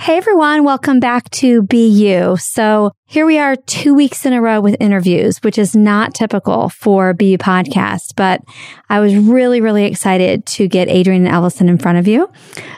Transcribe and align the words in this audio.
Hey 0.00 0.16
everyone, 0.16 0.64
welcome 0.64 0.98
back 0.98 1.28
to 1.28 1.60
Be 1.60 1.86
You. 1.86 2.38
So 2.38 2.92
here 3.04 3.26
we 3.26 3.38
are 3.38 3.54
two 3.54 3.92
weeks 3.92 4.24
in 4.24 4.32
a 4.32 4.40
row 4.40 4.58
with 4.58 4.74
interviews, 4.80 5.42
which 5.42 5.58
is 5.58 5.76
not 5.76 6.14
typical 6.14 6.70
for 6.70 7.12
Be 7.12 7.32
You 7.32 7.38
podcast, 7.38 8.14
but 8.16 8.40
I 8.88 9.00
was 9.00 9.14
really, 9.14 9.60
really 9.60 9.84
excited 9.84 10.46
to 10.46 10.68
get 10.68 10.88
Adrienne 10.88 11.26
Ellison 11.26 11.68
in 11.68 11.76
front 11.76 11.98
of 11.98 12.08
you. 12.08 12.30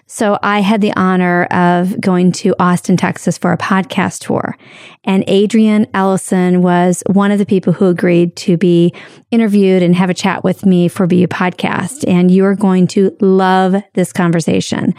So 0.08 0.37
I 0.43 0.62
had 0.62 0.80
the 0.80 0.93
honor 0.96 1.45
of 1.45 2.00
going 2.00 2.32
to 2.32 2.56
Austin, 2.58 2.96
Texas 2.96 3.39
for 3.39 3.53
a 3.53 3.59
podcast 3.59 4.27
tour. 4.27 4.57
And 5.04 5.23
Adrienne 5.29 5.87
Ellison 5.95 6.61
was 6.61 7.04
one 7.07 7.31
of 7.31 7.39
the 7.39 7.47
people 7.47 7.73
who 7.73 7.87
agreed 7.87 8.35
to 8.37 8.57
be 8.57 8.93
interviewed 9.31 9.83
and 9.83 9.95
have 9.95 10.11
a 10.11 10.15
chat 10.15 10.43
with 10.43 10.67
me 10.67 10.89
for 10.89 11.07
BU 11.07 11.29
podcast. 11.29 12.04
And 12.09 12.33
you 12.33 12.45
are 12.47 12.57
going 12.57 12.89
to 12.89 13.17
love 13.21 13.77
this 13.95 14.13
conversation. 14.13 14.95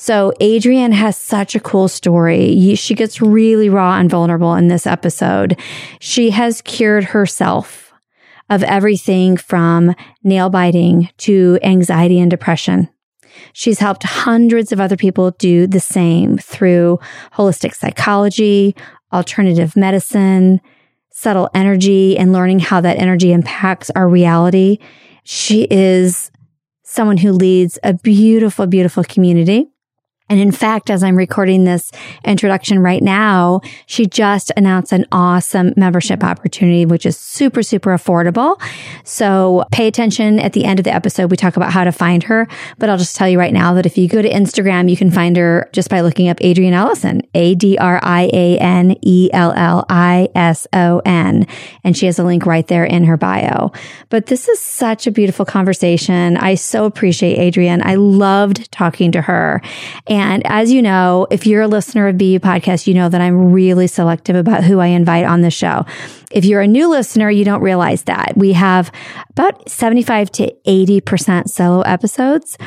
So 0.00 0.32
Adrienne 0.40 0.92
has 0.92 1.16
such 1.16 1.56
a 1.56 1.60
cool 1.60 1.88
story. 1.88 2.76
She 2.76 2.94
gets 2.94 3.20
really 3.20 3.68
raw 3.68 3.98
and 3.98 4.08
vulnerable 4.08 4.54
in 4.54 4.68
this 4.68 4.86
episode. 4.86 5.58
She 5.98 6.30
has 6.30 6.62
cured 6.62 7.02
herself 7.02 7.92
of 8.48 8.62
everything 8.62 9.36
from 9.36 9.96
nail 10.22 10.50
biting 10.50 11.10
to 11.18 11.58
anxiety 11.64 12.20
and 12.20 12.30
depression. 12.30 12.88
She's 13.52 13.80
helped 13.80 14.04
hundreds 14.04 14.70
of 14.70 14.80
other 14.80 14.96
people 14.96 15.32
do 15.32 15.66
the 15.66 15.80
same 15.80 16.38
through 16.38 17.00
holistic 17.32 17.74
psychology, 17.74 18.76
alternative 19.12 19.74
medicine, 19.74 20.60
subtle 21.10 21.50
energy, 21.54 22.16
and 22.16 22.32
learning 22.32 22.60
how 22.60 22.80
that 22.82 22.98
energy 22.98 23.32
impacts 23.32 23.90
our 23.96 24.08
reality. 24.08 24.78
She 25.24 25.66
is 25.68 26.30
someone 26.84 27.16
who 27.16 27.32
leads 27.32 27.80
a 27.82 27.94
beautiful, 27.94 28.68
beautiful 28.68 29.02
community. 29.02 29.72
And 30.28 30.38
in 30.38 30.52
fact, 30.52 30.90
as 30.90 31.02
I'm 31.02 31.16
recording 31.16 31.64
this 31.64 31.90
introduction 32.24 32.80
right 32.80 33.02
now, 33.02 33.60
she 33.86 34.06
just 34.06 34.52
announced 34.56 34.92
an 34.92 35.06
awesome 35.10 35.72
membership 35.76 36.22
opportunity, 36.22 36.84
which 36.84 37.06
is 37.06 37.16
super, 37.16 37.62
super 37.62 37.90
affordable. 37.90 38.60
So 39.04 39.64
pay 39.72 39.86
attention 39.86 40.38
at 40.38 40.52
the 40.52 40.64
end 40.64 40.78
of 40.80 40.84
the 40.84 40.94
episode. 40.94 41.30
We 41.30 41.36
talk 41.36 41.56
about 41.56 41.72
how 41.72 41.84
to 41.84 41.92
find 41.92 42.22
her, 42.24 42.46
but 42.78 42.90
I'll 42.90 42.98
just 42.98 43.16
tell 43.16 43.28
you 43.28 43.38
right 43.38 43.52
now 43.52 43.74
that 43.74 43.86
if 43.86 43.96
you 43.96 44.08
go 44.08 44.20
to 44.20 44.28
Instagram, 44.28 44.90
you 44.90 44.96
can 44.96 45.10
find 45.10 45.36
her 45.36 45.68
just 45.72 45.88
by 45.88 46.00
looking 46.00 46.28
up 46.28 46.40
Adrienne 46.42 46.74
Ellison, 46.74 47.22
A 47.34 47.54
D 47.54 47.78
R 47.78 47.98
I 48.02 48.30
A 48.32 48.58
N 48.58 48.96
E 49.02 49.30
L 49.32 49.52
L 49.56 49.86
I 49.88 50.28
S 50.34 50.66
O 50.72 51.00
N. 51.04 51.46
And 51.84 51.96
she 51.96 52.06
has 52.06 52.18
a 52.18 52.24
link 52.24 52.44
right 52.44 52.66
there 52.66 52.84
in 52.84 53.04
her 53.04 53.16
bio. 53.16 53.72
But 54.10 54.26
this 54.26 54.48
is 54.48 54.58
such 54.58 55.06
a 55.06 55.10
beautiful 55.10 55.44
conversation. 55.44 56.36
I 56.36 56.54
so 56.54 56.84
appreciate 56.84 57.38
Adrienne. 57.38 57.82
I 57.82 57.94
loved 57.94 58.70
talking 58.70 59.12
to 59.12 59.22
her. 59.22 59.62
And 60.06 60.17
and 60.18 60.46
as 60.46 60.72
you 60.72 60.82
know, 60.82 61.26
if 61.30 61.46
you're 61.46 61.62
a 61.62 61.68
listener 61.68 62.08
of 62.08 62.18
BU 62.18 62.40
podcast, 62.40 62.86
you 62.86 62.94
know 62.94 63.08
that 63.08 63.20
I'm 63.20 63.52
really 63.52 63.86
selective 63.86 64.36
about 64.36 64.64
who 64.64 64.78
I 64.78 64.86
invite 64.86 65.24
on 65.24 65.42
the 65.42 65.50
show. 65.50 65.84
If 66.30 66.44
you're 66.44 66.60
a 66.60 66.66
new 66.66 66.88
listener, 66.88 67.30
you 67.30 67.44
don't 67.44 67.62
realize 67.62 68.02
that 68.04 68.34
we 68.36 68.52
have 68.52 68.92
about 69.30 69.68
75 69.68 70.30
to 70.32 70.54
80% 70.66 71.48
solo 71.48 71.80
episodes 71.82 72.58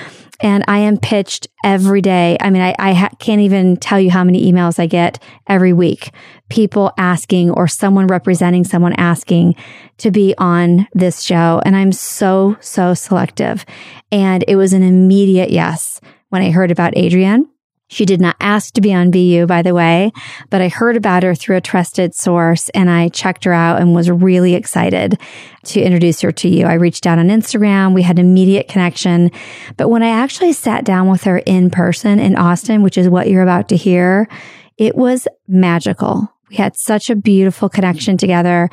and 0.42 0.64
I 0.68 0.80
am 0.80 0.98
pitched 0.98 1.48
every 1.64 2.02
day. 2.02 2.36
I 2.42 2.50
mean, 2.50 2.62
I, 2.62 2.76
I 2.80 2.94
ha- 2.94 3.12
can't 3.20 3.42
even 3.42 3.78
tell 3.78 4.00
you 4.00 4.10
how 4.10 4.24
many 4.24 4.52
emails 4.52 4.80
I 4.80 4.88
get 4.88 5.22
every 5.48 5.72
week. 5.72 6.12
People 6.50 6.92
asking 6.98 7.52
or 7.52 7.68
someone 7.68 8.08
representing 8.08 8.64
someone 8.64 8.94
asking 8.94 9.56
to 10.00 10.10
be 10.10 10.34
on 10.38 10.88
this 10.94 11.22
show. 11.22 11.62
And 11.64 11.76
I'm 11.76 11.92
so, 11.92 12.58
so 12.60 12.94
selective. 12.94 13.66
And 14.12 14.44
it 14.48 14.56
was 14.56 14.74
an 14.74 14.84
immediate 14.84 15.52
yes 15.52 16.02
when 16.32 16.42
I 16.42 16.50
heard 16.52 16.72
about 16.72 16.98
Adrienne. 16.98 17.48
She 17.92 18.06
did 18.06 18.22
not 18.22 18.38
ask 18.40 18.74
to 18.76 18.82
be 18.82 18.94
on 18.94 19.12
BU, 19.12 19.48
by 19.48 19.62
the 19.62 19.74
way, 19.74 20.14
but 20.50 20.62
I 20.62 20.70
heard 20.70 20.96
about 20.96 21.24
her 21.24 21.36
through 21.36 21.58
a 21.58 21.62
trusted 21.62 22.16
source 22.16 22.70
and 22.70 22.90
I 22.90 23.10
checked 23.10 23.44
her 23.44 23.52
out 23.52 23.82
and 23.82 23.94
was 23.94 24.10
really 24.10 24.56
excited 24.56 25.20
to 25.66 25.82
introduce 25.82 26.22
her 26.22 26.32
to 26.32 26.48
you. 26.48 26.68
I 26.68 26.76
reached 26.76 27.06
out 27.06 27.20
on 27.20 27.28
Instagram. 27.28 27.94
We 27.94 28.04
had 28.04 28.18
immediate 28.18 28.70
connection. 28.70 29.30
But 29.76 29.90
when 29.90 30.04
I 30.04 30.10
actually 30.10 30.54
sat 30.54 30.86
down 30.86 31.10
with 31.10 31.24
her 31.24 31.40
in 31.40 31.70
person 31.70 32.18
in 32.18 32.38
Austin, 32.38 32.82
which 32.82 32.98
is 32.98 33.10
what 33.10 33.30
you're 33.30 33.44
about 33.44 33.68
to 33.70 33.76
hear, 33.76 34.30
it 34.78 34.96
was 34.96 35.28
magical. 35.50 36.34
We 36.50 36.56
had 36.56 36.78
such 36.78 37.10
a 37.10 37.16
beautiful 37.18 37.68
connection 37.68 38.16
together. 38.16 38.70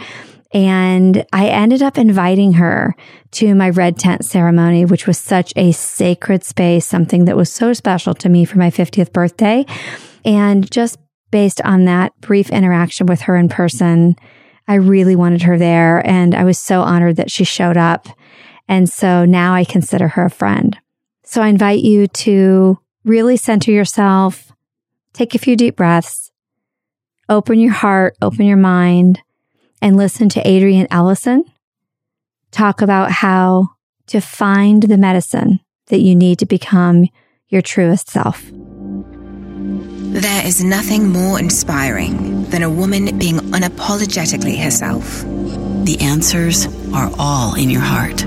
And 0.52 1.26
I 1.32 1.48
ended 1.48 1.82
up 1.82 1.98
inviting 1.98 2.54
her 2.54 2.94
to 3.32 3.54
my 3.54 3.68
red 3.70 3.98
tent 3.98 4.24
ceremony, 4.24 4.84
which 4.84 5.06
was 5.06 5.18
such 5.18 5.52
a 5.56 5.72
sacred 5.72 6.42
space, 6.42 6.86
something 6.86 7.26
that 7.26 7.36
was 7.36 7.52
so 7.52 7.74
special 7.74 8.14
to 8.14 8.28
me 8.28 8.44
for 8.44 8.58
my 8.58 8.70
50th 8.70 9.12
birthday. 9.12 9.66
And 10.24 10.70
just 10.70 10.98
based 11.30 11.60
on 11.62 11.84
that 11.84 12.18
brief 12.20 12.50
interaction 12.50 13.06
with 13.06 13.22
her 13.22 13.36
in 13.36 13.50
person, 13.50 14.16
I 14.66 14.74
really 14.74 15.16
wanted 15.16 15.42
her 15.42 15.58
there. 15.58 16.06
And 16.06 16.34
I 16.34 16.44
was 16.44 16.58
so 16.58 16.80
honored 16.80 17.16
that 17.16 17.30
she 17.30 17.44
showed 17.44 17.76
up. 17.76 18.08
And 18.68 18.88
so 18.88 19.26
now 19.26 19.54
I 19.54 19.64
consider 19.64 20.08
her 20.08 20.26
a 20.26 20.30
friend. 20.30 20.78
So 21.24 21.42
I 21.42 21.48
invite 21.48 21.80
you 21.80 22.06
to 22.06 22.78
really 23.04 23.36
center 23.36 23.70
yourself, 23.70 24.50
take 25.12 25.34
a 25.34 25.38
few 25.38 25.56
deep 25.56 25.76
breaths, 25.76 26.30
open 27.28 27.60
your 27.60 27.72
heart, 27.72 28.16
open 28.22 28.46
your 28.46 28.56
mind 28.56 29.20
and 29.80 29.96
listen 29.96 30.28
to 30.30 30.46
Adrienne 30.46 30.88
Ellison 30.90 31.44
talk 32.50 32.80
about 32.80 33.10
how 33.10 33.70
to 34.06 34.20
find 34.20 34.82
the 34.82 34.96
medicine 34.96 35.60
that 35.88 36.00
you 36.00 36.14
need 36.14 36.38
to 36.38 36.46
become 36.46 37.08
your 37.48 37.62
truest 37.62 38.10
self. 38.10 38.44
There 40.10 40.46
is 40.46 40.64
nothing 40.64 41.10
more 41.10 41.38
inspiring 41.38 42.44
than 42.44 42.62
a 42.62 42.70
woman 42.70 43.18
being 43.18 43.36
unapologetically 43.36 44.62
herself. 44.62 45.22
The 45.84 45.98
answers 46.00 46.66
are 46.94 47.10
all 47.18 47.54
in 47.54 47.70
your 47.70 47.82
heart. 47.82 48.24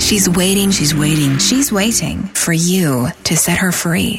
She's 0.00 0.28
waiting, 0.28 0.70
she's 0.70 0.94
waiting, 0.94 1.38
she's 1.38 1.70
waiting 1.70 2.22
for 2.22 2.52
you 2.52 3.08
to 3.24 3.36
set 3.36 3.58
her 3.58 3.72
free. 3.72 4.18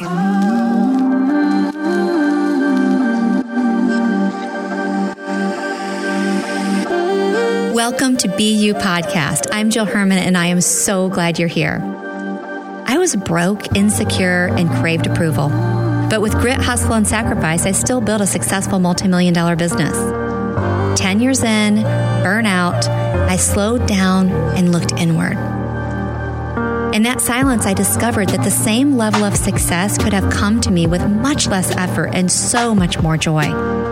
Welcome 7.74 8.16
to 8.18 8.28
BU 8.28 8.74
Podcast. 8.74 9.48
I'm 9.50 9.68
Jill 9.68 9.84
Herman, 9.84 10.18
and 10.18 10.38
I 10.38 10.46
am 10.46 10.60
so 10.60 11.08
glad 11.08 11.40
you're 11.40 11.48
here. 11.48 11.80
I 12.86 12.98
was 12.98 13.16
broke, 13.16 13.74
insecure, 13.74 14.46
and 14.46 14.70
craved 14.70 15.08
approval. 15.08 15.48
But 16.08 16.20
with 16.22 16.34
grit, 16.34 16.60
hustle, 16.60 16.92
and 16.92 17.04
sacrifice, 17.04 17.66
I 17.66 17.72
still 17.72 18.00
built 18.00 18.20
a 18.20 18.28
successful 18.28 18.78
multi-million 18.78 19.34
dollar 19.34 19.56
business. 19.56 19.92
10 21.00 21.18
years 21.18 21.42
in, 21.42 21.78
burnout, 21.78 22.86
I 22.86 23.34
slowed 23.34 23.88
down 23.88 24.30
and 24.30 24.70
looked 24.70 24.92
inward. 24.92 25.36
In 26.94 27.02
that 27.02 27.20
silence, 27.20 27.66
I 27.66 27.74
discovered 27.74 28.28
that 28.28 28.44
the 28.44 28.52
same 28.52 28.96
level 28.96 29.24
of 29.24 29.36
success 29.36 29.98
could 29.98 30.12
have 30.12 30.32
come 30.32 30.60
to 30.60 30.70
me 30.70 30.86
with 30.86 31.04
much 31.10 31.48
less 31.48 31.72
effort 31.72 32.10
and 32.14 32.30
so 32.30 32.72
much 32.72 33.00
more 33.00 33.16
joy. 33.16 33.83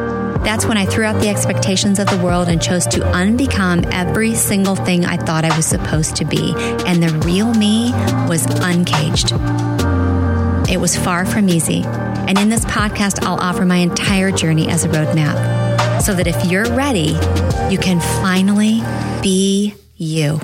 That's 0.45 0.67
when 0.67 0.77
I 0.77 0.87
threw 0.87 1.05
out 1.05 1.21
the 1.21 1.29
expectations 1.29 1.99
of 1.99 2.09
the 2.09 2.19
world 2.19 2.49
and 2.49 2.61
chose 2.61 2.85
to 2.89 2.99
unbecome 2.99 3.89
every 3.93 4.35
single 4.35 4.75
thing 4.75 5.05
I 5.05 5.17
thought 5.17 5.45
I 5.45 5.57
was 5.57 5.67
supposed 5.67 6.17
to 6.17 6.25
be. 6.25 6.53
And 6.87 7.03
the 7.03 7.17
real 7.25 7.55
me 7.55 7.93
was 8.29 8.45
uncaged. 8.47 9.33
It 10.69 10.81
was 10.81 10.97
far 10.97 11.25
from 11.25 11.49
easy. 11.49 11.83
And 11.85 12.39
in 12.39 12.49
this 12.49 12.65
podcast, 12.65 13.25
I'll 13.25 13.41
offer 13.41 13.65
my 13.65 13.77
entire 13.77 14.33
journey 14.33 14.69
as 14.69 14.85
a 14.85 14.89
roadmap 14.89 16.01
so 16.03 16.13
that 16.15 16.27
if 16.27 16.45
you're 16.47 16.71
ready, 16.75 17.17
you 17.71 17.79
can 17.79 18.01
finally 18.21 18.83
be 19.23 19.75
you. 19.97 20.41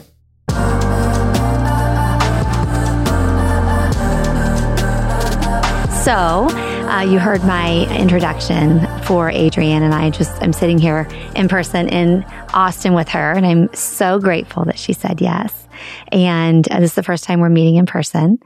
So, 6.05 6.49
uh, 6.89 7.03
you 7.03 7.19
heard 7.19 7.45
my 7.45 7.87
introduction 7.95 8.81
for 9.03 9.31
Adrienne, 9.31 9.83
and 9.83 9.93
I 9.93 10.09
just 10.09 10.43
I'm 10.43 10.55
sitting 10.55 10.79
here 10.79 11.07
in 11.37 11.47
person 11.47 11.87
in 11.89 12.25
Austin 12.55 12.95
with 12.95 13.09
her, 13.11 13.33
and 13.33 13.45
I'm 13.45 13.73
so 13.75 14.19
grateful 14.19 14.65
that 14.65 14.79
she 14.79 14.95
said 14.95 15.21
yes. 15.21 15.69
And 16.11 16.69
uh, 16.73 16.81
this 16.81 16.93
is 16.93 16.95
the 16.95 17.03
first 17.03 17.25
time 17.25 17.41
we're 17.41 17.51
meeting 17.51 17.77
in 17.77 17.87
person. 17.87 18.39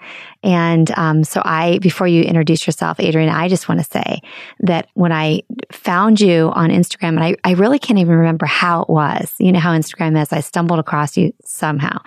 And 0.42 0.90
um, 0.98 1.22
so, 1.22 1.40
I 1.44 1.78
before 1.78 2.08
you 2.08 2.22
introduce 2.22 2.66
yourself, 2.66 2.98
Adrienne, 2.98 3.28
I 3.28 3.48
just 3.48 3.68
want 3.68 3.80
to 3.80 3.86
say 3.86 4.20
that 4.60 4.88
when 4.94 5.12
I 5.12 5.42
found 5.70 6.20
you 6.20 6.50
on 6.52 6.70
Instagram, 6.70 7.10
and 7.10 7.24
I, 7.24 7.36
I 7.44 7.52
really 7.52 7.78
can't 7.78 8.00
even 8.00 8.16
remember 8.16 8.46
how 8.46 8.82
it 8.82 8.90
was. 8.90 9.32
You 9.38 9.52
know 9.52 9.60
how 9.60 9.72
Instagram 9.72 10.20
is. 10.20 10.32
I 10.32 10.40
stumbled 10.40 10.80
across 10.80 11.16
you 11.16 11.32
somehow, 11.44 11.98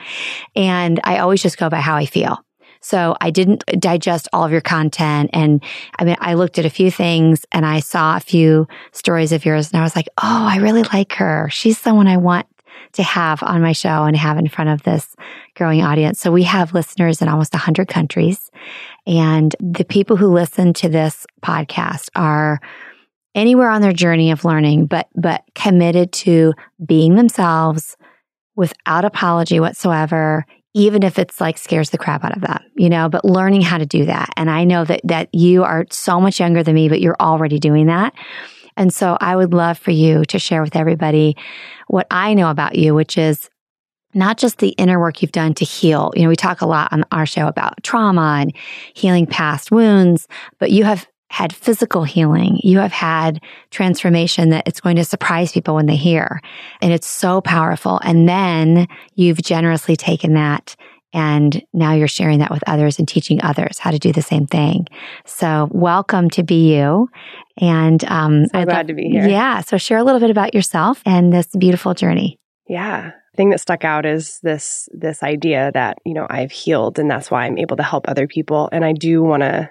and 0.53 0.99
I 1.05 1.19
always 1.19 1.41
just 1.41 1.57
go 1.57 1.69
by 1.69 1.79
how 1.79 1.95
I 1.95 2.05
feel. 2.05 2.45
So 2.85 3.17
I 3.19 3.31
didn't 3.31 3.63
digest 3.79 4.27
all 4.31 4.43
of 4.43 4.51
your 4.51 4.61
content. 4.61 5.31
And 5.33 5.63
I 5.97 6.03
mean, 6.03 6.17
I 6.19 6.35
looked 6.35 6.59
at 6.59 6.65
a 6.65 6.69
few 6.69 6.91
things 6.91 7.43
and 7.51 7.65
I 7.65 7.79
saw 7.79 8.15
a 8.15 8.19
few 8.19 8.67
stories 8.91 9.31
of 9.31 9.43
yours 9.43 9.71
and 9.71 9.81
I 9.81 9.83
was 9.83 9.95
like, 9.95 10.07
Oh, 10.21 10.47
I 10.47 10.57
really 10.57 10.83
like 10.83 11.13
her. 11.13 11.49
She's 11.51 11.79
someone 11.79 12.07
I 12.07 12.17
want 12.17 12.45
to 12.93 13.01
have 13.01 13.41
on 13.41 13.59
my 13.63 13.71
show 13.71 14.03
and 14.03 14.15
have 14.15 14.37
in 14.37 14.47
front 14.47 14.69
of 14.69 14.83
this 14.83 15.15
growing 15.55 15.81
audience. 15.81 16.19
So 16.19 16.31
we 16.31 16.43
have 16.43 16.75
listeners 16.75 17.23
in 17.23 17.27
almost 17.27 17.53
100 17.53 17.87
countries. 17.87 18.51
And 19.07 19.55
the 19.59 19.85
people 19.85 20.15
who 20.15 20.27
listen 20.27 20.73
to 20.73 20.87
this 20.87 21.25
podcast 21.43 22.09
are 22.15 22.59
anywhere 23.33 23.69
on 23.69 23.81
their 23.81 23.93
journey 23.93 24.29
of 24.29 24.45
learning, 24.45 24.85
but, 24.85 25.09
but 25.15 25.43
committed 25.55 26.11
to 26.13 26.53
being 26.85 27.15
themselves 27.15 27.97
without 28.55 29.05
apology 29.05 29.59
whatsoever, 29.59 30.45
even 30.75 31.03
if 31.03 31.17
it's 31.17 31.39
like 31.39 31.57
scares 31.57 31.89
the 31.89 31.97
crap 31.97 32.25
out 32.25 32.35
of 32.35 32.41
them, 32.41 32.61
you 32.75 32.89
know, 32.89 33.07
but 33.07 33.23
learning 33.23 33.61
how 33.61 33.77
to 33.77 33.85
do 33.85 34.05
that. 34.05 34.29
And 34.35 34.51
I 34.51 34.65
know 34.65 34.83
that, 34.83 34.99
that 35.05 35.33
you 35.33 35.63
are 35.63 35.85
so 35.89 36.19
much 36.19 36.39
younger 36.39 36.63
than 36.63 36.75
me, 36.75 36.89
but 36.89 36.99
you're 36.99 37.15
already 37.19 37.59
doing 37.59 37.87
that. 37.87 38.13
And 38.75 38.93
so 38.93 39.17
I 39.21 39.37
would 39.37 39.53
love 39.53 39.77
for 39.77 39.91
you 39.91 40.25
to 40.25 40.37
share 40.37 40.61
with 40.61 40.75
everybody 40.75 41.37
what 41.87 42.07
I 42.11 42.33
know 42.33 42.51
about 42.51 42.75
you, 42.75 42.93
which 42.93 43.17
is 43.17 43.49
not 44.13 44.37
just 44.37 44.57
the 44.57 44.69
inner 44.69 44.99
work 44.99 45.21
you've 45.21 45.31
done 45.31 45.53
to 45.55 45.65
heal. 45.65 46.11
You 46.13 46.23
know, 46.23 46.29
we 46.29 46.35
talk 46.35 46.59
a 46.59 46.67
lot 46.67 46.91
on 46.91 47.05
our 47.09 47.25
show 47.25 47.47
about 47.47 47.81
trauma 47.81 48.39
and 48.41 48.53
healing 48.93 49.27
past 49.27 49.71
wounds, 49.71 50.27
but 50.59 50.71
you 50.71 50.83
have 50.83 51.07
had 51.35 51.51
physical 51.51 52.05
healing. 52.05 52.61
You 52.63 52.79
have 52.79 52.93
had 52.93 53.41
transformation 53.69 54.51
that 54.51 54.65
it's 54.65 54.79
going 54.79 54.95
to 54.95 55.03
surprise 55.03 55.51
people 55.51 55.75
when 55.75 55.85
they 55.85 55.97
hear. 55.97 56.39
And 56.81 56.93
it's 56.93 57.07
so 57.07 57.41
powerful. 57.41 57.99
And 58.05 58.25
then 58.25 58.87
you've 59.15 59.41
generously 59.41 59.97
taken 59.97 60.35
that 60.35 60.77
and 61.11 61.61
now 61.73 61.91
you're 61.91 62.07
sharing 62.07 62.39
that 62.39 62.51
with 62.51 62.63
others 62.67 62.99
and 62.99 63.07
teaching 63.07 63.41
others 63.43 63.79
how 63.79 63.91
to 63.91 63.99
do 63.99 64.13
the 64.13 64.21
same 64.21 64.47
thing. 64.47 64.87
So 65.25 65.67
welcome 65.73 66.29
to 66.29 66.43
Be 66.43 66.73
You. 66.73 67.09
And 67.57 68.01
um, 68.05 68.45
so 68.45 68.59
I'd 68.59 68.69
glad 68.69 68.87
to 68.87 68.93
be 68.93 69.09
here. 69.09 69.27
Yeah. 69.27 69.59
So 69.59 69.77
share 69.77 69.97
a 69.97 70.05
little 70.05 70.21
bit 70.21 70.29
about 70.29 70.53
yourself 70.53 71.01
and 71.05 71.33
this 71.33 71.47
beautiful 71.47 71.93
journey. 71.93 72.39
Yeah. 72.69 73.11
The 73.33 73.35
thing 73.35 73.49
that 73.49 73.59
stuck 73.59 73.83
out 73.83 74.05
is 74.05 74.39
this 74.41 74.87
this 74.93 75.21
idea 75.21 75.69
that, 75.73 75.97
you 76.05 76.13
know, 76.13 76.27
I've 76.29 76.53
healed 76.53 76.97
and 76.97 77.11
that's 77.11 77.29
why 77.29 77.43
I'm 77.43 77.57
able 77.57 77.75
to 77.75 77.83
help 77.83 78.07
other 78.07 78.25
people. 78.25 78.69
And 78.71 78.85
I 78.85 78.93
do 78.93 79.21
want 79.21 79.43
to 79.43 79.69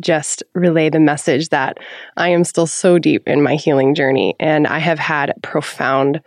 just 0.00 0.42
relay 0.54 0.88
the 0.90 1.00
message 1.00 1.50
that 1.50 1.78
I 2.16 2.28
am 2.28 2.44
still 2.44 2.66
so 2.66 2.98
deep 2.98 3.26
in 3.26 3.42
my 3.42 3.56
healing 3.56 3.94
journey 3.94 4.34
and 4.40 4.66
I 4.66 4.78
have 4.78 4.98
had 4.98 5.34
profound 5.42 6.20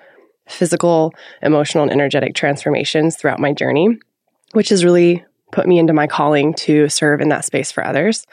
physical, 0.47 1.13
emotional, 1.41 1.83
and 1.83 1.91
energetic 1.91 2.35
transformations 2.35 3.15
throughout 3.15 3.39
my 3.39 3.51
journey 3.51 3.97
which 4.55 4.69
has 4.69 4.85
really 4.85 5.23
put 5.51 5.67
me 5.67 5.77
into 5.79 5.93
my 5.93 6.07
calling 6.07 6.53
to 6.53 6.89
serve 6.89 7.21
in 7.21 7.29
that 7.29 7.45
space 7.45 7.71
for 7.71 7.85
others. 7.85 8.25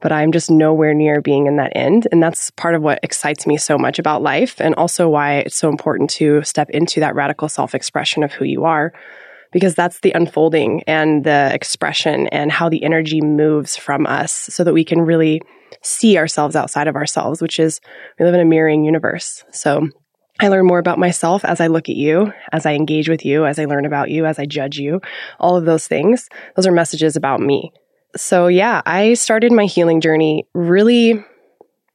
But 0.00 0.12
I'm 0.12 0.32
just 0.32 0.50
nowhere 0.50 0.94
near 0.94 1.20
being 1.20 1.46
in 1.46 1.56
that 1.56 1.72
end. 1.74 2.06
And 2.12 2.22
that's 2.22 2.50
part 2.52 2.74
of 2.74 2.82
what 2.82 3.00
excites 3.02 3.46
me 3.46 3.56
so 3.56 3.78
much 3.78 3.98
about 3.98 4.22
life 4.22 4.60
and 4.60 4.74
also 4.74 5.08
why 5.08 5.38
it's 5.38 5.56
so 5.56 5.68
important 5.68 6.10
to 6.10 6.42
step 6.42 6.68
into 6.70 7.00
that 7.00 7.14
radical 7.14 7.48
self 7.48 7.74
expression 7.74 8.22
of 8.22 8.32
who 8.32 8.44
you 8.44 8.64
are. 8.64 8.92
Because 9.52 9.74
that's 9.74 10.00
the 10.00 10.12
unfolding 10.12 10.82
and 10.86 11.24
the 11.24 11.50
expression 11.54 12.28
and 12.28 12.52
how 12.52 12.68
the 12.68 12.84
energy 12.84 13.20
moves 13.20 13.76
from 13.76 14.06
us 14.06 14.32
so 14.32 14.62
that 14.64 14.74
we 14.74 14.84
can 14.84 15.00
really 15.00 15.40
see 15.82 16.18
ourselves 16.18 16.56
outside 16.56 16.88
of 16.88 16.96
ourselves, 16.96 17.40
which 17.40 17.58
is 17.58 17.80
we 18.18 18.24
live 18.24 18.34
in 18.34 18.40
a 18.40 18.44
mirroring 18.44 18.84
universe. 18.84 19.44
So 19.50 19.88
I 20.40 20.48
learn 20.48 20.66
more 20.66 20.78
about 20.78 20.98
myself 20.98 21.44
as 21.44 21.60
I 21.60 21.66
look 21.66 21.88
at 21.88 21.96
you, 21.96 22.32
as 22.52 22.64
I 22.64 22.74
engage 22.74 23.08
with 23.08 23.24
you, 23.24 23.44
as 23.44 23.58
I 23.58 23.64
learn 23.64 23.84
about 23.84 24.10
you, 24.10 24.24
as 24.24 24.38
I 24.38 24.46
judge 24.46 24.78
you, 24.78 25.00
all 25.40 25.56
of 25.56 25.64
those 25.64 25.88
things. 25.88 26.28
Those 26.54 26.66
are 26.66 26.72
messages 26.72 27.16
about 27.16 27.40
me. 27.40 27.72
So, 28.16 28.46
yeah, 28.46 28.82
I 28.86 29.14
started 29.14 29.52
my 29.52 29.66
healing 29.66 30.00
journey 30.00 30.46
really, 30.54 31.24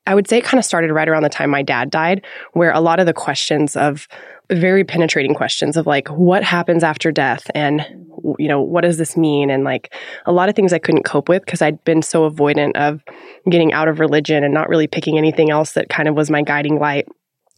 I 0.05 0.13
would 0.13 0.27
say 0.27 0.39
it 0.39 0.43
kind 0.43 0.59
of 0.59 0.65
started 0.65 0.91
right 0.91 1.07
around 1.07 1.23
the 1.23 1.29
time 1.29 1.49
my 1.49 1.63
dad 1.63 1.89
died, 1.89 2.25
where 2.51 2.71
a 2.71 2.81
lot 2.81 2.99
of 2.99 3.05
the 3.05 3.13
questions 3.13 3.75
of 3.75 4.07
very 4.51 4.83
penetrating 4.83 5.33
questions 5.33 5.77
of 5.77 5.87
like, 5.87 6.07
what 6.09 6.43
happens 6.43 6.83
after 6.83 7.11
death? 7.11 7.49
And, 7.55 7.85
you 8.37 8.47
know, 8.47 8.61
what 8.61 8.81
does 8.81 8.97
this 8.97 9.15
mean? 9.15 9.49
And 9.49 9.63
like 9.63 9.93
a 10.25 10.31
lot 10.31 10.49
of 10.49 10.55
things 10.55 10.73
I 10.73 10.79
couldn't 10.79 11.03
cope 11.03 11.29
with 11.29 11.45
because 11.45 11.61
I'd 11.61 11.83
been 11.83 12.01
so 12.01 12.29
avoidant 12.29 12.75
of 12.75 13.01
getting 13.49 13.73
out 13.73 13.87
of 13.87 13.99
religion 13.99 14.43
and 14.43 14.53
not 14.53 14.69
really 14.69 14.87
picking 14.87 15.17
anything 15.17 15.49
else 15.49 15.73
that 15.73 15.89
kind 15.89 16.07
of 16.07 16.15
was 16.15 16.29
my 16.29 16.41
guiding 16.41 16.79
light 16.79 17.07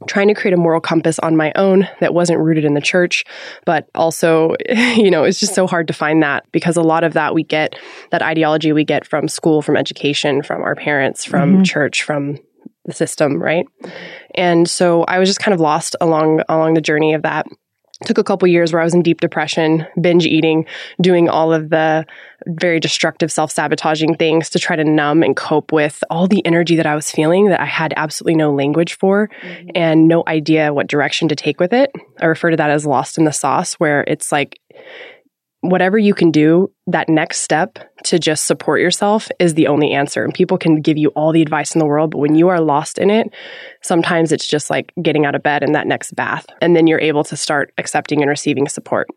trying 0.07 0.27
to 0.27 0.33
create 0.33 0.53
a 0.53 0.57
moral 0.57 0.81
compass 0.81 1.19
on 1.19 1.37
my 1.37 1.51
own 1.55 1.87
that 1.99 2.13
wasn't 2.13 2.39
rooted 2.39 2.65
in 2.65 2.73
the 2.73 2.81
church, 2.81 3.23
but 3.65 3.89
also, 3.95 4.55
you 4.69 5.09
know, 5.09 5.23
it's 5.23 5.39
just 5.39 5.55
so 5.55 5.67
hard 5.67 5.87
to 5.87 5.93
find 5.93 6.21
that 6.21 6.45
because 6.51 6.75
a 6.75 6.81
lot 6.81 7.03
of 7.03 7.13
that 7.13 7.33
we 7.33 7.43
get, 7.43 7.75
that 8.11 8.21
ideology 8.21 8.73
we 8.73 8.83
get 8.83 9.07
from 9.07 9.27
school, 9.27 9.61
from 9.61 9.77
education, 9.77 10.43
from 10.43 10.61
our 10.61 10.75
parents, 10.75 11.23
from 11.23 11.53
mm-hmm. 11.53 11.63
church, 11.63 12.03
from 12.03 12.37
the 12.85 12.93
system, 12.93 13.41
right? 13.41 13.65
And 14.35 14.69
so 14.69 15.03
I 15.03 15.19
was 15.19 15.29
just 15.29 15.39
kind 15.39 15.53
of 15.53 15.59
lost 15.59 15.95
along 16.01 16.41
along 16.49 16.73
the 16.75 16.81
journey 16.81 17.13
of 17.13 17.23
that 17.23 17.45
took 18.03 18.17
a 18.17 18.23
couple 18.23 18.47
years 18.47 18.73
where 18.73 18.81
I 18.81 18.83
was 18.83 18.93
in 18.93 19.03
deep 19.03 19.21
depression, 19.21 19.87
binge 19.99 20.25
eating, 20.25 20.65
doing 20.99 21.29
all 21.29 21.53
of 21.53 21.69
the 21.69 22.05
very 22.45 22.79
destructive 22.79 23.31
self 23.31 23.51
sabotaging 23.51 24.15
things 24.15 24.49
to 24.49 24.59
try 24.59 24.75
to 24.75 24.83
numb 24.83 25.23
and 25.23 25.35
cope 25.35 25.71
with 25.71 26.03
all 26.09 26.27
the 26.27 26.45
energy 26.45 26.75
that 26.75 26.85
I 26.85 26.95
was 26.95 27.09
feeling 27.09 27.49
that 27.49 27.61
I 27.61 27.65
had 27.65 27.93
absolutely 27.95 28.35
no 28.35 28.53
language 28.53 28.97
for 28.97 29.29
mm-hmm. 29.41 29.69
and 29.75 30.07
no 30.07 30.23
idea 30.27 30.73
what 30.73 30.87
direction 30.87 31.29
to 31.29 31.35
take 31.35 31.59
with 31.59 31.71
it. 31.71 31.91
I 32.19 32.25
refer 32.25 32.51
to 32.51 32.57
that 32.57 32.69
as 32.69 32.85
lost 32.85 33.17
in 33.17 33.23
the 33.23 33.31
sauce, 33.31 33.75
where 33.75 34.03
it's 34.07 34.31
like 34.31 34.59
whatever 35.69 35.97
you 35.97 36.13
can 36.13 36.31
do, 36.31 36.71
that 36.87 37.09
next 37.09 37.39
step 37.39 37.79
to 38.05 38.19
just 38.19 38.45
support 38.45 38.81
yourself 38.81 39.29
is 39.39 39.53
the 39.53 39.67
only 39.67 39.91
answer. 39.91 40.23
And 40.23 40.33
people 40.33 40.57
can 40.57 40.81
give 40.81 40.97
you 40.97 41.09
all 41.09 41.31
the 41.31 41.41
advice 41.41 41.75
in 41.75 41.79
the 41.79 41.85
world, 41.85 42.11
but 42.11 42.19
when 42.19 42.35
you 42.35 42.49
are 42.49 42.61
lost 42.61 42.97
in 42.97 43.09
it, 43.09 43.33
sometimes 43.81 44.31
it's 44.31 44.47
just 44.47 44.69
like 44.69 44.93
getting 45.01 45.25
out 45.25 45.35
of 45.35 45.43
bed 45.43 45.63
and 45.63 45.75
that 45.75 45.87
next 45.87 46.15
bath. 46.15 46.45
And 46.61 46.75
then 46.75 46.87
you're 46.87 46.99
able 46.99 47.23
to 47.25 47.35
start 47.35 47.73
accepting 47.77 48.21
and 48.21 48.29
receiving 48.29 48.67
support. 48.67 49.07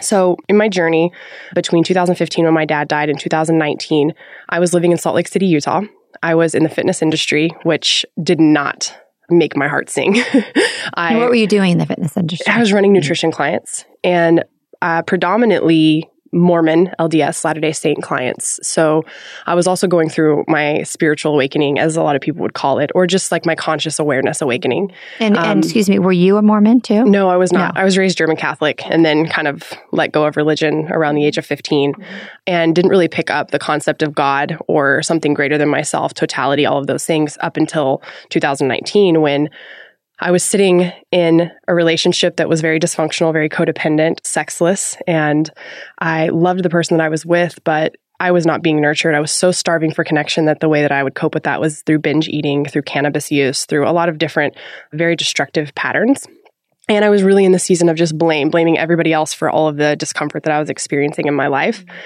So, 0.00 0.36
in 0.48 0.56
my 0.56 0.68
journey 0.68 1.12
between 1.54 1.84
2015 1.84 2.44
when 2.44 2.54
my 2.54 2.64
dad 2.64 2.88
died 2.88 3.10
and 3.10 3.20
2019, 3.20 4.12
I 4.48 4.58
was 4.58 4.72
living 4.72 4.92
in 4.92 4.98
Salt 4.98 5.14
Lake 5.14 5.28
City, 5.28 5.46
Utah. 5.46 5.82
I 6.22 6.34
was 6.34 6.54
in 6.54 6.62
the 6.62 6.68
fitness 6.68 7.02
industry, 7.02 7.50
which 7.64 8.06
did 8.22 8.40
not 8.40 8.96
make 9.28 9.56
my 9.56 9.68
heart 9.68 9.90
sing. 9.90 10.16
I, 10.94 11.16
what 11.16 11.28
were 11.28 11.34
you 11.34 11.46
doing 11.46 11.72
in 11.72 11.78
the 11.78 11.86
fitness 11.86 12.16
industry? 12.16 12.52
I 12.52 12.58
was 12.58 12.72
running 12.72 12.92
nutrition 12.92 13.30
clients 13.30 13.84
and 14.02 14.44
uh, 14.82 15.02
predominantly 15.02 16.10
Mormon 16.32 16.90
LDS 16.98 17.44
Latter 17.44 17.60
day 17.60 17.72
Saint 17.72 18.02
clients. 18.02 18.60
So 18.66 19.04
I 19.46 19.54
was 19.54 19.66
also 19.66 19.88
going 19.88 20.08
through 20.08 20.44
my 20.46 20.82
spiritual 20.84 21.34
awakening, 21.34 21.78
as 21.78 21.96
a 21.96 22.02
lot 22.02 22.14
of 22.14 22.22
people 22.22 22.42
would 22.42 22.54
call 22.54 22.78
it, 22.78 22.90
or 22.94 23.06
just 23.06 23.32
like 23.32 23.44
my 23.44 23.54
conscious 23.54 23.98
awareness 23.98 24.40
awakening. 24.40 24.92
And, 25.18 25.36
um, 25.36 25.44
and 25.44 25.64
excuse 25.64 25.88
me, 25.88 25.98
were 25.98 26.12
you 26.12 26.36
a 26.36 26.42
Mormon 26.42 26.80
too? 26.80 27.04
No, 27.04 27.28
I 27.28 27.36
was 27.36 27.52
not. 27.52 27.74
No. 27.74 27.80
I 27.80 27.84
was 27.84 27.98
raised 27.98 28.16
German 28.18 28.36
Catholic 28.36 28.84
and 28.86 29.04
then 29.04 29.26
kind 29.28 29.48
of 29.48 29.72
let 29.92 30.12
go 30.12 30.24
of 30.24 30.36
religion 30.36 30.86
around 30.90 31.16
the 31.16 31.24
age 31.24 31.38
of 31.38 31.44
15 31.44 31.94
and 32.46 32.74
didn't 32.74 32.90
really 32.90 33.08
pick 33.08 33.30
up 33.30 33.50
the 33.50 33.58
concept 33.58 34.02
of 34.02 34.14
God 34.14 34.56
or 34.68 35.02
something 35.02 35.34
greater 35.34 35.58
than 35.58 35.68
myself, 35.68 36.14
totality, 36.14 36.64
all 36.64 36.78
of 36.78 36.86
those 36.86 37.04
things 37.04 37.36
up 37.40 37.56
until 37.56 38.02
2019 38.28 39.20
when 39.20 39.48
I 40.20 40.30
was 40.30 40.44
sitting 40.44 40.92
in 41.10 41.50
a 41.66 41.74
relationship 41.74 42.36
that 42.36 42.48
was 42.48 42.60
very 42.60 42.78
dysfunctional, 42.78 43.32
very 43.32 43.48
codependent, 43.48 44.26
sexless, 44.26 44.96
and 45.06 45.50
I 45.98 46.28
loved 46.28 46.62
the 46.62 46.70
person 46.70 46.96
that 46.96 47.04
I 47.04 47.08
was 47.08 47.24
with, 47.24 47.58
but 47.64 47.96
I 48.20 48.32
was 48.32 48.44
not 48.44 48.62
being 48.62 48.82
nurtured. 48.82 49.14
I 49.14 49.20
was 49.20 49.32
so 49.32 49.50
starving 49.50 49.92
for 49.92 50.04
connection 50.04 50.44
that 50.44 50.60
the 50.60 50.68
way 50.68 50.82
that 50.82 50.92
I 50.92 51.02
would 51.02 51.14
cope 51.14 51.32
with 51.32 51.44
that 51.44 51.60
was 51.60 51.82
through 51.82 52.00
binge 52.00 52.28
eating, 52.28 52.66
through 52.66 52.82
cannabis 52.82 53.30
use, 53.30 53.64
through 53.64 53.88
a 53.88 53.92
lot 53.92 54.10
of 54.10 54.18
different, 54.18 54.54
very 54.92 55.16
destructive 55.16 55.74
patterns. 55.74 56.26
And 56.86 57.04
I 57.04 57.08
was 57.08 57.22
really 57.22 57.44
in 57.44 57.52
the 57.52 57.58
season 57.58 57.88
of 57.88 57.96
just 57.96 58.18
blame, 58.18 58.50
blaming 58.50 58.76
everybody 58.76 59.12
else 59.12 59.32
for 59.32 59.48
all 59.48 59.68
of 59.68 59.76
the 59.76 59.96
discomfort 59.96 60.42
that 60.42 60.52
I 60.52 60.60
was 60.60 60.68
experiencing 60.68 61.26
in 61.26 61.34
my 61.34 61.46
life. 61.46 61.80
Mm-hmm. 61.80 61.96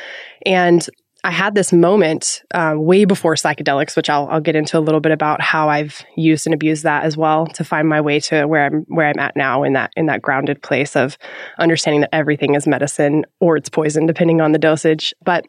And 0.46 0.88
I 1.24 1.30
had 1.30 1.54
this 1.54 1.72
moment 1.72 2.42
uh, 2.52 2.74
way 2.76 3.06
before 3.06 3.34
psychedelics, 3.34 3.96
which 3.96 4.10
I'll, 4.10 4.28
I'll 4.28 4.42
get 4.42 4.56
into 4.56 4.78
a 4.78 4.80
little 4.80 5.00
bit 5.00 5.10
about 5.10 5.40
how 5.40 5.70
I've 5.70 6.04
used 6.16 6.46
and 6.46 6.52
abused 6.52 6.82
that 6.82 7.04
as 7.04 7.16
well 7.16 7.46
to 7.46 7.64
find 7.64 7.88
my 7.88 8.02
way 8.02 8.20
to 8.20 8.44
where 8.44 8.66
I'm 8.66 8.84
where 8.88 9.08
I'm 9.08 9.18
at 9.18 9.34
now 9.34 9.62
in 9.62 9.72
that 9.72 9.90
in 9.96 10.04
that 10.06 10.20
grounded 10.20 10.62
place 10.62 10.94
of 10.94 11.16
understanding 11.58 12.02
that 12.02 12.14
everything 12.14 12.54
is 12.54 12.66
medicine 12.66 13.24
or 13.40 13.56
it's 13.56 13.70
poison 13.70 14.04
depending 14.04 14.42
on 14.42 14.52
the 14.52 14.58
dosage. 14.58 15.14
But 15.24 15.46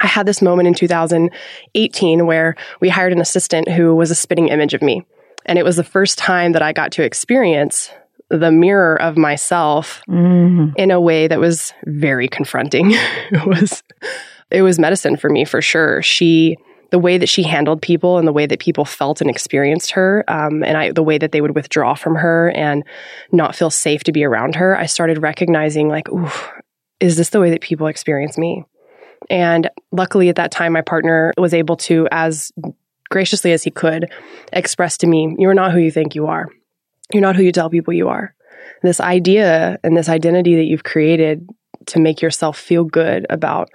I 0.00 0.06
had 0.06 0.24
this 0.24 0.40
moment 0.40 0.68
in 0.68 0.74
2018 0.74 2.24
where 2.24 2.56
we 2.80 2.88
hired 2.88 3.12
an 3.12 3.20
assistant 3.20 3.68
who 3.68 3.94
was 3.94 4.10
a 4.10 4.14
spitting 4.14 4.48
image 4.48 4.72
of 4.72 4.80
me, 4.80 5.04
and 5.44 5.58
it 5.58 5.66
was 5.66 5.76
the 5.76 5.84
first 5.84 6.16
time 6.16 6.52
that 6.52 6.62
I 6.62 6.72
got 6.72 6.92
to 6.92 7.02
experience 7.02 7.90
the 8.30 8.50
mirror 8.50 8.98
of 9.02 9.18
myself 9.18 10.00
mm. 10.08 10.72
in 10.76 10.90
a 10.90 11.00
way 11.00 11.28
that 11.28 11.40
was 11.40 11.74
very 11.84 12.26
confronting. 12.26 12.86
it 12.92 13.46
was 13.46 13.82
it 14.50 14.62
was 14.62 14.78
medicine 14.78 15.16
for 15.16 15.30
me 15.30 15.44
for 15.44 15.62
sure. 15.62 16.02
She, 16.02 16.56
the 16.90 16.98
way 16.98 17.18
that 17.18 17.28
she 17.28 17.42
handled 17.42 17.82
people 17.82 18.18
and 18.18 18.26
the 18.26 18.32
way 18.32 18.46
that 18.46 18.58
people 18.58 18.84
felt 18.84 19.20
and 19.20 19.30
experienced 19.30 19.92
her, 19.92 20.24
um, 20.28 20.64
and 20.64 20.76
I, 20.76 20.92
the 20.92 21.02
way 21.02 21.18
that 21.18 21.32
they 21.32 21.40
would 21.40 21.54
withdraw 21.54 21.94
from 21.94 22.16
her 22.16 22.50
and 22.50 22.82
not 23.30 23.54
feel 23.54 23.70
safe 23.70 24.04
to 24.04 24.12
be 24.12 24.24
around 24.24 24.56
her, 24.56 24.76
I 24.76 24.86
started 24.86 25.22
recognizing 25.22 25.88
like, 25.88 26.08
ooh, 26.10 26.30
is 26.98 27.16
this 27.16 27.30
the 27.30 27.40
way 27.40 27.50
that 27.50 27.60
people 27.60 27.86
experience 27.86 28.36
me? 28.36 28.64
And 29.28 29.70
luckily 29.92 30.28
at 30.28 30.36
that 30.36 30.50
time, 30.50 30.72
my 30.72 30.80
partner 30.80 31.32
was 31.38 31.54
able 31.54 31.76
to, 31.76 32.08
as 32.10 32.50
graciously 33.10 33.52
as 33.52 33.62
he 33.62 33.70
could, 33.70 34.10
express 34.52 34.96
to 34.98 35.06
me, 35.06 35.36
you're 35.38 35.54
not 35.54 35.72
who 35.72 35.78
you 35.78 35.90
think 35.90 36.14
you 36.14 36.26
are. 36.26 36.48
You're 37.12 37.22
not 37.22 37.36
who 37.36 37.42
you 37.42 37.52
tell 37.52 37.70
people 37.70 37.92
you 37.92 38.08
are. 38.08 38.34
this 38.82 39.00
idea 39.00 39.78
and 39.82 39.96
this 39.96 40.08
identity 40.08 40.56
that 40.56 40.64
you've 40.64 40.84
created 40.84 41.48
to 41.86 41.98
make 41.98 42.22
yourself 42.22 42.58
feel 42.58 42.84
good 42.84 43.26
about 43.30 43.70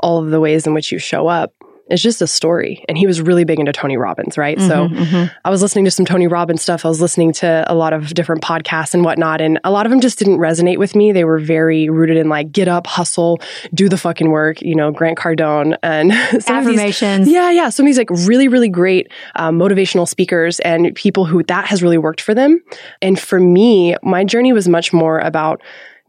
all 0.00 0.22
of 0.22 0.30
the 0.30 0.40
ways 0.40 0.66
in 0.66 0.74
which 0.74 0.92
you 0.92 0.98
show 0.98 1.28
up 1.28 1.52
it's 1.90 2.02
just 2.02 2.20
a 2.20 2.26
story. 2.26 2.84
And 2.88 2.98
he 2.98 3.06
was 3.06 3.20
really 3.20 3.44
big 3.44 3.58
into 3.58 3.72
Tony 3.72 3.96
Robbins, 3.96 4.36
right? 4.36 4.58
Mm-hmm, 4.58 4.68
so 4.68 4.88
mm-hmm. 4.88 5.38
I 5.44 5.50
was 5.50 5.62
listening 5.62 5.84
to 5.86 5.90
some 5.90 6.04
Tony 6.04 6.26
Robbins 6.26 6.62
stuff. 6.62 6.84
I 6.84 6.88
was 6.88 7.00
listening 7.00 7.32
to 7.34 7.64
a 7.66 7.74
lot 7.74 7.92
of 7.92 8.12
different 8.14 8.42
podcasts 8.42 8.94
and 8.94 9.04
whatnot. 9.04 9.40
And 9.40 9.58
a 9.64 9.70
lot 9.70 9.86
of 9.86 9.90
them 9.90 10.00
just 10.00 10.18
didn't 10.18 10.38
resonate 10.38 10.78
with 10.78 10.94
me. 10.94 11.12
They 11.12 11.24
were 11.24 11.38
very 11.38 11.88
rooted 11.88 12.16
in 12.16 12.28
like, 12.28 12.52
get 12.52 12.68
up, 12.68 12.86
hustle, 12.86 13.40
do 13.72 13.88
the 13.88 13.96
fucking 13.96 14.30
work, 14.30 14.60
you 14.60 14.74
know, 14.74 14.90
Grant 14.90 15.18
Cardone 15.18 15.76
and 15.82 16.12
affirmations. 16.48 17.26
These, 17.26 17.34
yeah, 17.34 17.50
yeah. 17.50 17.70
Some 17.70 17.86
of 17.86 17.88
these 17.88 17.98
like 17.98 18.10
really, 18.10 18.48
really 18.48 18.68
great 18.68 19.10
um, 19.36 19.58
motivational 19.58 20.06
speakers 20.06 20.60
and 20.60 20.94
people 20.94 21.24
who 21.24 21.42
that 21.44 21.66
has 21.66 21.82
really 21.82 21.98
worked 21.98 22.20
for 22.20 22.34
them. 22.34 22.60
And 23.00 23.18
for 23.18 23.40
me, 23.40 23.96
my 24.02 24.24
journey 24.24 24.52
was 24.52 24.68
much 24.68 24.92
more 24.92 25.20
about 25.20 25.62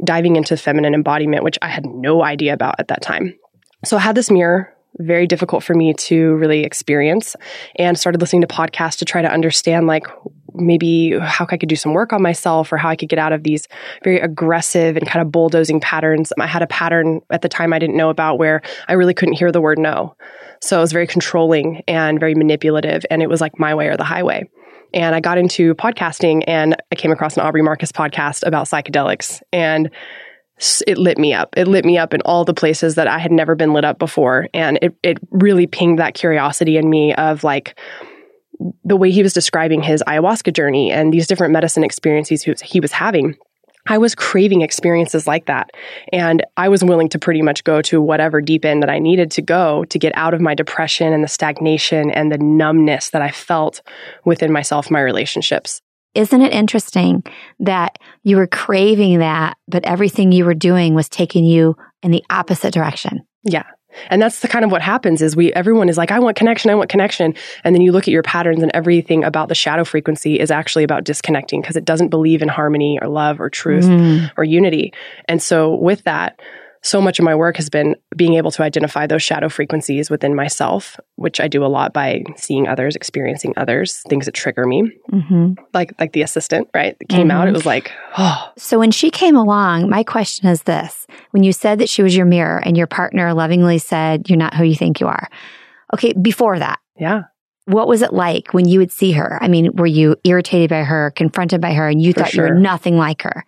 diving 0.03 0.35
into 0.35 0.55
feminine 0.57 0.93
embodiment, 0.93 1.43
which 1.43 1.57
I 1.61 1.67
had 1.67 1.85
no 1.85 2.23
idea 2.23 2.53
about 2.53 2.75
at 2.79 2.87
that 2.87 3.01
time. 3.01 3.35
So 3.85 3.97
I 3.97 4.01
had 4.01 4.15
this 4.15 4.29
mirror 4.29 4.73
very 4.97 5.27
difficult 5.27 5.63
for 5.63 5.73
me 5.73 5.93
to 5.93 6.35
really 6.35 6.63
experience 6.63 7.35
and 7.77 7.97
started 7.97 8.19
listening 8.19 8.41
to 8.41 8.47
podcasts 8.47 8.97
to 8.97 9.05
try 9.05 9.21
to 9.21 9.31
understand 9.31 9.87
like 9.87 10.07
maybe 10.53 11.17
how 11.19 11.47
I 11.49 11.57
could 11.57 11.69
do 11.69 11.75
some 11.75 11.93
work 11.93 12.11
on 12.11 12.21
myself 12.21 12.73
or 12.73 12.77
how 12.77 12.89
I 12.89 12.95
could 12.95 13.07
get 13.07 13.19
out 13.19 13.31
of 13.31 13.43
these 13.43 13.67
very 14.03 14.19
aggressive 14.19 14.97
and 14.97 15.07
kind 15.07 15.21
of 15.21 15.31
bulldozing 15.31 15.79
patterns. 15.79 16.33
I 16.39 16.47
had 16.47 16.63
a 16.63 16.67
pattern 16.67 17.21
at 17.29 17.41
the 17.41 17.49
time 17.49 17.71
I 17.71 17.79
didn't 17.79 17.95
know 17.95 18.09
about 18.09 18.39
where 18.39 18.61
I 18.87 18.93
really 18.93 19.13
couldn't 19.13 19.35
hear 19.35 19.51
the 19.51 19.61
word 19.61 19.79
no. 19.79 20.15
So 20.61 20.77
I 20.77 20.81
was 20.81 20.91
very 20.91 21.07
controlling 21.07 21.83
and 21.87 22.19
very 22.19 22.35
manipulative 22.35 23.05
and 23.09 23.21
it 23.21 23.29
was 23.29 23.39
like 23.39 23.59
my 23.59 23.75
way 23.75 23.87
or 23.87 23.95
the 23.95 24.03
highway. 24.03 24.49
And 24.93 25.13
I 25.15 25.19
got 25.19 25.37
into 25.37 25.75
podcasting 25.75 26.43
and 26.47 26.75
I 26.91 26.95
came 26.95 27.11
across 27.11 27.37
an 27.37 27.43
Aubrey 27.43 27.61
Marcus 27.61 27.91
podcast 27.91 28.45
about 28.45 28.65
psychedelics 28.65 29.41
and 29.53 29.91
it 30.87 30.97
lit 30.97 31.17
me 31.17 31.33
up. 31.33 31.53
It 31.57 31.67
lit 31.67 31.85
me 31.85 31.97
up 31.97 32.13
in 32.13 32.21
all 32.21 32.45
the 32.45 32.53
places 32.53 32.95
that 32.95 33.07
I 33.07 33.17
had 33.17 33.31
never 33.31 33.55
been 33.55 33.73
lit 33.73 33.85
up 33.85 33.97
before. 33.97 34.47
And 34.53 34.77
it, 34.81 34.95
it 35.03 35.17
really 35.31 35.67
pinged 35.67 35.99
that 35.99 36.13
curiosity 36.13 36.77
in 36.77 36.89
me 36.89 37.13
of 37.15 37.43
like 37.43 37.79
the 38.83 38.97
way 38.97 39.09
he 39.09 39.23
was 39.23 39.33
describing 39.33 39.81
his 39.81 40.03
ayahuasca 40.05 40.53
journey 40.53 40.91
and 40.91 41.13
these 41.13 41.27
different 41.27 41.53
medicine 41.53 41.83
experiences 41.83 42.43
he 42.61 42.79
was 42.79 42.91
having. 42.91 43.37
I 43.87 43.97
was 43.97 44.13
craving 44.13 44.61
experiences 44.61 45.25
like 45.25 45.45
that. 45.45 45.71
And 46.11 46.45
I 46.57 46.69
was 46.69 46.83
willing 46.83 47.09
to 47.09 47.19
pretty 47.19 47.41
much 47.41 47.63
go 47.63 47.81
to 47.83 48.01
whatever 48.01 48.41
deep 48.41 48.65
end 48.65 48.83
that 48.83 48.89
I 48.89 48.99
needed 48.99 49.31
to 49.31 49.41
go 49.41 49.85
to 49.85 49.97
get 49.99 50.11
out 50.15 50.33
of 50.33 50.41
my 50.41 50.53
depression 50.53 51.13
and 51.13 51.23
the 51.23 51.29
stagnation 51.29 52.11
and 52.11 52.31
the 52.31 52.37
numbness 52.37 53.09
that 53.11 53.21
I 53.21 53.31
felt 53.31 53.81
within 54.25 54.51
myself, 54.51 54.91
my 54.91 55.01
relationships. 55.01 55.81
Isn't 56.15 56.41
it 56.41 56.53
interesting 56.53 57.23
that 57.59 57.97
you 58.23 58.37
were 58.37 58.47
craving 58.47 59.19
that, 59.19 59.57
but 59.67 59.85
everything 59.85 60.31
you 60.31 60.45
were 60.45 60.55
doing 60.55 60.95
was 60.95 61.07
taking 61.07 61.45
you 61.45 61.75
in 62.01 62.11
the 62.11 62.23
opposite 62.29 62.73
direction? 62.73 63.21
Yeah. 63.43 63.63
And 64.09 64.21
that's 64.21 64.41
the 64.41 64.47
kind 64.47 64.63
of 64.63 64.71
what 64.71 64.81
happens 64.81 65.21
is 65.21 65.35
we 65.35 65.51
everyone 65.53 65.89
is 65.89 65.97
like 65.97 66.11
I 66.11 66.19
want 66.19 66.37
connection, 66.37 66.69
I 66.69 66.75
want 66.75 66.89
connection, 66.89 67.33
and 67.63 67.75
then 67.75 67.81
you 67.81 67.91
look 67.91 68.03
at 68.03 68.11
your 68.11 68.23
patterns 68.23 68.61
and 68.61 68.71
everything 68.73 69.23
about 69.23 69.49
the 69.49 69.55
shadow 69.55 69.83
frequency 69.83 70.39
is 70.39 70.51
actually 70.51 70.83
about 70.83 71.03
disconnecting 71.03 71.61
because 71.61 71.75
it 71.75 71.85
doesn't 71.85 72.09
believe 72.09 72.41
in 72.41 72.49
harmony 72.49 72.99
or 73.01 73.07
love 73.07 73.41
or 73.41 73.49
truth 73.49 73.85
mm. 73.85 74.31
or 74.37 74.43
unity. 74.43 74.93
And 75.27 75.41
so 75.41 75.73
with 75.73 76.03
that, 76.03 76.39
so 76.81 77.01
much 77.01 77.19
of 77.19 77.25
my 77.25 77.35
work 77.35 77.57
has 77.57 77.69
been 77.69 77.95
being 78.15 78.35
able 78.35 78.51
to 78.51 78.63
identify 78.63 79.05
those 79.05 79.21
shadow 79.21 79.49
frequencies 79.49 80.09
within 80.09 80.33
myself, 80.33 80.99
which 81.15 81.39
I 81.41 81.47
do 81.47 81.65
a 81.65 81.67
lot 81.67 81.93
by 81.93 82.23
seeing 82.37 82.67
others, 82.67 82.95
experiencing 82.95 83.53
others, 83.57 84.01
things 84.07 84.25
that 84.25 84.33
trigger 84.33 84.65
me, 84.65 84.91
mm-hmm. 85.11 85.53
like 85.73 85.93
like 85.99 86.13
the 86.13 86.21
assistant, 86.21 86.69
right? 86.73 86.97
That 86.99 87.09
came 87.09 87.27
mm-hmm. 87.27 87.31
out, 87.31 87.47
it 87.47 87.53
was 87.53 87.65
like, 87.65 87.91
oh. 88.17 88.51
So 88.57 88.79
when 88.79 88.91
she 88.91 89.11
came 89.11 89.35
along, 89.35 89.89
my 89.89 90.03
question 90.03 90.47
is 90.47 90.63
this: 90.63 91.05
When 91.31 91.43
you 91.43 91.51
said 91.51 91.79
that 91.79 91.89
she 91.89 92.01
was 92.01 92.15
your 92.15 92.25
mirror, 92.25 92.61
and 92.63 92.77
your 92.77 92.87
partner 92.87 93.33
lovingly 93.33 93.77
said, 93.77 94.29
"You're 94.29 94.37
not 94.37 94.53
who 94.53 94.63
you 94.63 94.75
think 94.75 95.01
you 95.01 95.07
are," 95.07 95.29
okay, 95.93 96.13
before 96.13 96.59
that, 96.59 96.79
yeah. 96.97 97.23
What 97.65 97.87
was 97.87 98.01
it 98.01 98.13
like 98.13 98.51
when 98.51 98.67
you 98.67 98.79
would 98.79 98.91
see 98.91 99.11
her? 99.11 99.37
I 99.43 99.47
mean, 99.47 99.75
were 99.75 99.85
you 99.85 100.15
irritated 100.23 100.71
by 100.71 100.81
her, 100.83 101.11
confronted 101.15 101.61
by 101.61 101.73
her, 101.73 101.87
and 101.87 102.01
you 102.01 102.13
For 102.13 102.21
thought 102.21 102.29
sure. 102.29 102.47
you 102.47 102.53
were 102.53 102.59
nothing 102.59 102.97
like 102.97 103.21
her? 103.21 103.45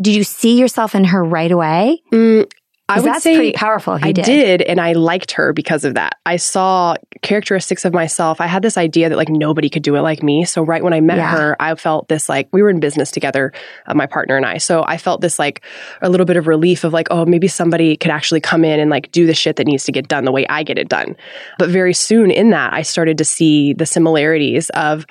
Did 0.00 0.14
you 0.14 0.22
see 0.22 0.58
yourself 0.58 0.94
in 0.94 1.04
her 1.04 1.24
right 1.24 1.50
away? 1.50 2.00
Mm, 2.12 2.48
I 2.86 3.00
would 3.00 3.06
that's 3.06 3.22
say 3.22 3.36
pretty 3.36 3.52
powerful. 3.52 3.98
I 4.00 4.12
did. 4.12 4.24
did, 4.26 4.62
and 4.62 4.78
I 4.78 4.92
liked 4.92 5.32
her 5.32 5.54
because 5.54 5.86
of 5.86 5.94
that. 5.94 6.18
I 6.26 6.36
saw 6.36 6.96
characteristics 7.22 7.86
of 7.86 7.94
myself. 7.94 8.42
I 8.42 8.46
had 8.46 8.62
this 8.62 8.76
idea 8.76 9.08
that 9.08 9.16
like 9.16 9.30
nobody 9.30 9.70
could 9.70 9.82
do 9.82 9.96
it 9.96 10.02
like 10.02 10.22
me. 10.22 10.44
So 10.44 10.62
right 10.62 10.84
when 10.84 10.92
I 10.92 11.00
met 11.00 11.16
yeah. 11.16 11.30
her, 11.30 11.56
I 11.58 11.74
felt 11.76 12.08
this 12.08 12.28
like 12.28 12.46
we 12.52 12.62
were 12.62 12.68
in 12.68 12.80
business 12.80 13.10
together, 13.10 13.54
uh, 13.86 13.94
my 13.94 14.04
partner 14.04 14.36
and 14.36 14.44
I. 14.44 14.58
So 14.58 14.84
I 14.86 14.98
felt 14.98 15.22
this 15.22 15.38
like 15.38 15.64
a 16.02 16.10
little 16.10 16.26
bit 16.26 16.36
of 16.36 16.46
relief 16.46 16.84
of 16.84 16.92
like, 16.92 17.08
oh, 17.10 17.24
maybe 17.24 17.48
somebody 17.48 17.96
could 17.96 18.10
actually 18.10 18.40
come 18.40 18.66
in 18.66 18.78
and 18.78 18.90
like 18.90 19.10
do 19.12 19.26
the 19.26 19.34
shit 19.34 19.56
that 19.56 19.66
needs 19.66 19.84
to 19.84 19.92
get 19.92 20.06
done 20.06 20.26
the 20.26 20.32
way 20.32 20.46
I 20.48 20.62
get 20.62 20.76
it 20.76 20.90
done. 20.90 21.16
But 21.58 21.70
very 21.70 21.94
soon 21.94 22.30
in 22.30 22.50
that, 22.50 22.74
I 22.74 22.82
started 22.82 23.16
to 23.16 23.24
see 23.24 23.72
the 23.72 23.86
similarities 23.86 24.68
of 24.70 25.06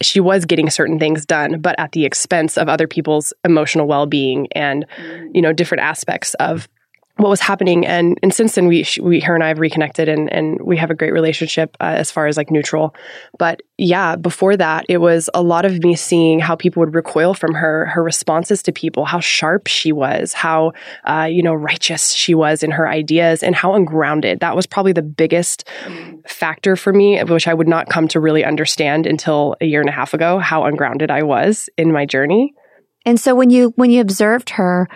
she 0.00 0.18
was 0.18 0.44
getting 0.44 0.68
certain 0.70 0.98
things 0.98 1.24
done, 1.24 1.60
but 1.60 1.76
at 1.78 1.92
the 1.92 2.04
expense 2.04 2.58
of 2.58 2.68
other 2.68 2.88
people's 2.88 3.32
emotional 3.44 3.86
well 3.86 4.06
being 4.06 4.48
and, 4.56 4.84
you 5.32 5.40
know, 5.40 5.52
different 5.52 5.82
aspects 5.84 6.34
of 6.34 6.68
what 7.16 7.28
was 7.28 7.40
happening. 7.40 7.86
And 7.86 8.18
and 8.22 8.32
since 8.32 8.54
then 8.54 8.66
we 8.66 8.86
we 9.00 9.20
her 9.20 9.34
and 9.34 9.44
I 9.44 9.48
have 9.48 9.58
reconnected 9.58 10.08
and 10.08 10.32
and 10.32 10.60
we 10.62 10.76
have 10.78 10.90
a 10.90 10.94
great 10.94 11.12
relationship 11.12 11.76
uh, 11.80 11.84
as 11.84 12.10
far 12.10 12.26
as 12.26 12.36
like 12.36 12.50
neutral. 12.50 12.94
But 13.38 13.60
yeah 13.78 14.16
before 14.16 14.56
that 14.56 14.86
it 14.88 14.98
was 14.98 15.28
a 15.34 15.42
lot 15.42 15.64
of 15.64 15.82
me 15.82 15.96
seeing 15.96 16.38
how 16.38 16.54
people 16.54 16.80
would 16.80 16.94
recoil 16.94 17.34
from 17.34 17.52
her 17.54 17.86
her 17.86 18.02
responses 18.02 18.62
to 18.62 18.72
people 18.72 19.04
how 19.04 19.18
sharp 19.18 19.66
she 19.66 19.90
was 19.90 20.32
how 20.32 20.72
uh, 21.04 21.26
you 21.28 21.42
know 21.42 21.54
righteous 21.54 22.12
she 22.12 22.34
was 22.34 22.62
in 22.62 22.70
her 22.70 22.88
ideas 22.88 23.42
and 23.42 23.54
how 23.54 23.74
ungrounded. 23.74 24.40
That 24.40 24.56
was 24.56 24.66
probably 24.66 24.92
the 24.92 25.02
biggest 25.02 25.68
factor 26.26 26.76
for 26.76 26.92
me 26.92 27.22
which 27.24 27.46
I 27.46 27.54
would 27.54 27.68
not 27.68 27.88
come 27.88 28.08
to 28.08 28.20
really 28.20 28.44
understand 28.44 29.06
until 29.06 29.54
a 29.60 29.66
year 29.66 29.80
and 29.80 29.88
a 29.88 29.92
half 29.92 30.14
ago 30.14 30.38
how 30.38 30.64
ungrounded 30.64 31.10
I 31.10 31.22
was 31.22 31.68
in 31.76 31.92
my 31.92 32.06
journey. 32.06 32.54
And 33.04 33.20
so 33.20 33.34
when 33.34 33.50
you 33.50 33.72
when 33.76 33.90
you 33.90 34.00
observed 34.00 34.50
her 34.50 34.88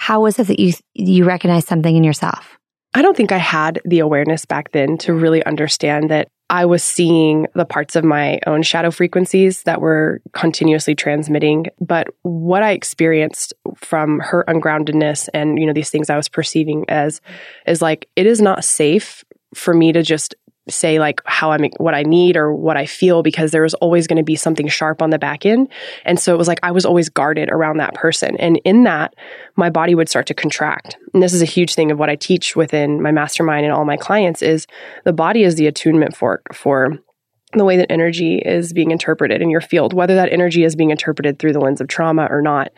how 0.00 0.22
was 0.22 0.38
it 0.38 0.46
that 0.46 0.58
you 0.58 0.72
you 0.94 1.24
recognized 1.24 1.68
something 1.68 1.94
in 1.94 2.02
yourself? 2.02 2.58
I 2.94 3.02
don't 3.02 3.14
think 3.14 3.32
I 3.32 3.36
had 3.36 3.82
the 3.84 3.98
awareness 3.98 4.46
back 4.46 4.72
then 4.72 4.96
to 4.98 5.12
really 5.12 5.44
understand 5.44 6.10
that 6.10 6.28
I 6.48 6.64
was 6.64 6.82
seeing 6.82 7.46
the 7.54 7.66
parts 7.66 7.96
of 7.96 8.02
my 8.02 8.40
own 8.46 8.62
shadow 8.62 8.90
frequencies 8.90 9.62
that 9.64 9.82
were 9.82 10.22
continuously 10.32 10.94
transmitting. 10.94 11.66
But 11.80 12.06
what 12.22 12.62
I 12.62 12.72
experienced 12.72 13.52
from 13.76 14.20
her 14.20 14.42
ungroundedness 14.48 15.28
and, 15.34 15.58
you 15.58 15.66
know, 15.66 15.74
these 15.74 15.90
things 15.90 16.08
I 16.08 16.16
was 16.16 16.30
perceiving 16.30 16.86
as 16.88 17.20
is 17.66 17.82
like, 17.82 18.08
it 18.16 18.24
is 18.26 18.40
not 18.40 18.64
safe 18.64 19.22
for 19.54 19.74
me 19.74 19.92
to 19.92 20.02
just 20.02 20.34
say 20.70 20.98
like 20.98 21.20
how 21.24 21.52
I'm 21.52 21.64
what 21.78 21.94
I 21.94 22.02
need 22.02 22.36
or 22.36 22.54
what 22.54 22.76
I 22.76 22.86
feel 22.86 23.22
because 23.22 23.50
there 23.50 23.62
was 23.62 23.74
always 23.74 24.06
going 24.06 24.16
to 24.16 24.22
be 24.22 24.36
something 24.36 24.68
sharp 24.68 25.02
on 25.02 25.10
the 25.10 25.18
back 25.18 25.44
end. 25.44 25.68
And 26.04 26.18
so 26.18 26.34
it 26.34 26.38
was 26.38 26.48
like 26.48 26.60
I 26.62 26.70
was 26.72 26.84
always 26.84 27.08
guarded 27.08 27.50
around 27.50 27.78
that 27.78 27.94
person. 27.94 28.36
And 28.36 28.60
in 28.64 28.84
that, 28.84 29.14
my 29.56 29.70
body 29.70 29.94
would 29.94 30.08
start 30.08 30.26
to 30.26 30.34
contract. 30.34 30.96
And 31.12 31.22
this 31.22 31.32
is 31.32 31.42
a 31.42 31.46
huge 31.46 31.74
thing 31.74 31.90
of 31.90 31.98
what 31.98 32.10
I 32.10 32.16
teach 32.16 32.56
within 32.56 33.02
my 33.02 33.12
mastermind 33.12 33.64
and 33.64 33.74
all 33.74 33.84
my 33.84 33.96
clients 33.96 34.42
is 34.42 34.66
the 35.04 35.12
body 35.12 35.42
is 35.42 35.56
the 35.56 35.66
attunement 35.66 36.16
fork 36.16 36.54
for 36.54 36.98
the 37.52 37.64
way 37.64 37.76
that 37.76 37.90
energy 37.90 38.36
is 38.38 38.72
being 38.72 38.90
interpreted 38.92 39.42
in 39.42 39.50
your 39.50 39.60
field, 39.60 39.92
whether 39.92 40.14
that 40.14 40.32
energy 40.32 40.62
is 40.62 40.76
being 40.76 40.90
interpreted 40.90 41.38
through 41.38 41.52
the 41.52 41.60
lens 41.60 41.80
of 41.80 41.88
trauma 41.88 42.28
or 42.30 42.40
not. 42.40 42.70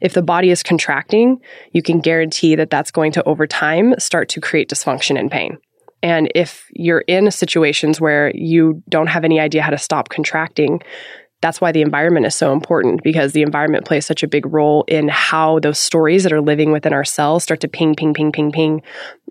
If 0.00 0.14
the 0.14 0.22
body 0.22 0.50
is 0.50 0.62
contracting, 0.62 1.40
you 1.72 1.82
can 1.82 2.00
guarantee 2.00 2.54
that 2.54 2.70
that's 2.70 2.92
going 2.92 3.12
to 3.12 3.24
over 3.24 3.46
time 3.46 3.98
start 3.98 4.28
to 4.30 4.40
create 4.40 4.70
dysfunction 4.70 5.18
and 5.18 5.30
pain. 5.30 5.58
And 6.02 6.30
if 6.34 6.66
you're 6.72 7.04
in 7.06 7.30
situations 7.30 8.00
where 8.00 8.32
you 8.34 8.82
don't 8.88 9.08
have 9.08 9.24
any 9.24 9.38
idea 9.38 9.62
how 9.62 9.70
to 9.70 9.78
stop 9.78 10.08
contracting, 10.08 10.80
that's 11.42 11.60
why 11.60 11.72
the 11.72 11.80
environment 11.80 12.26
is 12.26 12.34
so 12.34 12.52
important 12.52 13.02
because 13.02 13.32
the 13.32 13.42
environment 13.42 13.86
plays 13.86 14.04
such 14.04 14.22
a 14.22 14.28
big 14.28 14.44
role 14.46 14.84
in 14.88 15.08
how 15.08 15.58
those 15.60 15.78
stories 15.78 16.22
that 16.22 16.32
are 16.32 16.40
living 16.40 16.70
within 16.70 16.92
our 16.92 17.04
cells 17.04 17.42
start 17.42 17.60
to 17.60 17.68
ping, 17.68 17.94
ping, 17.94 18.12
ping, 18.12 18.30
ping, 18.30 18.52
ping. 18.52 18.82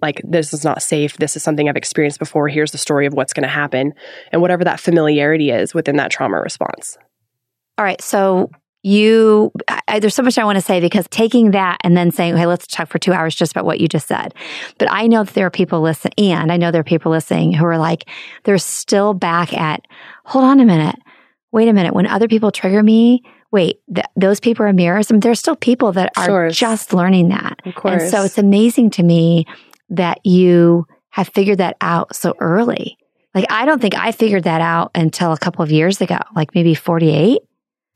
Like, 0.02 0.22
this 0.24 0.54
is 0.54 0.64
not 0.64 0.82
safe. 0.82 1.18
This 1.18 1.36
is 1.36 1.44
something 1.44 1.70
I've 1.70 1.76
experienced 1.76 2.18
before. 2.18 2.48
Here's 2.48 2.72
the 2.72 2.80
story 2.80 3.06
of 3.06 3.14
what's 3.14 3.34
going 3.34 3.44
to 3.44 3.50
happen. 3.50 3.94
And 4.32 4.42
whatever 4.42 4.64
that 4.64 4.80
familiarity 4.80 5.52
is 5.52 5.74
within 5.76 5.98
that 5.98 6.10
trauma 6.10 6.40
response. 6.40 6.98
All 7.78 7.86
right. 7.86 8.02
So, 8.02 8.50
you 8.82 9.52
I, 9.88 10.00
there's 10.00 10.16
so 10.16 10.24
much 10.24 10.38
I 10.38 10.46
want 10.46 10.58
to 10.58 10.62
say 10.62 10.80
because 10.80 11.08
taking 11.10 11.52
that 11.52 11.78
and 11.84 11.98
then 11.98 12.12
saying, 12.12 12.38
"Hey, 12.38 12.46
let's 12.46 12.68
talk 12.68 12.88
for 12.88 13.00
two 13.00 13.12
hours 13.14 13.36
just 13.36 13.52
about 13.52 13.66
what 13.66 13.80
you 13.80 13.88
just 13.88 14.08
said." 14.08 14.34
But 14.78 14.92
I 14.92 15.08
know 15.08 15.24
that 15.24 15.34
there 15.34 15.46
are 15.46 15.52
people 15.52 15.82
listening, 15.82 16.32
and 16.32 16.52
I 16.52 16.58
know 16.58 16.72
there 16.72 16.82
are 16.82 16.86
people 16.86 17.12
listening 17.12 17.54
who 17.54 17.66
are 17.66 17.78
like, 17.78 18.10
they're 18.44 18.58
still 18.58 19.14
back 19.14 19.54
at, 19.54 19.82
"Hold 20.26 20.46
on 20.46 20.60
a 20.60 20.66
minute, 20.66 20.96
wait 21.52 21.68
a 21.68 21.74
minute." 21.74 21.94
When 21.94 22.08
other 22.08 22.28
people 22.28 22.52
trigger 22.52 22.82
me, 22.82 23.24
wait, 23.52 23.82
th- 23.94 24.08
those 24.16 24.40
people 24.40 24.66
are 24.66 24.74
mirrors. 24.74 25.12
I 25.12 25.14
mean, 25.14 25.22
there's 25.22 25.40
still 25.40 25.56
people 25.56 25.92
that 25.94 26.12
are 26.16 26.50
just 26.50 26.94
learning 26.94 27.30
that, 27.30 27.60
of 27.66 27.76
course. 27.76 28.04
And 28.04 28.12
so 28.12 28.24
it's 28.24 28.38
amazing 28.38 28.92
to 28.92 29.04
me 29.04 29.46
that 29.90 30.26
you 30.26 30.86
have 31.10 31.28
figured 31.30 31.58
that 31.58 31.76
out 31.82 32.16
so 32.16 32.34
early. 32.40 32.98
Like 33.36 33.46
I 33.50 33.66
don't 33.66 33.82
think 33.82 33.96
I 33.96 34.12
figured 34.12 34.44
that 34.44 34.62
out 34.62 34.92
until 34.96 35.34
a 35.34 35.38
couple 35.38 35.64
of 35.64 35.72
years 35.72 36.02
ago, 36.02 36.18
like 36.36 36.56
maybe 36.56 36.74
48. 36.76 37.40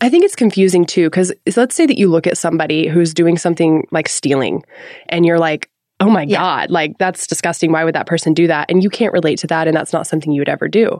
I 0.03 0.09
think 0.09 0.25
it's 0.25 0.35
confusing 0.35 0.83
too, 0.83 1.09
because 1.09 1.31
let's 1.55 1.73
say 1.73 1.85
that 1.85 1.97
you 1.97 2.09
look 2.09 2.27
at 2.27 2.37
somebody 2.37 2.87
who's 2.87 3.13
doing 3.13 3.37
something 3.37 3.87
like 3.89 4.09
stealing 4.09 4.63
and 5.07 5.25
you're 5.25 5.39
like, 5.39 5.69
oh 6.01 6.09
my 6.09 6.23
Yeah. 6.23 6.39
God, 6.39 6.71
like 6.71 6.97
that's 6.97 7.25
disgusting. 7.25 7.71
Why 7.71 7.85
would 7.85 7.95
that 7.95 8.05
person 8.05 8.33
do 8.33 8.47
that? 8.47 8.69
And 8.69 8.83
you 8.83 8.89
can't 8.89 9.13
relate 9.13 9.39
to 9.39 9.47
that. 9.47 9.65
And 9.65 9.77
that's 9.77 9.93
not 9.93 10.05
something 10.05 10.33
you 10.33 10.41
would 10.41 10.49
ever 10.49 10.67
do. 10.67 10.99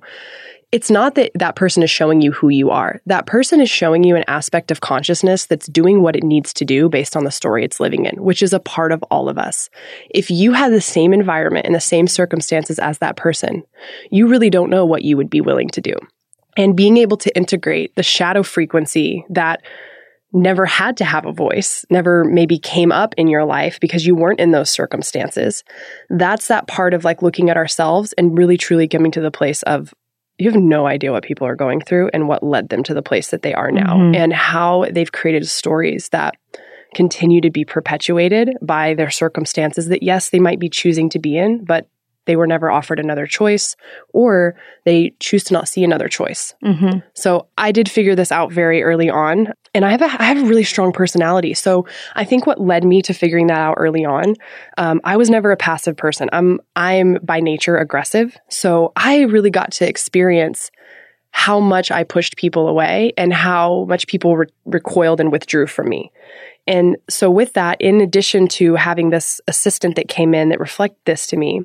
It's 0.72 0.89
not 0.89 1.15
that 1.15 1.31
that 1.36 1.57
person 1.57 1.83
is 1.83 1.91
showing 1.91 2.22
you 2.22 2.31
who 2.31 2.48
you 2.48 2.69
are. 2.69 3.01
That 3.05 3.25
person 3.25 3.60
is 3.60 3.69
showing 3.69 4.05
you 4.05 4.15
an 4.15 4.24
aspect 4.29 4.72
of 4.72 4.79
consciousness 4.79 5.48
that's 5.48 5.67
doing 5.67 6.01
what 6.01 6.15
it 6.15 6.24
needs 6.24 6.53
to 6.53 6.63
do 6.63 6.88
based 6.88 7.17
on 7.17 7.25
the 7.25 7.29
story 7.29 7.65
it's 7.65 7.81
living 7.81 8.05
in, 8.05 8.24
which 8.24 8.41
is 8.41 8.53
a 8.53 8.60
part 8.62 8.93
of 8.93 9.03
all 9.12 9.27
of 9.27 9.38
us. 9.38 9.69
If 10.12 10.31
you 10.31 10.53
had 10.53 10.72
the 10.72 10.79
same 10.79 11.12
environment 11.12 11.65
and 11.65 11.75
the 11.75 11.81
same 11.81 12.07
circumstances 12.07 12.79
as 12.79 13.00
that 13.00 13.17
person, 13.17 13.63
you 14.12 14.29
really 14.29 14.50
don't 14.50 14.69
know 14.69 14.86
what 14.86 15.01
you 15.01 15.17
would 15.17 15.29
be 15.29 15.41
willing 15.41 15.67
to 15.72 15.81
do. 15.81 15.93
And 16.57 16.75
being 16.75 16.98
able 16.98 17.17
to 17.17 17.36
integrate 17.36 17.95
the 17.95 18.03
shadow 18.03 18.43
frequency 18.43 19.25
that 19.29 19.62
never 20.36 20.65
had 20.65 20.98
to 20.98 21.05
have 21.05 21.25
a 21.25 21.31
voice, 21.31 21.86
never 21.91 22.24
maybe 22.24 22.57
came 22.57 22.91
up 22.91 23.13
in 23.17 23.27
your 23.27 23.45
life 23.45 23.79
because 23.79 24.05
you 24.05 24.15
weren't 24.15 24.39
in 24.39 24.51
those 24.51 24.69
circumstances. 24.69 25.63
That's 26.10 26.48
that 26.48 26.67
part 26.67 26.93
of 26.95 27.03
like 27.03 27.22
looking 27.22 27.50
at 27.51 27.57
ourselves 27.57 28.13
and 28.13 28.36
really 28.38 28.57
truly 28.57 28.88
coming 28.88 29.12
to 29.12 29.22
the 29.22 29.29
place 29.31 29.62
of 29.63 29.93
you 30.39 30.50
have 30.51 30.60
no 30.60 30.88
idea 30.88 31.12
what 31.12 31.24
people 31.24 31.45
are 31.45 31.55
going 31.55 31.81
through 31.81 32.10
and 32.13 32.27
what 32.27 32.41
led 32.41 32.69
them 32.69 32.81
to 32.83 32.95
the 32.95 33.03
place 33.03 33.29
that 33.29 33.43
they 33.43 33.53
are 33.53 33.72
now 33.72 33.95
Mhm. 33.98 34.15
and 34.15 34.33
how 34.33 34.86
they've 34.91 35.12
created 35.12 35.48
stories 35.48 36.10
that 36.10 36.33
continue 36.95 37.39
to 37.41 37.51
be 37.51 37.63
perpetuated 37.63 38.50
by 38.62 38.95
their 38.95 39.12
circumstances 39.12 39.89
that 39.89 40.01
yes 40.01 40.29
they 40.29 40.39
might 40.39 40.60
be 40.60 40.69
choosing 40.69 41.10
to 41.10 41.19
be 41.19 41.38
in 41.38 41.63
but 41.63 41.88
they 42.25 42.36
were 42.36 42.48
never 42.48 42.72
offered 42.72 43.00
another 43.00 43.27
choice 43.27 43.75
or 44.13 44.56
they 44.86 45.13
choose 45.20 45.44
to 45.44 45.53
not 45.53 45.68
see 45.68 45.84
another 45.84 46.08
choice 46.08 46.53
Mm-hmm. 46.63 47.00
so 47.13 47.48
I 47.58 47.72
did 47.72 47.89
figure 47.89 48.15
this 48.15 48.32
out 48.32 48.51
very 48.51 48.84
early 48.84 49.10
on, 49.10 49.48
and 49.74 49.86
I 49.86 49.92
have 49.92 50.01
a, 50.01 50.06
I 50.06 50.25
have 50.25 50.38
a 50.38 50.46
really 50.46 50.63
strong 50.63 50.92
personality. 50.92 51.53
So 51.53 51.86
I 52.15 52.25
think 52.25 52.46
what 52.46 52.60
led 52.60 52.84
me 52.84 53.01
to 53.03 53.13
figuring 53.13 53.48
that 53.48 53.58
out 53.58 53.75
early 53.77 54.06
on, 54.06 54.36
um, 54.77 55.01
I 55.03 55.18
was 55.18 55.30
never 55.30 55.51
a 55.51 55.58
passive 55.58 55.96
person. 55.98 56.30
I'm 56.34 56.60
I'm 56.75 57.20
by 57.24 57.39
nature 57.39 57.77
aggressive, 57.77 58.36
so 58.50 58.92
I 58.96 59.22
really 59.22 59.50
got 59.50 59.72
to 59.74 59.88
experience 59.88 60.72
how 61.32 61.60
much 61.60 61.92
I 61.92 62.03
pushed 62.03 62.38
people 62.38 62.68
away 62.68 63.12
and 63.18 63.34
how 63.34 63.86
much 63.86 64.08
people 64.08 64.38
re- 64.38 64.48
recoiled 64.65 65.20
and 65.20 65.32
withdrew 65.32 65.68
from 65.68 65.89
me. 65.89 66.12
And 66.68 66.98
so 67.10 67.30
with 67.30 67.53
that, 67.53 67.82
in 67.82 68.01
addition 68.01 68.48
to 68.50 68.75
having 68.75 69.10
this 69.10 69.42
assistant 69.48 69.96
that 69.96 70.08
came 70.08 70.34
in 70.34 70.50
that 70.50 70.60
reflected 70.60 71.00
this 71.06 71.27
to 71.27 71.38
me, 71.38 71.62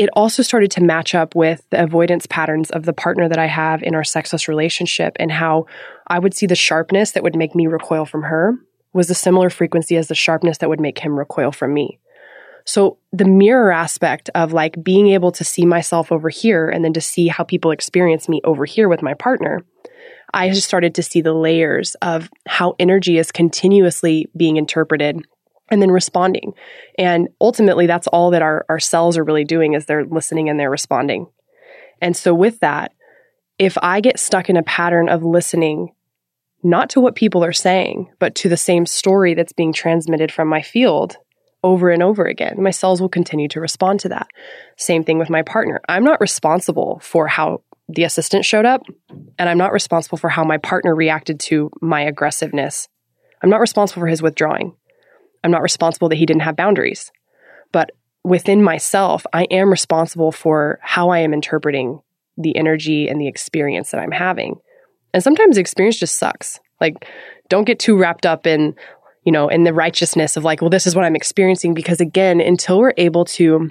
it 0.00 0.08
also 0.14 0.42
started 0.42 0.70
to 0.70 0.82
match 0.82 1.14
up 1.14 1.34
with 1.34 1.62
the 1.68 1.82
avoidance 1.82 2.24
patterns 2.24 2.70
of 2.70 2.86
the 2.86 2.92
partner 2.94 3.28
that 3.28 3.38
I 3.38 3.44
have 3.44 3.82
in 3.82 3.94
our 3.94 4.02
sexless 4.02 4.48
relationship 4.48 5.14
and 5.20 5.30
how 5.30 5.66
I 6.06 6.18
would 6.18 6.32
see 6.32 6.46
the 6.46 6.54
sharpness 6.54 7.10
that 7.10 7.22
would 7.22 7.36
make 7.36 7.54
me 7.54 7.66
recoil 7.66 8.06
from 8.06 8.22
her 8.22 8.54
was 8.94 9.10
a 9.10 9.14
similar 9.14 9.50
frequency 9.50 9.98
as 9.98 10.08
the 10.08 10.14
sharpness 10.14 10.56
that 10.58 10.70
would 10.70 10.80
make 10.80 10.98
him 10.98 11.18
recoil 11.18 11.52
from 11.52 11.74
me. 11.74 11.98
So 12.64 12.96
the 13.12 13.26
mirror 13.26 13.72
aspect 13.72 14.30
of 14.34 14.54
like 14.54 14.82
being 14.82 15.08
able 15.08 15.32
to 15.32 15.44
see 15.44 15.66
myself 15.66 16.10
over 16.10 16.30
here 16.30 16.70
and 16.70 16.82
then 16.82 16.94
to 16.94 17.00
see 17.02 17.28
how 17.28 17.44
people 17.44 17.70
experience 17.70 18.26
me 18.26 18.40
over 18.42 18.64
here 18.64 18.88
with 18.88 19.02
my 19.02 19.12
partner, 19.12 19.66
I 20.32 20.48
just 20.48 20.66
started 20.66 20.94
to 20.94 21.02
see 21.02 21.20
the 21.20 21.34
layers 21.34 21.94
of 21.96 22.30
how 22.48 22.74
energy 22.78 23.18
is 23.18 23.30
continuously 23.30 24.30
being 24.34 24.56
interpreted 24.56 25.26
and 25.70 25.80
then 25.80 25.90
responding. 25.90 26.52
And 26.98 27.28
ultimately, 27.40 27.86
that's 27.86 28.06
all 28.08 28.30
that 28.30 28.42
our, 28.42 28.64
our 28.68 28.80
cells 28.80 29.16
are 29.16 29.24
really 29.24 29.44
doing 29.44 29.74
is 29.74 29.86
they're 29.86 30.04
listening 30.04 30.48
and 30.48 30.58
they're 30.58 30.70
responding. 30.70 31.26
And 32.00 32.16
so 32.16 32.34
with 32.34 32.60
that, 32.60 32.92
if 33.58 33.76
I 33.82 34.00
get 34.00 34.18
stuck 34.18 34.48
in 34.48 34.56
a 34.56 34.62
pattern 34.62 35.08
of 35.08 35.22
listening, 35.22 35.94
not 36.62 36.90
to 36.90 37.00
what 37.00 37.14
people 37.14 37.44
are 37.44 37.52
saying, 37.52 38.10
but 38.18 38.34
to 38.36 38.48
the 38.48 38.56
same 38.56 38.86
story 38.86 39.34
that's 39.34 39.52
being 39.52 39.72
transmitted 39.72 40.32
from 40.32 40.48
my 40.48 40.62
field 40.62 41.16
over 41.62 41.90
and 41.90 42.02
over 42.02 42.24
again, 42.24 42.62
my 42.62 42.70
cells 42.70 43.00
will 43.00 43.08
continue 43.08 43.48
to 43.48 43.60
respond 43.60 44.00
to 44.00 44.08
that. 44.08 44.28
Same 44.76 45.04
thing 45.04 45.18
with 45.18 45.30
my 45.30 45.42
partner. 45.42 45.80
I'm 45.88 46.04
not 46.04 46.20
responsible 46.20 47.00
for 47.02 47.28
how 47.28 47.62
the 47.88 48.04
assistant 48.04 48.44
showed 48.44 48.64
up, 48.64 48.82
and 49.38 49.48
I'm 49.48 49.58
not 49.58 49.72
responsible 49.72 50.16
for 50.16 50.30
how 50.30 50.44
my 50.44 50.58
partner 50.58 50.94
reacted 50.94 51.40
to 51.40 51.70
my 51.82 52.02
aggressiveness. 52.02 52.88
I'm 53.42 53.50
not 53.50 53.60
responsible 53.60 54.00
for 54.00 54.06
his 54.06 54.22
withdrawing. 54.22 54.74
I'm 55.42 55.50
not 55.50 55.62
responsible 55.62 56.08
that 56.08 56.16
he 56.16 56.26
didn't 56.26 56.42
have 56.42 56.56
boundaries. 56.56 57.10
But 57.72 57.90
within 58.24 58.62
myself, 58.62 59.24
I 59.32 59.44
am 59.44 59.70
responsible 59.70 60.32
for 60.32 60.78
how 60.82 61.10
I 61.10 61.18
am 61.20 61.32
interpreting 61.32 62.00
the 62.36 62.56
energy 62.56 63.08
and 63.08 63.20
the 63.20 63.28
experience 63.28 63.90
that 63.90 64.00
I'm 64.00 64.12
having. 64.12 64.60
And 65.12 65.22
sometimes 65.22 65.56
the 65.56 65.60
experience 65.60 65.98
just 65.98 66.18
sucks. 66.18 66.60
Like, 66.80 67.06
don't 67.48 67.64
get 67.64 67.78
too 67.78 67.98
wrapped 67.98 68.26
up 68.26 68.46
in, 68.46 68.74
you 69.24 69.32
know, 69.32 69.48
in 69.48 69.64
the 69.64 69.74
righteousness 69.74 70.36
of 70.36 70.44
like, 70.44 70.60
well, 70.60 70.70
this 70.70 70.86
is 70.86 70.94
what 70.94 71.04
I'm 71.04 71.16
experiencing. 71.16 71.74
Because 71.74 72.00
again, 72.00 72.40
until 72.40 72.78
we're 72.78 72.94
able 72.96 73.24
to 73.26 73.70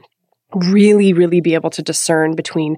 really, 0.54 1.14
really 1.14 1.42
be 1.42 1.54
able 1.54 1.70
to 1.72 1.82
discern 1.82 2.36
between 2.36 2.78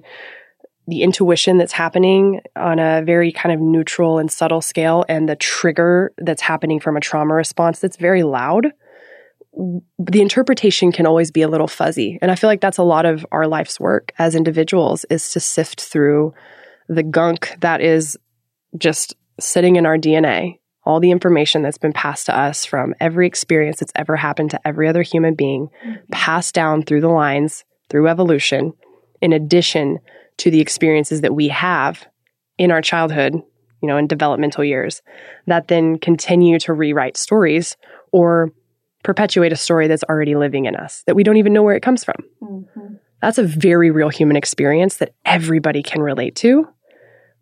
the 0.88 1.02
intuition 1.02 1.58
that's 1.58 1.72
happening 1.72 2.40
on 2.56 2.78
a 2.78 3.02
very 3.04 3.30
kind 3.30 3.54
of 3.54 3.60
neutral 3.60 4.18
and 4.18 4.30
subtle 4.30 4.60
scale 4.60 5.04
and 5.08 5.28
the 5.28 5.36
trigger 5.36 6.12
that's 6.18 6.42
happening 6.42 6.80
from 6.80 6.96
a 6.96 7.00
trauma 7.00 7.34
response 7.34 7.78
that's 7.78 7.96
very 7.96 8.24
loud, 8.24 8.72
the 9.54 10.20
interpretation 10.20 10.92
can 10.92 11.06
always 11.06 11.30
be 11.30 11.42
a 11.42 11.48
little 11.48 11.68
fuzzy. 11.68 12.18
And 12.22 12.30
I 12.30 12.36
feel 12.36 12.48
like 12.48 12.60
that's 12.60 12.78
a 12.78 12.82
lot 12.82 13.04
of 13.04 13.26
our 13.32 13.46
life's 13.46 13.78
work 13.78 14.12
as 14.18 14.34
individuals 14.34 15.04
is 15.10 15.30
to 15.32 15.40
sift 15.40 15.80
through 15.80 16.32
the 16.88 17.02
gunk 17.02 17.54
that 17.60 17.80
is 17.80 18.18
just 18.78 19.14
sitting 19.38 19.76
in 19.76 19.86
our 19.86 19.98
DNA, 19.98 20.58
all 20.84 21.00
the 21.00 21.10
information 21.10 21.62
that's 21.62 21.78
been 21.78 21.92
passed 21.92 22.26
to 22.26 22.36
us 22.36 22.64
from 22.64 22.94
every 22.98 23.26
experience 23.26 23.80
that's 23.80 23.92
ever 23.94 24.16
happened 24.16 24.50
to 24.50 24.66
every 24.66 24.88
other 24.88 25.02
human 25.02 25.34
being, 25.34 25.68
mm-hmm. 25.84 26.00
passed 26.10 26.54
down 26.54 26.82
through 26.82 27.00
the 27.00 27.08
lines, 27.08 27.64
through 27.90 28.08
evolution, 28.08 28.72
in 29.20 29.32
addition 29.32 29.98
to 30.38 30.50
the 30.50 30.60
experiences 30.60 31.20
that 31.20 31.34
we 31.34 31.48
have 31.48 32.06
in 32.58 32.70
our 32.70 32.80
childhood, 32.82 33.34
you 33.34 33.88
know, 33.88 33.96
in 33.96 34.06
developmental 34.06 34.64
years, 34.64 35.02
that 35.46 35.68
then 35.68 35.98
continue 35.98 36.58
to 36.58 36.72
rewrite 36.72 37.16
stories 37.16 37.76
or 38.12 38.50
perpetuate 39.02 39.52
a 39.52 39.56
story 39.56 39.88
that's 39.88 40.04
already 40.04 40.34
living 40.34 40.66
in 40.66 40.76
us 40.76 41.02
that 41.06 41.16
we 41.16 41.22
don't 41.22 41.36
even 41.36 41.52
know 41.52 41.62
where 41.62 41.76
it 41.76 41.82
comes 41.82 42.04
from. 42.04 42.16
Mm-hmm. 42.42 42.94
That's 43.20 43.38
a 43.38 43.44
very 43.44 43.90
real 43.90 44.08
human 44.08 44.36
experience 44.36 44.96
that 44.96 45.14
everybody 45.24 45.82
can 45.82 46.02
relate 46.02 46.34
to. 46.36 46.68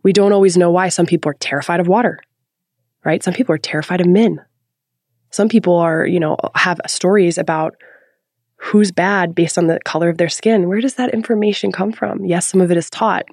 We 0.02 0.12
don't 0.12 0.32
always 0.32 0.56
know 0.56 0.70
why 0.70 0.88
some 0.88 1.06
people 1.06 1.30
are 1.30 1.36
terrified 1.40 1.80
of 1.80 1.88
water, 1.88 2.20
right? 3.04 3.22
Some 3.22 3.34
people 3.34 3.54
are 3.54 3.58
terrified 3.58 4.00
of 4.00 4.06
men. 4.06 4.44
Some 5.30 5.48
people 5.48 5.76
are, 5.76 6.06
you 6.06 6.20
know, 6.20 6.36
have 6.54 6.80
stories 6.86 7.38
about 7.38 7.74
who's 8.56 8.92
bad 8.92 9.34
based 9.34 9.56
on 9.56 9.68
the 9.68 9.80
color 9.84 10.08
of 10.08 10.18
their 10.18 10.28
skin. 10.28 10.68
Where 10.68 10.80
does 10.80 10.94
that 10.94 11.14
information 11.14 11.72
come 11.72 11.92
from? 11.92 12.24
Yes, 12.24 12.46
some 12.46 12.60
of 12.60 12.70
it 12.70 12.76
is 12.76 12.90
taught, 12.90 13.24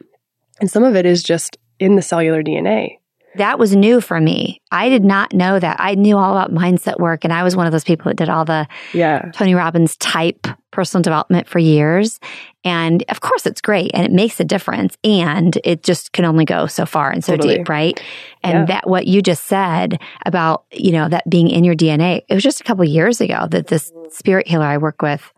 and 0.60 0.70
some 0.72 0.84
of 0.84 0.96
it 0.96 1.06
is 1.06 1.24
just 1.24 1.58
in 1.80 1.96
the 1.96 2.02
cellular 2.02 2.44
DNA. 2.44 3.00
That 3.38 3.60
was 3.60 3.76
new 3.76 4.02
for 4.02 4.20
me. 4.20 4.62
I 4.72 4.90
did 4.90 5.04
not 5.04 5.34
know 5.34 5.60
that. 5.60 5.78
I 5.80 5.96
knew 5.96 6.18
all 6.18 6.32
about 6.38 6.54
mindset 6.54 7.00
work, 7.00 7.24
and 7.24 7.32
I 7.34 7.44
was 7.44 7.56
one 7.56 7.66
of 7.66 7.72
those 7.72 7.84
people 7.84 8.10
that 8.10 8.18
did 8.18 8.30
all 8.30 8.46
the 8.46 8.68
Yeah. 8.94 9.32
Tony 9.34 9.56
Robbins 9.56 9.96
type 9.98 10.48
personal 10.72 11.02
development 11.02 11.48
for 11.48 11.58
years. 11.60 12.20
And 12.64 13.04
of 13.10 13.22
course, 13.22 13.46
it's 13.48 13.62
great 13.62 13.90
and 13.96 14.06
it 14.06 14.12
makes 14.12 14.40
a 14.40 14.44
difference. 14.44 14.96
And 15.04 15.58
it 15.64 15.82
just 15.82 16.12
can 16.12 16.24
only 16.26 16.46
go 16.46 16.68
so 16.68 16.86
far 16.86 17.10
and 17.10 17.24
so 17.24 17.34
Totally. 17.36 17.58
deep, 17.58 17.70
right? 17.70 18.00
And 18.44 18.54
Yeah. 18.54 18.66
that 18.66 18.88
what 18.90 19.08
you 19.08 19.22
just 19.24 19.46
said 19.46 20.00
about, 20.26 20.66
you 20.72 20.92
know, 20.92 21.10
that 21.10 21.28
being 21.30 21.50
in 21.50 21.64
your 21.64 21.74
DNA, 21.76 22.22
it 22.30 22.34
was 22.36 22.44
just 22.44 22.62
a 22.62 22.64
couple 22.64 22.84
of 22.84 22.90
years 22.90 23.22
ago 23.22 23.48
that 23.50 23.68
this 23.68 23.92
spirit 24.12 24.48
healer 24.48 24.66
I 24.66 24.78
work 24.78 25.02
with 25.02 25.32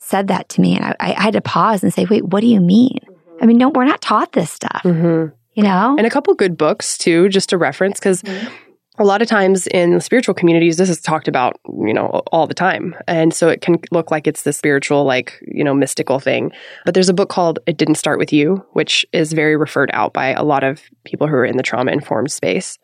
said 0.00 0.28
that 0.28 0.48
to 0.50 0.60
me. 0.60 0.76
And 0.76 0.84
I, 0.84 0.94
I 1.00 1.22
had 1.22 1.32
to 1.34 1.40
pause 1.40 1.82
and 1.82 1.92
say, 1.94 2.04
wait, 2.10 2.24
what 2.24 2.40
do 2.40 2.46
you 2.46 2.60
mean? 2.60 2.98
I 3.40 3.46
mean, 3.46 3.56
no, 3.56 3.68
we're 3.70 3.84
not 3.86 4.00
taught 4.02 4.32
this 4.32 4.50
stuff, 4.50 4.82
Mm-hmm. 4.84 5.34
You 5.54 5.62
know? 5.62 5.94
and 5.98 6.06
a 6.06 6.10
couple 6.10 6.34
good 6.34 6.56
books 6.56 6.96
too, 6.98 7.28
just 7.28 7.48
to 7.50 7.58
reference, 7.58 7.98
because 7.98 8.22
mm-hmm. 8.22 8.52
a 8.98 9.04
lot 9.04 9.22
of 9.22 9.28
times 9.28 9.66
in 9.68 10.00
spiritual 10.00 10.34
communities, 10.34 10.76
this 10.76 10.88
is 10.88 11.00
talked 11.00 11.28
about, 11.28 11.58
you 11.86 11.94
know, 11.94 12.22
all 12.32 12.46
the 12.46 12.54
time. 12.54 12.94
And 13.06 13.32
so 13.32 13.48
it 13.48 13.60
can 13.60 13.76
look 13.90 14.10
like 14.10 14.26
it's 14.26 14.42
the 14.42 14.52
spiritual, 14.52 15.04
like, 15.04 15.40
you 15.46 15.64
know, 15.64 15.74
mystical 15.74 16.18
thing. 16.18 16.52
But 16.84 16.94
there's 16.94 17.08
a 17.08 17.14
book 17.14 17.28
called 17.28 17.58
It 17.66 17.76
Didn't 17.76 17.96
Start 17.96 18.18
With 18.18 18.32
You, 18.32 18.64
which 18.72 19.06
is 19.12 19.32
very 19.32 19.56
referred 19.56 19.90
out 19.92 20.12
by 20.12 20.32
a 20.32 20.42
lot 20.42 20.64
of 20.64 20.82
people 21.04 21.26
who 21.26 21.34
are 21.34 21.44
in 21.44 21.56
the 21.56 21.62
trauma 21.62 21.92
informed 21.92 22.30
space. 22.30 22.78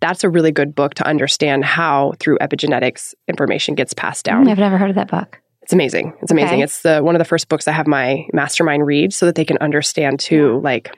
That's 0.00 0.24
a 0.24 0.30
really 0.30 0.50
good 0.50 0.74
book 0.74 0.94
to 0.94 1.06
understand 1.06 1.64
how 1.64 2.14
through 2.18 2.38
epigenetics 2.38 3.14
information 3.28 3.74
gets 3.74 3.92
passed 3.92 4.24
down. 4.24 4.48
I've 4.48 4.58
never 4.58 4.78
heard 4.78 4.90
of 4.90 4.96
that 4.96 5.10
book. 5.10 5.40
It's 5.62 5.74
amazing. 5.74 6.14
It's 6.22 6.32
amazing. 6.32 6.54
Okay. 6.54 6.62
It's 6.64 6.82
the 6.82 7.00
one 7.00 7.14
of 7.14 7.20
the 7.20 7.24
first 7.24 7.48
books 7.48 7.68
I 7.68 7.72
have 7.72 7.86
my 7.86 8.26
mastermind 8.32 8.86
read 8.86 9.12
so 9.12 9.26
that 9.26 9.34
they 9.34 9.44
can 9.44 9.58
understand 9.58 10.18
too, 10.18 10.60
like 10.64 10.90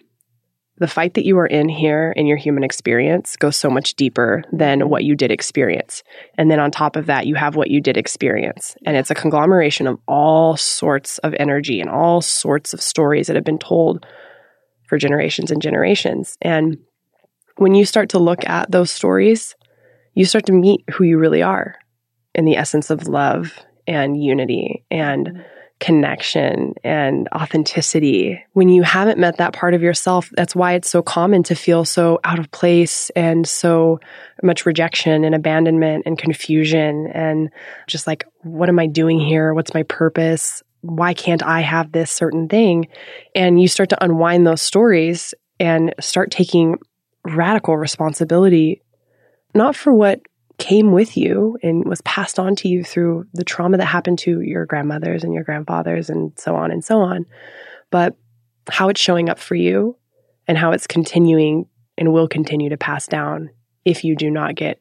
the 0.82 0.88
fight 0.88 1.14
that 1.14 1.24
you 1.24 1.38
are 1.38 1.46
in 1.46 1.68
here 1.68 2.12
in 2.16 2.26
your 2.26 2.36
human 2.36 2.64
experience 2.64 3.36
goes 3.36 3.56
so 3.56 3.70
much 3.70 3.94
deeper 3.94 4.42
than 4.52 4.88
what 4.88 5.04
you 5.04 5.14
did 5.14 5.30
experience. 5.30 6.02
And 6.36 6.50
then 6.50 6.58
on 6.58 6.72
top 6.72 6.96
of 6.96 7.06
that, 7.06 7.24
you 7.28 7.36
have 7.36 7.54
what 7.54 7.70
you 7.70 7.80
did 7.80 7.96
experience. 7.96 8.74
And 8.84 8.96
it's 8.96 9.10
a 9.10 9.14
conglomeration 9.14 9.86
of 9.86 10.00
all 10.08 10.56
sorts 10.56 11.18
of 11.18 11.34
energy 11.38 11.80
and 11.80 11.88
all 11.88 12.20
sorts 12.20 12.74
of 12.74 12.82
stories 12.82 13.28
that 13.28 13.36
have 13.36 13.44
been 13.44 13.60
told 13.60 14.04
for 14.88 14.98
generations 14.98 15.52
and 15.52 15.62
generations. 15.62 16.36
And 16.42 16.78
when 17.58 17.76
you 17.76 17.84
start 17.84 18.08
to 18.08 18.18
look 18.18 18.44
at 18.44 18.72
those 18.72 18.90
stories, 18.90 19.54
you 20.14 20.24
start 20.24 20.46
to 20.46 20.52
meet 20.52 20.82
who 20.94 21.04
you 21.04 21.16
really 21.16 21.42
are 21.42 21.76
in 22.34 22.44
the 22.44 22.56
essence 22.56 22.90
of 22.90 23.06
love 23.06 23.56
and 23.86 24.20
unity 24.20 24.84
and 24.90 25.28
mm-hmm. 25.28 25.42
Connection 25.82 26.74
and 26.84 27.28
authenticity. 27.34 28.40
When 28.52 28.68
you 28.68 28.84
haven't 28.84 29.18
met 29.18 29.38
that 29.38 29.52
part 29.52 29.74
of 29.74 29.82
yourself, 29.82 30.30
that's 30.36 30.54
why 30.54 30.74
it's 30.74 30.88
so 30.88 31.02
common 31.02 31.42
to 31.42 31.56
feel 31.56 31.84
so 31.84 32.20
out 32.22 32.38
of 32.38 32.48
place 32.52 33.10
and 33.16 33.48
so 33.48 33.98
much 34.44 34.64
rejection 34.64 35.24
and 35.24 35.34
abandonment 35.34 36.04
and 36.06 36.16
confusion 36.16 37.08
and 37.08 37.50
just 37.88 38.06
like, 38.06 38.24
what 38.42 38.68
am 38.68 38.78
I 38.78 38.86
doing 38.86 39.18
here? 39.18 39.54
What's 39.54 39.74
my 39.74 39.82
purpose? 39.82 40.62
Why 40.82 41.14
can't 41.14 41.42
I 41.42 41.62
have 41.62 41.90
this 41.90 42.12
certain 42.12 42.48
thing? 42.48 42.86
And 43.34 43.60
you 43.60 43.66
start 43.66 43.88
to 43.88 44.04
unwind 44.04 44.46
those 44.46 44.62
stories 44.62 45.34
and 45.58 45.92
start 45.98 46.30
taking 46.30 46.76
radical 47.24 47.76
responsibility, 47.76 48.82
not 49.52 49.74
for 49.74 49.92
what 49.92 50.20
came 50.58 50.92
with 50.92 51.16
you 51.16 51.58
and 51.62 51.84
was 51.84 52.00
passed 52.02 52.38
on 52.38 52.54
to 52.56 52.68
you 52.68 52.84
through 52.84 53.26
the 53.32 53.44
trauma 53.44 53.76
that 53.76 53.86
happened 53.86 54.18
to 54.20 54.40
your 54.40 54.66
grandmothers 54.66 55.24
and 55.24 55.34
your 55.34 55.44
grandfathers 55.44 56.10
and 56.10 56.32
so 56.38 56.54
on 56.54 56.70
and 56.70 56.84
so 56.84 57.00
on, 57.00 57.26
but 57.90 58.16
how 58.68 58.88
it's 58.88 59.00
showing 59.00 59.28
up 59.28 59.38
for 59.38 59.54
you 59.54 59.96
and 60.46 60.58
how 60.58 60.72
it's 60.72 60.86
continuing 60.86 61.66
and 61.98 62.12
will 62.12 62.28
continue 62.28 62.70
to 62.70 62.76
pass 62.76 63.06
down 63.06 63.50
if 63.84 64.04
you 64.04 64.14
do 64.14 64.30
not 64.30 64.54
get 64.54 64.80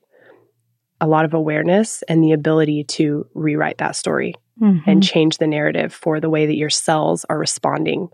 a 1.00 1.08
lot 1.08 1.26
of 1.26 1.34
awareness 1.34 2.04
and 2.04 2.24
the 2.24 2.32
ability 2.32 2.84
to 2.84 3.28
rewrite 3.34 3.80
that 3.80 3.96
story 3.96 4.36
mm-hmm. 4.62 4.88
and 4.88 5.04
change 5.04 5.38
the 5.38 5.48
narrative 5.48 5.92
for 5.92 6.20
the 6.20 6.30
way 6.30 6.46
that 6.46 6.58
your 6.58 6.70
cells 6.70 7.26
are 7.28 7.40
responding 7.40 8.08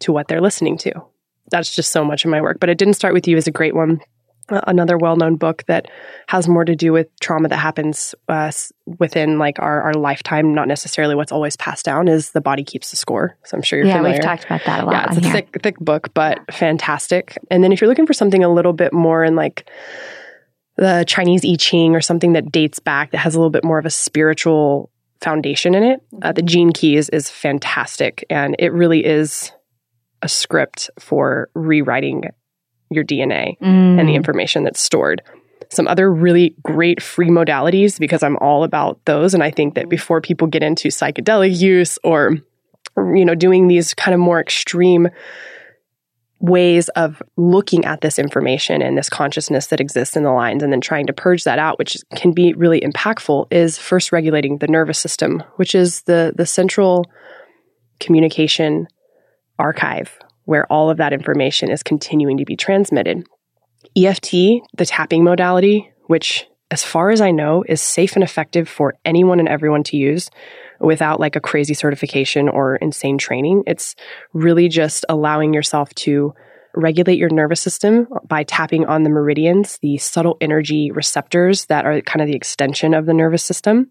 to 0.00 0.12
what 0.12 0.28
they're 0.28 0.40
listening 0.40 0.76
to. 0.76 0.92
That's 1.50 1.74
just 1.74 1.92
so 1.92 2.04
much 2.04 2.24
of 2.24 2.30
my 2.30 2.40
work. 2.40 2.60
But 2.60 2.68
it 2.68 2.78
didn't 2.78 2.94
start 2.94 3.14
with 3.14 3.26
you 3.26 3.36
as 3.36 3.46
a 3.46 3.52
great 3.52 3.74
one 3.74 4.00
another 4.66 4.96
well-known 4.98 5.36
book 5.36 5.64
that 5.66 5.90
has 6.28 6.48
more 6.48 6.64
to 6.64 6.74
do 6.74 6.92
with 6.92 7.08
trauma 7.20 7.48
that 7.48 7.56
happens 7.56 8.14
uh, 8.28 8.50
within 8.98 9.38
like 9.38 9.58
our, 9.58 9.82
our 9.82 9.94
lifetime 9.94 10.54
not 10.54 10.68
necessarily 10.68 11.14
what's 11.14 11.32
always 11.32 11.56
passed 11.56 11.84
down 11.84 12.08
is 12.08 12.32
the 12.32 12.40
body 12.40 12.64
keeps 12.64 12.90
the 12.90 12.96
score 12.96 13.36
so 13.44 13.56
i'm 13.56 13.62
sure 13.62 13.78
you're 13.78 13.86
familiar. 13.86 14.16
yeah 14.16 14.18
familiar. 14.18 14.18
we've 14.18 14.24
talked 14.24 14.44
about 14.44 14.64
that 14.64 14.82
a 14.82 14.86
lot 14.86 14.92
yeah 14.92 15.06
it's 15.08 15.16
a 15.18 15.20
here. 15.20 15.32
thick 15.32 15.62
thick 15.62 15.78
book 15.78 16.12
but 16.14 16.38
yeah. 16.38 16.54
fantastic 16.54 17.38
and 17.50 17.62
then 17.62 17.72
if 17.72 17.80
you're 17.80 17.88
looking 17.88 18.06
for 18.06 18.12
something 18.12 18.42
a 18.44 18.52
little 18.52 18.72
bit 18.72 18.92
more 18.92 19.24
in 19.24 19.36
like 19.36 19.68
the 20.76 21.04
chinese 21.06 21.44
i 21.44 21.54
ching 21.56 21.94
or 21.94 22.00
something 22.00 22.32
that 22.32 22.50
dates 22.50 22.78
back 22.78 23.10
that 23.12 23.18
has 23.18 23.34
a 23.34 23.38
little 23.38 23.50
bit 23.50 23.64
more 23.64 23.78
of 23.78 23.86
a 23.86 23.90
spiritual 23.90 24.90
foundation 25.20 25.74
in 25.74 25.82
it 25.82 26.00
uh, 26.22 26.32
the 26.32 26.42
gene 26.42 26.72
keys 26.72 27.08
is 27.10 27.28
fantastic 27.28 28.24
and 28.30 28.56
it 28.58 28.72
really 28.72 29.04
is 29.04 29.52
a 30.22 30.28
script 30.28 30.90
for 30.98 31.50
rewriting 31.54 32.24
your 32.90 33.04
DNA 33.04 33.58
mm. 33.58 33.98
and 33.98 34.08
the 34.08 34.12
mm. 34.12 34.16
information 34.16 34.64
that's 34.64 34.80
stored. 34.80 35.22
Some 35.70 35.86
other 35.86 36.12
really 36.12 36.56
great 36.62 37.00
free 37.00 37.28
modalities 37.28 37.98
because 37.98 38.22
I'm 38.22 38.36
all 38.38 38.64
about 38.64 39.04
those. 39.04 39.34
And 39.34 39.42
I 39.42 39.50
think 39.50 39.74
that 39.74 39.88
before 39.88 40.20
people 40.20 40.48
get 40.48 40.62
into 40.62 40.88
psychedelic 40.88 41.58
use 41.58 41.98
or, 42.02 42.38
you 42.96 43.24
know, 43.24 43.36
doing 43.36 43.68
these 43.68 43.94
kind 43.94 44.14
of 44.14 44.20
more 44.20 44.40
extreme 44.40 45.08
ways 46.40 46.88
of 46.90 47.22
looking 47.36 47.84
at 47.84 48.00
this 48.00 48.18
information 48.18 48.80
and 48.80 48.96
this 48.96 49.10
consciousness 49.10 49.66
that 49.66 49.80
exists 49.80 50.16
in 50.16 50.22
the 50.22 50.32
lines 50.32 50.62
and 50.62 50.72
then 50.72 50.80
trying 50.80 51.06
to 51.06 51.12
purge 51.12 51.44
that 51.44 51.58
out 51.58 51.78
which 51.78 51.98
can 52.16 52.32
be 52.32 52.54
really 52.54 52.80
impactful 52.80 53.46
is 53.50 53.76
first 53.76 54.10
regulating 54.10 54.56
the 54.56 54.66
nervous 54.66 54.98
system 54.98 55.42
which 55.56 55.74
is 55.74 56.00
the 56.02 56.32
the 56.34 56.46
central 56.46 57.04
communication 58.00 58.88
archive 59.58 60.18
where 60.50 60.66
all 60.66 60.90
of 60.90 60.96
that 60.96 61.12
information 61.12 61.70
is 61.70 61.80
continuing 61.80 62.36
to 62.36 62.44
be 62.44 62.56
transmitted. 62.56 63.24
EFT, 63.96 64.32
the 64.76 64.84
tapping 64.84 65.22
modality, 65.22 65.88
which 66.08 66.44
as 66.72 66.82
far 66.82 67.10
as 67.10 67.20
I 67.20 67.30
know 67.30 67.62
is 67.68 67.80
safe 67.80 68.16
and 68.16 68.24
effective 68.24 68.68
for 68.68 68.94
anyone 69.04 69.38
and 69.38 69.48
everyone 69.48 69.84
to 69.84 69.96
use 69.96 70.28
without 70.80 71.20
like 71.20 71.36
a 71.36 71.40
crazy 71.40 71.72
certification 71.72 72.48
or 72.48 72.74
insane 72.74 73.16
training. 73.16 73.62
It's 73.68 73.94
really 74.32 74.68
just 74.68 75.04
allowing 75.08 75.54
yourself 75.54 75.94
to 76.06 76.34
regulate 76.74 77.18
your 77.18 77.30
nervous 77.30 77.60
system 77.60 78.06
by 78.26 78.44
tapping 78.44 78.86
on 78.86 79.02
the 79.02 79.10
meridians, 79.10 79.78
the 79.78 79.98
subtle 79.98 80.36
energy 80.40 80.90
receptors 80.90 81.66
that 81.66 81.84
are 81.84 82.00
kind 82.02 82.20
of 82.20 82.28
the 82.28 82.36
extension 82.36 82.94
of 82.94 83.06
the 83.06 83.14
nervous 83.14 83.42
system. 83.42 83.90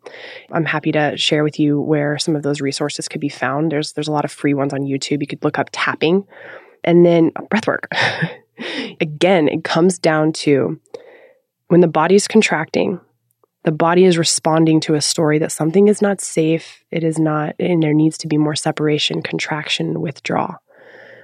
I'm 0.51 0.65
happy 0.65 0.91
to 0.93 1.17
share 1.17 1.43
with 1.43 1.59
you 1.59 1.79
where 1.79 2.17
some 2.17 2.35
of 2.35 2.43
those 2.43 2.61
resources 2.61 3.07
could 3.07 3.21
be 3.21 3.29
found. 3.29 3.71
There's 3.71 3.93
there's 3.93 4.07
a 4.07 4.13
lot 4.13 4.25
of 4.25 4.31
free 4.31 4.53
ones 4.53 4.73
on 4.73 4.81
YouTube. 4.81 5.21
You 5.21 5.27
could 5.27 5.43
look 5.43 5.59
up 5.59 5.69
tapping 5.71 6.25
and 6.83 7.05
then 7.05 7.31
breath 7.49 7.67
work. 7.67 7.91
Again, 9.01 9.47
it 9.47 9.63
comes 9.63 9.99
down 9.99 10.33
to 10.33 10.79
when 11.67 11.81
the 11.81 11.87
body's 11.87 12.27
contracting, 12.27 12.99
the 13.63 13.71
body 13.71 14.05
is 14.05 14.17
responding 14.17 14.79
to 14.81 14.95
a 14.95 15.01
story 15.01 15.37
that 15.39 15.51
something 15.51 15.87
is 15.87 16.01
not 16.01 16.21
safe, 16.21 16.83
it 16.91 17.03
is 17.03 17.19
not, 17.19 17.55
and 17.59 17.83
there 17.83 17.93
needs 17.93 18.17
to 18.19 18.27
be 18.27 18.37
more 18.37 18.55
separation, 18.55 19.21
contraction, 19.21 20.01
withdrawal. 20.01 20.55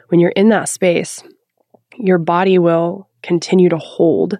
When 0.09 0.19
you're 0.19 0.31
in 0.31 0.49
that 0.49 0.69
space, 0.69 1.23
your 1.97 2.17
body 2.17 2.57
will 2.57 3.09
continue 3.23 3.69
to 3.69 3.77
hold 3.77 4.39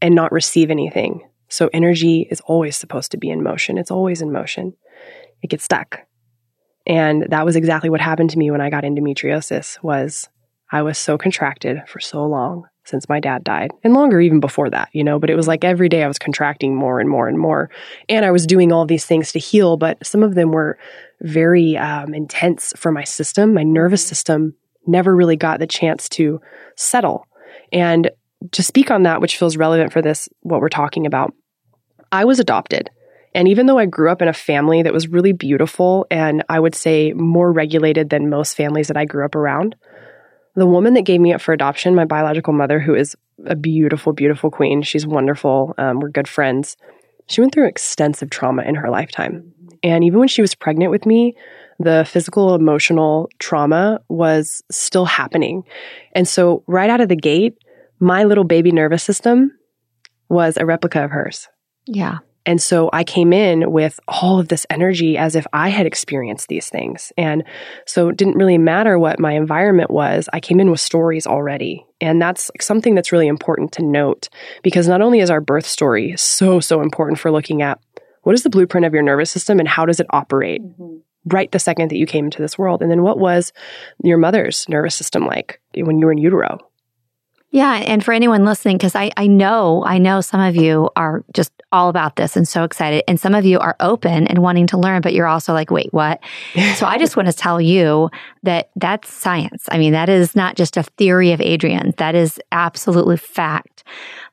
and 0.00 0.14
not 0.14 0.32
receive 0.32 0.70
anything. 0.70 1.26
So 1.48 1.70
energy 1.72 2.26
is 2.30 2.40
always 2.42 2.76
supposed 2.76 3.10
to 3.12 3.16
be 3.16 3.30
in 3.30 3.42
motion. 3.42 3.78
It's 3.78 3.90
always 3.90 4.20
in 4.20 4.32
motion. 4.32 4.74
It 5.42 5.50
gets 5.50 5.64
stuck. 5.64 6.00
And 6.86 7.26
that 7.30 7.44
was 7.44 7.56
exactly 7.56 7.90
what 7.90 8.00
happened 8.00 8.30
to 8.30 8.38
me 8.38 8.50
when 8.50 8.60
I 8.60 8.70
got 8.70 8.84
endometriosis 8.84 9.82
was 9.82 10.28
I 10.70 10.82
was 10.82 10.98
so 10.98 11.16
contracted 11.16 11.82
for 11.86 12.00
so 12.00 12.26
long 12.26 12.64
since 12.84 13.08
my 13.08 13.18
dad 13.18 13.42
died 13.42 13.72
and 13.82 13.94
longer 13.94 14.20
even 14.20 14.38
before 14.38 14.70
that, 14.70 14.88
you 14.92 15.02
know, 15.02 15.18
but 15.18 15.30
it 15.30 15.34
was 15.34 15.48
like 15.48 15.64
every 15.64 15.88
day 15.88 16.04
I 16.04 16.08
was 16.08 16.18
contracting 16.18 16.74
more 16.74 17.00
and 17.00 17.08
more 17.08 17.28
and 17.28 17.38
more. 17.38 17.70
And 18.08 18.24
I 18.24 18.30
was 18.30 18.46
doing 18.46 18.72
all 18.72 18.86
these 18.86 19.04
things 19.04 19.32
to 19.32 19.38
heal, 19.38 19.76
but 19.76 20.04
some 20.06 20.22
of 20.22 20.34
them 20.34 20.52
were 20.52 20.78
very 21.20 21.76
um, 21.76 22.14
intense 22.14 22.72
for 22.76 22.92
my 22.92 23.04
system. 23.04 23.54
My 23.54 23.64
nervous 23.64 24.04
system 24.04 24.54
never 24.86 25.14
really 25.14 25.36
got 25.36 25.58
the 25.58 25.66
chance 25.66 26.08
to 26.10 26.40
settle. 26.76 27.26
And 27.72 28.10
to 28.52 28.62
speak 28.62 28.90
on 28.90 29.04
that, 29.04 29.20
which 29.20 29.36
feels 29.36 29.56
relevant 29.56 29.92
for 29.92 30.02
this, 30.02 30.28
what 30.40 30.60
we're 30.60 30.68
talking 30.68 31.06
about, 31.06 31.32
I 32.12 32.24
was 32.24 32.38
adopted. 32.38 32.90
And 33.34 33.48
even 33.48 33.66
though 33.66 33.78
I 33.78 33.86
grew 33.86 34.10
up 34.10 34.22
in 34.22 34.28
a 34.28 34.32
family 34.32 34.82
that 34.82 34.92
was 34.92 35.08
really 35.08 35.32
beautiful 35.32 36.06
and 36.10 36.42
I 36.48 36.58
would 36.58 36.74
say 36.74 37.12
more 37.12 37.52
regulated 37.52 38.08
than 38.08 38.30
most 38.30 38.56
families 38.56 38.88
that 38.88 38.96
I 38.96 39.04
grew 39.04 39.24
up 39.24 39.34
around, 39.34 39.76
the 40.54 40.66
woman 40.66 40.94
that 40.94 41.02
gave 41.02 41.20
me 41.20 41.34
up 41.34 41.42
for 41.42 41.52
adoption, 41.52 41.94
my 41.94 42.06
biological 42.06 42.54
mother, 42.54 42.80
who 42.80 42.94
is 42.94 43.14
a 43.44 43.54
beautiful, 43.54 44.14
beautiful 44.14 44.50
queen, 44.50 44.80
she's 44.80 45.06
wonderful. 45.06 45.74
Um, 45.76 46.00
we're 46.00 46.08
good 46.08 46.28
friends. 46.28 46.78
She 47.26 47.42
went 47.42 47.52
through 47.52 47.68
extensive 47.68 48.30
trauma 48.30 48.62
in 48.62 48.76
her 48.76 48.88
lifetime. 48.88 49.52
And 49.82 50.02
even 50.02 50.18
when 50.18 50.28
she 50.28 50.40
was 50.40 50.54
pregnant 50.54 50.90
with 50.90 51.04
me, 51.04 51.36
the 51.78 52.06
physical 52.08 52.54
emotional 52.54 53.28
trauma 53.38 54.00
was 54.08 54.62
still 54.70 55.04
happening. 55.04 55.64
And 56.12 56.26
so, 56.26 56.62
right 56.66 56.90
out 56.90 57.00
of 57.00 57.08
the 57.08 57.16
gate, 57.16 57.58
my 57.98 58.24
little 58.24 58.44
baby 58.44 58.72
nervous 58.72 59.02
system 59.02 59.52
was 60.28 60.56
a 60.56 60.66
replica 60.66 61.04
of 61.04 61.10
hers. 61.10 61.48
Yeah. 61.86 62.18
And 62.46 62.62
so 62.62 62.88
I 62.92 63.02
came 63.02 63.32
in 63.32 63.72
with 63.72 63.98
all 64.06 64.38
of 64.38 64.46
this 64.46 64.64
energy 64.70 65.18
as 65.18 65.34
if 65.34 65.46
I 65.52 65.68
had 65.68 65.84
experienced 65.84 66.46
these 66.46 66.68
things. 66.68 67.12
And 67.18 67.42
so 67.86 68.08
it 68.08 68.16
didn't 68.16 68.36
really 68.36 68.56
matter 68.56 68.98
what 69.00 69.18
my 69.18 69.32
environment 69.32 69.90
was. 69.90 70.28
I 70.32 70.38
came 70.38 70.60
in 70.60 70.70
with 70.70 70.78
stories 70.78 71.26
already. 71.26 71.84
And 72.00 72.22
that's 72.22 72.52
something 72.60 72.94
that's 72.94 73.10
really 73.10 73.26
important 73.26 73.72
to 73.72 73.82
note 73.82 74.28
because 74.62 74.86
not 74.86 75.00
only 75.00 75.18
is 75.18 75.30
our 75.30 75.40
birth 75.40 75.66
story 75.66 76.14
so, 76.16 76.60
so 76.60 76.82
important 76.82 77.18
for 77.18 77.32
looking 77.32 77.62
at 77.62 77.80
what 78.22 78.34
is 78.34 78.44
the 78.44 78.50
blueprint 78.50 78.86
of 78.86 78.94
your 78.94 79.02
nervous 79.02 79.30
system 79.30 79.58
and 79.58 79.68
how 79.68 79.84
does 79.84 79.98
it 79.98 80.06
operate? 80.10 80.62
Mm-hmm 80.62 80.98
right 81.26 81.50
the 81.52 81.58
second 81.58 81.90
that 81.90 81.96
you 81.96 82.06
came 82.06 82.26
into 82.26 82.42
this 82.42 82.58
world? 82.58 82.82
And 82.82 82.90
then 82.90 83.02
what 83.02 83.18
was 83.18 83.52
your 84.02 84.18
mother's 84.18 84.68
nervous 84.68 84.94
system 84.94 85.26
like 85.26 85.60
when 85.74 85.98
you 85.98 86.06
were 86.06 86.12
in 86.12 86.18
utero? 86.18 86.58
Yeah. 87.50 87.74
And 87.74 88.04
for 88.04 88.12
anyone 88.12 88.44
listening, 88.44 88.76
because 88.76 88.94
I, 88.94 89.12
I 89.16 89.28
know, 89.28 89.82
I 89.86 89.98
know 89.98 90.20
some 90.20 90.40
of 90.40 90.56
you 90.56 90.90
are 90.96 91.24
just 91.32 91.52
all 91.72 91.88
about 91.88 92.16
this 92.16 92.36
and 92.36 92.46
so 92.46 92.64
excited. 92.64 93.04
And 93.08 93.18
some 93.18 93.34
of 93.34 93.44
you 93.44 93.58
are 93.58 93.76
open 93.80 94.26
and 94.26 94.40
wanting 94.40 94.66
to 94.68 94.78
learn, 94.78 95.00
but 95.00 95.14
you're 95.14 95.26
also 95.26 95.52
like, 95.52 95.70
wait, 95.70 95.92
what? 95.92 96.20
so 96.74 96.86
I 96.86 96.98
just 96.98 97.16
want 97.16 97.28
to 97.28 97.32
tell 97.32 97.60
you 97.60 98.10
that 98.42 98.70
that's 98.76 99.12
science. 99.12 99.66
I 99.70 99.78
mean, 99.78 99.92
that 99.92 100.08
is 100.08 100.34
not 100.34 100.56
just 100.56 100.76
a 100.76 100.82
theory 100.82 101.32
of 101.32 101.40
Adrienne. 101.40 101.94
That 101.98 102.14
is 102.14 102.40
absolutely 102.52 103.16
fact 103.16 103.84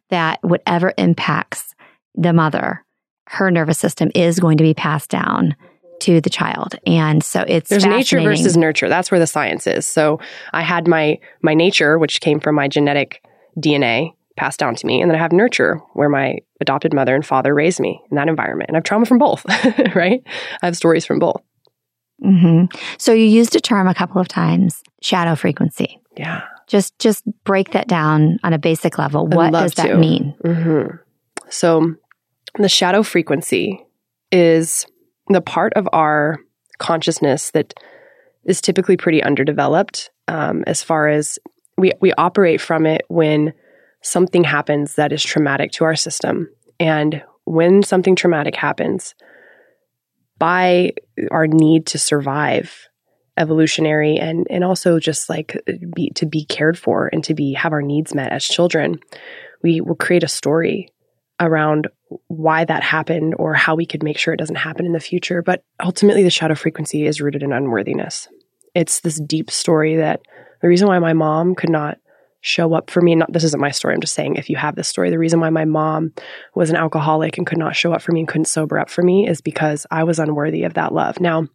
that 0.10 0.44
whatever 0.44 0.94
impacts 0.98 1.76
the 2.16 2.34
mother, 2.34 2.84
her 3.28 3.52
nervous 3.52 3.80
system 3.80 4.12
is 4.16 4.40
going 4.40 4.58
to 4.58 4.64
be 4.64 4.74
passed 4.74 5.10
down 5.10 5.56
to 6.04 6.22
the 6.22 6.30
child. 6.30 6.76
And 6.86 7.24
so 7.24 7.44
it's 7.48 7.70
There's 7.70 7.86
nature 7.86 8.22
versus 8.22 8.58
nurture. 8.58 8.90
That's 8.90 9.10
where 9.12 9.20
the 9.20 9.28
science 9.28 9.68
is. 9.68 9.86
So 9.86 10.20
I 10.52 10.62
had 10.62 10.88
my 10.88 11.20
my 11.42 11.54
nature, 11.54 11.98
which 11.98 12.22
came 12.22 12.40
from 12.40 12.56
my 12.56 12.68
genetic 12.68 13.24
DNA 13.58 14.12
passed 14.36 14.60
down 14.60 14.76
to 14.76 14.88
me, 14.88 15.00
and 15.00 15.10
then 15.10 15.16
I 15.16 15.20
have 15.20 15.32
nurture, 15.32 15.80
where 15.94 16.10
my 16.10 16.40
adopted 16.60 16.94
mother 16.94 17.14
and 17.14 17.26
father 17.26 17.54
raised 17.54 17.80
me 17.80 18.02
in 18.10 18.16
that 18.16 18.28
environment. 18.28 18.70
And 18.70 18.76
I 18.76 18.78
have 18.78 18.84
trauma 18.84 19.06
from 19.06 19.20
both, 19.20 19.46
right? 19.96 20.22
I 20.62 20.66
have 20.66 20.76
stories 20.76 21.06
from 21.06 21.20
both. 21.20 21.42
Mm-hmm. 22.24 22.76
So 22.98 23.14
you 23.14 23.26
used 23.26 23.56
a 23.56 23.60
term 23.60 23.88
a 23.88 23.94
couple 23.94 24.20
of 24.20 24.28
times, 24.28 24.82
shadow 25.02 25.36
frequency. 25.36 26.00
Yeah. 26.18 26.42
Just 26.68 26.98
just 27.00 27.24
break 27.44 27.72
that 27.72 27.88
down 27.88 28.38
on 28.44 28.54
a 28.54 28.58
basic 28.58 28.98
level. 28.98 29.28
I'd 29.32 29.36
What 29.36 29.52
does 29.52 29.74
that 29.74 29.88
to. 29.88 29.98
mean? 29.98 30.36
hmm 30.44 30.96
So, 31.50 31.96
the 32.58 32.70
shadow 32.70 33.04
frequency 33.04 33.86
is 34.32 34.86
the 35.28 35.42
part 35.42 35.74
of 35.74 35.88
our 35.94 36.40
consciousness 36.78 37.52
that 37.52 37.74
is 38.46 38.62
typically 38.62 38.98
pretty 38.98 39.24
underdeveloped 39.24 40.10
um, 40.28 40.64
as 40.68 40.84
far 40.84 41.08
as 41.08 41.40
we, 41.78 41.92
we 42.02 42.14
operate 42.14 42.62
from 42.62 42.86
it 42.86 43.04
when 43.08 43.54
something 44.02 44.44
happens 44.44 44.96
that 44.96 45.14
is 45.14 45.24
traumatic 45.24 45.72
to 45.72 45.86
our 45.86 45.96
system. 45.96 46.50
And 46.80 47.24
when 47.46 47.84
something 47.84 48.16
traumatic 48.16 48.56
happens, 48.56 49.16
by 50.38 50.94
our 51.32 51.48
need 51.48 51.86
to 51.88 51.98
survive, 51.98 52.90
evolutionary 53.38 54.18
and 54.18 54.46
and 54.50 54.64
also 54.64 55.00
just 55.00 55.30
like 55.30 55.58
be 55.96 56.12
to 56.12 56.26
be 56.26 56.46
cared 56.46 56.78
for 56.78 57.10
and 57.12 57.24
to 57.24 57.34
be 57.34 57.54
have 57.54 57.74
our 57.74 57.82
needs 57.82 58.14
met 58.14 58.32
as 58.32 58.46
children, 58.46 59.00
we 59.64 59.82
will 59.82 59.96
create 59.96 60.24
a 60.24 60.28
story 60.28 60.90
around 61.40 61.88
why 62.28 62.66
that 62.66 62.84
happened 62.84 63.36
or 63.38 63.54
how 63.54 63.76
we 63.76 63.86
could 63.86 64.04
make 64.04 64.18
sure 64.18 64.34
it 64.34 64.40
doesn't 64.40 64.56
happen 64.56 64.86
in 64.86 64.94
the 64.94 65.00
future. 65.00 65.42
But 65.42 65.64
ultimately, 65.84 66.24
the 66.24 66.30
shadow 66.30 66.56
frequency 66.56 67.06
is 67.06 67.22
rooted 67.22 67.44
in 67.44 67.54
unworthiness. 67.54 68.28
It's 68.76 69.02
this 69.02 69.20
deep 69.20 69.52
story 69.52 69.98
that 69.98 70.22
the 70.62 70.68
reason 70.68 70.88
why 70.88 71.00
my 71.00 71.14
mom 71.14 71.56
could 71.56 71.70
not 71.70 71.98
show 72.42 72.74
up 72.74 72.90
for 72.90 73.02
me, 73.02 73.16
not 73.16 73.32
this 73.32 73.46
isn't 73.46 73.62
my 73.62 73.72
story, 73.72 73.94
I'm 73.94 74.02
just 74.02 74.14
saying 74.14 74.36
if 74.36 74.50
you 74.50 74.58
have 74.58 74.76
this 74.76 74.90
story, 74.90 75.10
the 75.10 75.20
reason 75.20 75.40
why 75.40 75.50
my 75.50 75.64
mom 75.64 76.12
was 76.56 76.70
an 76.70 76.76
alcoholic 76.76 77.38
and 77.38 77.48
could 77.48 77.58
not 77.58 77.76
show 77.76 77.94
up 77.94 78.02
for 78.02 78.12
me 78.12 78.20
and 78.20 78.28
couldn't 78.28 78.46
sober 78.46 78.78
up 78.78 78.90
for 78.90 79.02
me 79.02 79.28
is 79.28 79.40
because 79.40 79.86
I 79.90 80.04
was 80.04 80.20
unworthy 80.20 80.64
of 80.64 80.74
that 80.74 80.94
love. 80.94 81.22
Now, 81.22 81.48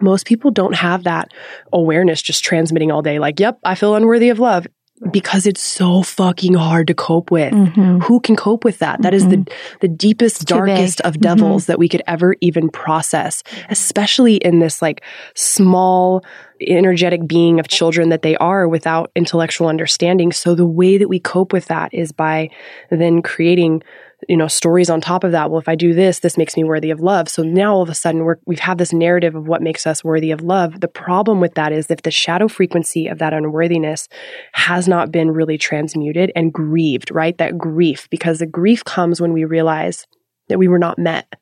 most 0.00 0.26
people 0.26 0.50
don't 0.50 0.74
have 0.74 1.04
that 1.04 1.28
awareness 1.72 2.22
just 2.22 2.44
transmitting 2.44 2.92
all 2.92 3.02
day, 3.02 3.18
like, 3.18 3.40
yep, 3.40 3.58
I 3.64 3.74
feel 3.74 3.94
unworthy 3.94 4.28
of 4.28 4.38
love 4.38 4.66
because 5.12 5.46
it's 5.46 5.60
so 5.60 6.02
fucking 6.02 6.54
hard 6.54 6.86
to 6.86 6.94
cope 6.94 7.30
with. 7.30 7.52
Mhm. 7.52 8.02
Who 8.04 8.18
can 8.20 8.34
cope 8.34 8.64
with 8.64 8.78
that? 8.78 9.02
That 9.02 9.12
is 9.12 9.28
the 9.28 9.44
the 9.80 9.88
deepest, 9.88 10.46
darkest 10.46 11.00
of 11.02 11.20
devils 11.20 11.66
that 11.66 11.78
we 11.78 11.88
could 11.88 12.02
ever 12.06 12.34
even 12.40 12.68
process, 12.70 13.42
especially 13.68 14.36
in 14.36 14.58
this 14.58 14.80
like 14.80 15.02
small 15.34 16.24
energetic 16.60 17.26
being 17.26 17.60
of 17.60 17.68
children 17.68 18.08
that 18.08 18.22
they 18.22 18.36
are 18.36 18.66
without 18.66 19.10
intellectual 19.14 19.68
understanding. 19.68 20.32
So 20.32 20.54
the 20.54 20.66
way 20.66 20.96
that 20.96 21.08
we 21.08 21.20
cope 21.20 21.52
with 21.52 21.66
that 21.66 21.92
is 21.92 22.12
by 22.12 22.48
then 22.90 23.20
creating 23.20 23.82
you 24.28 24.36
know 24.36 24.48
stories 24.48 24.90
on 24.90 25.00
top 25.00 25.24
of 25.24 25.32
that. 25.32 25.50
Well 25.50 25.60
if 25.60 25.68
i 25.68 25.74
do 25.74 25.94
this 25.94 26.20
this 26.20 26.36
makes 26.36 26.56
me 26.56 26.64
worthy 26.64 26.90
of 26.90 27.00
love. 27.00 27.28
So 27.28 27.42
now 27.42 27.74
all 27.74 27.82
of 27.82 27.88
a 27.88 27.94
sudden 27.94 28.24
we're, 28.24 28.36
we've 28.46 28.58
had 28.58 28.78
this 28.78 28.92
narrative 28.92 29.34
of 29.34 29.46
what 29.46 29.62
makes 29.62 29.86
us 29.86 30.04
worthy 30.04 30.30
of 30.30 30.42
love. 30.42 30.80
The 30.80 30.88
problem 30.88 31.40
with 31.40 31.54
that 31.54 31.72
is 31.72 31.90
if 31.90 32.02
the 32.02 32.10
shadow 32.10 32.48
frequency 32.48 33.08
of 33.08 33.18
that 33.18 33.32
unworthiness 33.32 34.08
has 34.52 34.88
not 34.88 35.12
been 35.12 35.30
really 35.30 35.58
transmuted 35.58 36.32
and 36.34 36.52
grieved 36.52 37.10
right? 37.10 37.36
That 37.38 37.58
grief 37.58 38.08
because 38.10 38.38
the 38.38 38.46
grief 38.46 38.84
comes 38.84 39.20
when 39.20 39.32
we 39.32 39.44
realize 39.44 40.06
that 40.48 40.58
we 40.58 40.68
were 40.68 40.78
not 40.78 40.98
met. 40.98 41.34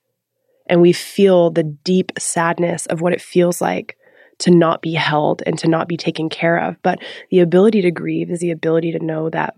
And 0.66 0.81
we 0.81 0.92
feel 0.92 1.51
the 1.51 1.62
deep 1.62 2.12
sadness 2.18 2.87
of 2.87 3.03
what 3.03 3.12
it 3.12 3.20
feels 3.20 3.61
like 3.61 3.99
to 4.38 4.51
not 4.51 4.81
be 4.81 4.94
held 4.94 5.42
and 5.47 5.59
to 5.59 5.68
not 5.68 5.88
be 5.88 5.97
taken 5.97 6.29
care 6.29 6.59
of. 6.59 6.77
But 6.83 7.01
the 7.31 7.40
ability 7.40 7.83
to 7.83 7.90
grieve 7.90 8.31
is 8.31 8.40
the 8.40 8.51
ability 8.51 8.92
to 8.92 9.05
know 9.05 9.29
that 9.31 9.55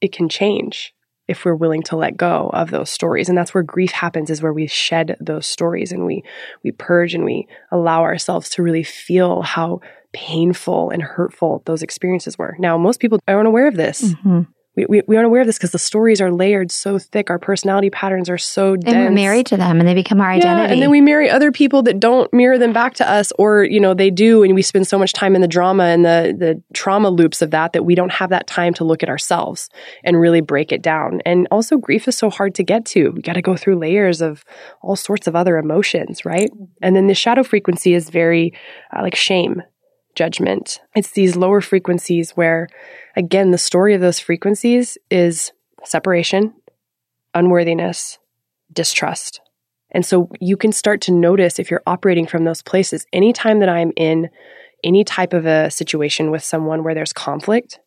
it 0.00 0.12
can 0.12 0.28
change 0.28 0.92
if 1.28 1.44
we're 1.44 1.54
willing 1.54 1.82
to 1.82 1.96
let 1.96 2.16
go 2.16 2.50
of 2.52 2.70
those 2.70 2.90
stories. 2.90 3.28
And 3.28 3.36
that's 3.36 3.54
where 3.54 3.62
grief 3.62 3.90
happens 3.92 4.30
is 4.30 4.42
where 4.42 4.52
we 4.52 4.66
shed 4.66 5.16
those 5.20 5.46
stories 5.46 5.92
and 5.92 6.04
we 6.04 6.22
we 6.62 6.70
purge 6.72 7.14
and 7.14 7.24
we 7.24 7.46
allow 7.70 8.02
ourselves 8.02 8.50
to 8.50 8.62
really 8.62 8.82
feel 8.82 9.42
how 9.42 9.80
painful 10.12 10.90
and 10.90 11.02
hurtful 11.02 11.62
those 11.66 11.82
experiences 11.82 12.38
were. 12.38 12.56
Now 12.58 12.78
most 12.78 13.00
people 13.00 13.18
aren't 13.26 13.48
aware 13.48 13.66
of 13.66 13.74
this. 13.74 14.14
Mhm. 14.14 14.46
We, 14.76 14.86
we, 14.88 15.02
we 15.06 15.16
aren't 15.16 15.26
aware 15.26 15.42
of 15.42 15.46
this 15.46 15.56
because 15.56 15.70
the 15.72 15.78
stories 15.78 16.20
are 16.20 16.32
layered 16.32 16.70
so 16.70 16.98
thick 16.98 17.30
our 17.30 17.38
personality 17.38 17.90
patterns 17.90 18.28
are 18.28 18.38
so 18.38 18.76
dense 18.76 18.94
And 18.94 19.04
we're 19.04 19.10
married 19.10 19.46
to 19.46 19.56
them 19.56 19.78
and 19.78 19.88
they 19.88 19.94
become 19.94 20.20
our 20.20 20.30
identity. 20.30 20.66
yeah, 20.66 20.72
and 20.72 20.82
then 20.82 20.90
we 20.90 21.00
marry 21.00 21.30
other 21.30 21.52
people 21.52 21.82
that 21.84 22.00
don't 22.00 22.32
mirror 22.32 22.58
them 22.58 22.72
back 22.72 22.94
to 22.94 23.08
us, 23.08 23.32
or 23.38 23.64
you 23.64 23.80
know 23.80 23.94
they 23.94 24.10
do, 24.10 24.42
and 24.42 24.54
we 24.54 24.62
spend 24.62 24.86
so 24.86 24.98
much 24.98 25.12
time 25.12 25.34
in 25.34 25.40
the 25.42 25.48
drama 25.48 25.84
and 25.84 26.04
the 26.04 26.34
the 26.36 26.62
trauma 26.72 27.10
loops 27.10 27.42
of 27.42 27.50
that 27.50 27.72
that 27.72 27.84
we 27.84 27.94
don't 27.94 28.12
have 28.12 28.30
that 28.30 28.46
time 28.46 28.74
to 28.74 28.84
look 28.84 29.02
at 29.02 29.08
ourselves 29.08 29.68
and 30.02 30.18
really 30.20 30.40
break 30.40 30.72
it 30.72 30.82
down. 30.82 31.20
And 31.24 31.46
also, 31.50 31.76
grief 31.76 32.08
is 32.08 32.16
so 32.16 32.30
hard 32.30 32.54
to 32.56 32.64
get 32.64 32.84
to. 32.86 33.10
We 33.10 33.22
got 33.22 33.34
to 33.34 33.42
go 33.42 33.56
through 33.56 33.78
layers 33.78 34.20
of 34.20 34.44
all 34.82 34.96
sorts 34.96 35.26
of 35.26 35.36
other 35.36 35.56
emotions, 35.56 36.24
right? 36.24 36.50
And 36.82 36.96
then 36.96 37.06
the 37.06 37.14
shadow 37.14 37.42
frequency 37.42 37.94
is 37.94 38.10
very 38.10 38.52
uh, 38.96 39.02
like 39.02 39.14
shame, 39.14 39.62
judgment. 40.14 40.80
It's 40.94 41.10
these 41.10 41.36
lower 41.36 41.60
frequencies 41.60 42.32
where, 42.32 42.68
again, 43.16 43.50
the 43.50 43.58
story 43.58 43.94
of 43.94 44.00
those 44.00 44.18
frequencies 44.18 44.98
is 45.10 45.52
separation, 45.84 46.54
unworthiness, 47.34 48.18
distrust. 48.72 49.40
And 49.90 50.04
so 50.04 50.30
you 50.40 50.56
can 50.56 50.72
start 50.72 51.00
to 51.02 51.12
notice 51.12 51.58
if 51.58 51.70
you're 51.70 51.82
operating 51.86 52.26
from 52.26 52.44
those 52.44 52.62
places. 52.62 53.06
Anytime 53.12 53.60
that 53.60 53.68
I'm 53.68 53.92
in 53.96 54.28
any 54.82 55.04
type 55.04 55.32
of 55.32 55.46
a 55.46 55.70
situation 55.70 56.30
with 56.30 56.42
someone 56.42 56.82
where 56.82 56.94
there's 56.94 57.12
conflict, 57.12 57.78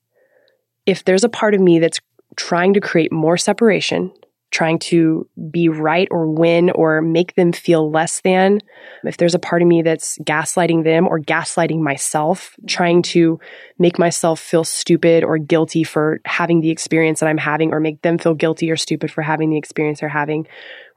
if 0.86 1.04
there's 1.04 1.26
a 1.26 1.30
part 1.30 1.54
of 1.54 1.62
me 1.62 1.80
that's 1.80 2.00
trying 2.36 2.74
to 2.74 2.80
create 2.80 3.12
more 3.12 3.38
separation, 3.38 4.12
trying 4.58 4.80
to 4.80 5.30
be 5.52 5.70
right 5.70 6.08
or 6.10 6.28
win 6.28 6.72
or 6.72 7.00
make 7.00 7.36
them 7.36 7.52
feel 7.52 7.92
less 7.92 8.22
than, 8.22 8.60
if 9.04 9.18
there's 9.18 9.36
a 9.36 9.40
part 9.40 9.62
of 9.62 9.68
me 9.68 9.84
that's 9.84 10.18
gaslighting 10.24 10.84
them 10.84 11.08
or 11.08 11.20
gaslighting 11.20 11.80
myself, 11.80 12.56
trying 12.66 13.04
to 13.04 13.40
make 13.78 14.00
myself 14.00 14.40
feel 14.40 14.64
stupid 14.64 15.24
or 15.24 15.38
guilty 15.38 15.84
for 15.84 16.22
having 16.26 16.62
the 16.62 16.72
experience 16.72 17.20
that 17.20 17.30
I'm 17.30 17.38
having 17.38 17.72
or 17.72 17.80
make 17.80 18.02
them 18.02 18.18
feel 18.18 18.34
guilty 18.34 18.72
or 18.72 18.76
stupid 18.76 19.12
for 19.12 19.22
having 19.22 19.52
the 19.52 19.58
experience 19.58 20.00
they're 20.00 20.10
having, 20.10 20.48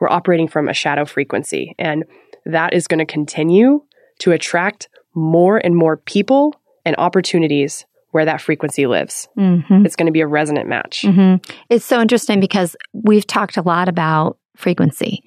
we're 0.01 0.09
operating 0.09 0.49
from 0.49 0.67
a 0.67 0.73
shadow 0.73 1.05
frequency. 1.05 1.75
And 1.79 2.05
that 2.47 2.73
is 2.73 2.87
going 2.87 3.01
to 3.01 3.05
continue 3.05 3.83
to 4.21 4.33
attract 4.33 4.89
more 5.13 5.59
and 5.59 5.77
more 5.77 5.99
people 5.99 6.55
and 6.87 6.97
opportunities 6.97 7.85
where 8.13 8.25
that 8.25 8.41
frequency 8.41 8.87
lives. 8.87 9.29
Mhm. 9.39 9.85
It's 9.87 9.97
going 9.97 10.07
to 10.07 10.13
be 10.13 10.21
a 10.21 10.27
resonant 10.27 10.69
match. 10.69 11.03
Mhm. 11.07 11.45
It's 11.69 11.85
so 11.85 12.01
interesting 12.01 12.41
because 12.41 12.77
we've 12.93 13.27
talked 13.27 13.57
a 13.57 13.63
lot 13.63 13.89
about 13.89 14.37
frequency, 14.57 15.23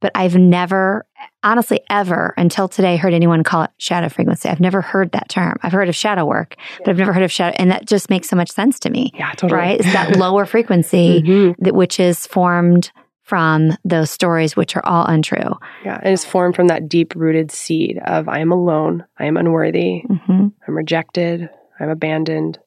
but 0.00 0.12
I've 0.14 0.36
never, 0.36 1.04
honestly, 1.42 1.80
ever 1.90 2.32
until 2.36 2.68
today 2.68 2.96
heard 2.96 3.12
anyone 3.12 3.42
call 3.42 3.64
it 3.64 3.70
shadow 3.78 4.08
frequency. 4.08 4.48
I've 4.48 4.60
never 4.60 4.80
heard 4.80 5.12
that 5.12 5.28
term. 5.28 5.56
I've 5.62 5.72
heard 5.72 5.88
of 5.88 5.96
shadow 5.96 6.24
work, 6.24 6.54
but 6.78 6.88
I've 6.88 6.98
never 6.98 7.12
heard 7.12 7.22
of 7.24 7.32
shadow. 7.32 7.54
And 7.58 7.70
that 7.70 7.86
just 7.86 8.08
makes 8.10 8.28
so 8.28 8.36
much 8.36 8.50
sense 8.50 8.78
to 8.80 8.90
me, 8.90 9.12
Yeah, 9.14 9.32
totally. 9.32 9.58
right? 9.60 9.80
It's 9.80 9.92
that 9.92 10.16
lower 10.16 10.46
frequency 10.46 11.22
Mhm. 11.22 11.56
that 11.58 11.74
which 11.74 12.00
is 12.00 12.26
formed 12.26 12.90
from 13.22 13.76
those 13.84 14.10
stories, 14.10 14.56
which 14.56 14.74
are 14.76 14.84
all 14.84 15.04
untrue. 15.06 15.54
Yeah. 15.84 16.00
And 16.02 16.12
it's 16.12 16.24
formed 16.24 16.56
from 16.56 16.66
that 16.66 16.88
deep 16.88 17.14
rooted 17.14 17.52
seed 17.52 18.00
of 18.04 18.28
I 18.28 18.38
am 18.40 18.50
alone, 18.50 19.04
I 19.18 19.26
am 19.26 19.36
unworthy, 19.36 20.00
hmm 20.00 20.48
I'm 20.66 20.76
rejected, 20.76 21.48
I'm 21.80 21.88
abandoned, 21.90 22.58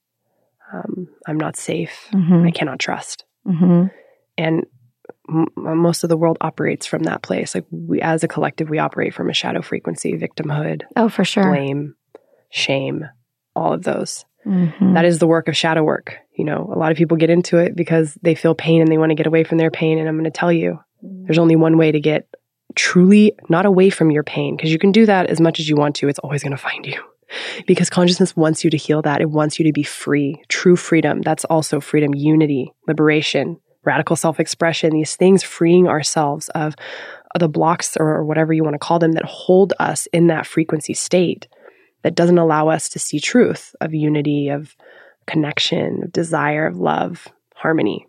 um, 0.74 1.08
I'm 1.28 1.38
not 1.38 1.56
safe, 1.56 2.08
hmm 2.12 2.46
I 2.46 2.52
cannot 2.52 2.80
trust. 2.80 3.26
hmm 3.46 3.86
And 4.38 4.66
m- 5.30 5.48
most 5.56 6.04
of 6.04 6.10
the 6.10 6.18
world 6.18 6.38
operates 6.42 6.86
from 6.86 7.04
that 7.04 7.22
place. 7.22 7.54
Like 7.56 7.66
we, 7.72 8.02
as 8.02 8.24
a 8.24 8.28
collective, 8.28 8.70
we 8.70 8.80
operate 8.80 9.14
from 9.14 9.30
a 9.30 9.34
shadow 9.34 9.62
frequency, 9.62 10.14
victimhood, 10.18 10.84
Oh, 10.96 11.10
for 11.10 11.24
sure. 11.26 11.48
blame, 11.50 11.96
shame, 12.50 13.06
all 13.56 13.74
of 13.74 13.84
those. 13.84 14.26
Mhm. 14.46 14.94
That 14.96 15.06
is 15.06 15.20
the 15.20 15.28
work 15.28 15.48
of 15.48 15.56
shadow 15.56 15.84
work. 15.84 16.18
You 16.38 16.46
know, 16.46 16.70
a 16.74 16.78
lot 16.78 16.92
of 16.92 16.98
people 16.98 17.16
get 17.18 17.30
into 17.30 17.58
it 17.60 17.76
because 17.76 18.18
they 18.22 18.36
feel 18.36 18.56
pain 18.56 18.82
and 18.82 18.92
they 18.92 18.98
want 18.98 19.12
to 19.12 19.16
get 19.16 19.28
away 19.28 19.44
from 19.44 19.58
their 19.58 19.72
pain. 19.72 19.98
And 20.00 20.08
I'm 20.10 20.16
going 20.16 20.26
to 20.26 20.32
tell 20.32 20.52
you, 20.52 20.80
there's 21.02 21.38
only 21.38 21.56
one 21.56 21.78
way 21.78 21.92
to 21.92 22.00
get 22.02 22.28
truly 22.76 23.34
not 23.50 23.66
away 23.66 23.90
from 23.90 24.10
your 24.12 24.24
pain 24.24 24.56
because 24.58 24.72
you 24.72 24.80
can 24.80 24.92
do 24.92 25.06
that 25.06 25.28
as 25.28 25.40
much 25.40 25.60
as 25.60 25.70
you 25.70 25.76
want 25.76 25.96
to. 25.98 26.08
It's 26.10 26.20
always 26.20 26.44
going 26.44 26.52
to 26.52 26.58
find 26.58 26.86
you 26.86 27.02
because 27.66 27.90
consciousness 27.90 28.36
wants 28.36 28.64
you 28.64 28.70
to 28.70 28.78
heal 28.78 29.02
that. 29.02 29.22
It 29.22 29.30
wants 29.30 29.60
you 29.60 29.66
to 29.66 29.74
be 29.74 29.84
free, 29.84 30.42
true 30.48 30.76
freedom. 30.76 31.22
That's 31.22 31.46
also 31.46 31.80
freedom, 31.80 32.14
unity, 32.14 32.74
liberation, 32.88 33.60
radical 33.84 34.16
self 34.16 34.40
expression, 34.40 34.92
these 34.92 35.16
things 35.16 35.44
freeing 35.44 35.88
ourselves 35.88 36.50
of 36.50 36.76
the 37.40 37.50
blocks 37.50 37.98
or 37.98 38.24
whatever 38.24 38.54
you 38.54 38.64
want 38.64 38.76
to 38.76 38.80
call 38.80 39.00
them 39.00 39.14
that 39.14 39.26
hold 39.26 39.74
us 39.80 40.08
in 40.08 40.28
that 40.28 40.46
frequency 40.46 40.94
state 40.94 41.48
that 42.04 42.16
doesn't 42.16 42.38
allow 42.38 42.70
us 42.70 42.90
to 42.90 43.00
see 43.00 43.20
truth 43.20 43.76
of 43.82 43.94
unity, 43.94 44.50
of 44.50 44.76
connection, 45.26 46.04
of 46.04 46.12
desire, 46.12 46.68
of 46.68 46.78
love, 46.78 47.28
harmony. 47.56 48.06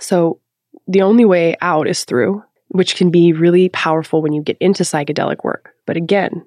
So 0.00 0.40
the 0.86 1.02
only 1.02 1.24
way 1.24 1.56
out 1.60 1.88
is 1.88 2.04
through, 2.04 2.44
which 2.68 2.96
can 2.96 3.10
be 3.10 3.32
really 3.32 3.68
powerful 3.70 4.22
when 4.22 4.32
you 4.32 4.42
get 4.42 4.58
into 4.60 4.82
psychedelic 4.82 5.42
work. 5.42 5.70
But 5.86 5.96
again, 5.96 6.44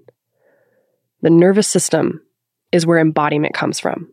the 1.21 1.29
nervous 1.29 1.67
system 1.67 2.21
is 2.71 2.85
where 2.85 2.99
embodiment 2.99 3.53
comes 3.53 3.79
from. 3.79 4.09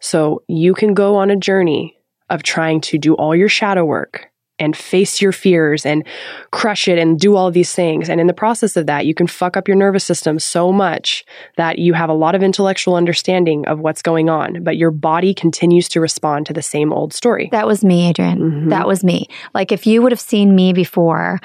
So 0.00 0.42
you 0.48 0.74
can 0.74 0.94
go 0.94 1.16
on 1.16 1.30
a 1.30 1.36
journey 1.36 1.96
of 2.30 2.42
trying 2.42 2.80
to 2.82 2.98
do 2.98 3.14
all 3.14 3.34
your 3.34 3.48
shadow 3.48 3.84
work 3.84 4.28
and 4.60 4.76
face 4.76 5.20
your 5.22 5.30
fears 5.30 5.86
and 5.86 6.04
crush 6.50 6.88
it 6.88 6.98
and 6.98 7.18
do 7.20 7.36
all 7.36 7.48
these 7.48 7.72
things. 7.72 8.10
And 8.10 8.20
in 8.20 8.26
the 8.26 8.34
process 8.34 8.76
of 8.76 8.86
that, 8.86 9.06
you 9.06 9.14
can 9.14 9.28
fuck 9.28 9.56
up 9.56 9.68
your 9.68 9.76
nervous 9.76 10.04
system 10.04 10.40
so 10.40 10.72
much 10.72 11.24
that 11.56 11.78
you 11.78 11.92
have 11.92 12.10
a 12.10 12.14
lot 12.14 12.34
of 12.34 12.42
intellectual 12.42 12.96
understanding 12.96 13.66
of 13.68 13.78
what's 13.78 14.02
going 14.02 14.28
on, 14.28 14.64
but 14.64 14.76
your 14.76 14.90
body 14.90 15.32
continues 15.32 15.88
to 15.90 16.00
respond 16.00 16.46
to 16.46 16.52
the 16.52 16.60
same 16.62 16.92
old 16.92 17.12
story. 17.12 17.48
That 17.52 17.68
was 17.68 17.84
me, 17.84 18.08
Adrienne. 18.10 18.40
Mhm. 18.40 18.70
That 18.70 18.88
was 18.88 19.04
me. 19.04 19.28
Like 19.54 19.70
if 19.70 19.86
you 19.86 20.02
would 20.02 20.10
have 20.10 20.20
seen 20.20 20.56
me 20.56 20.72
before, 20.72 21.38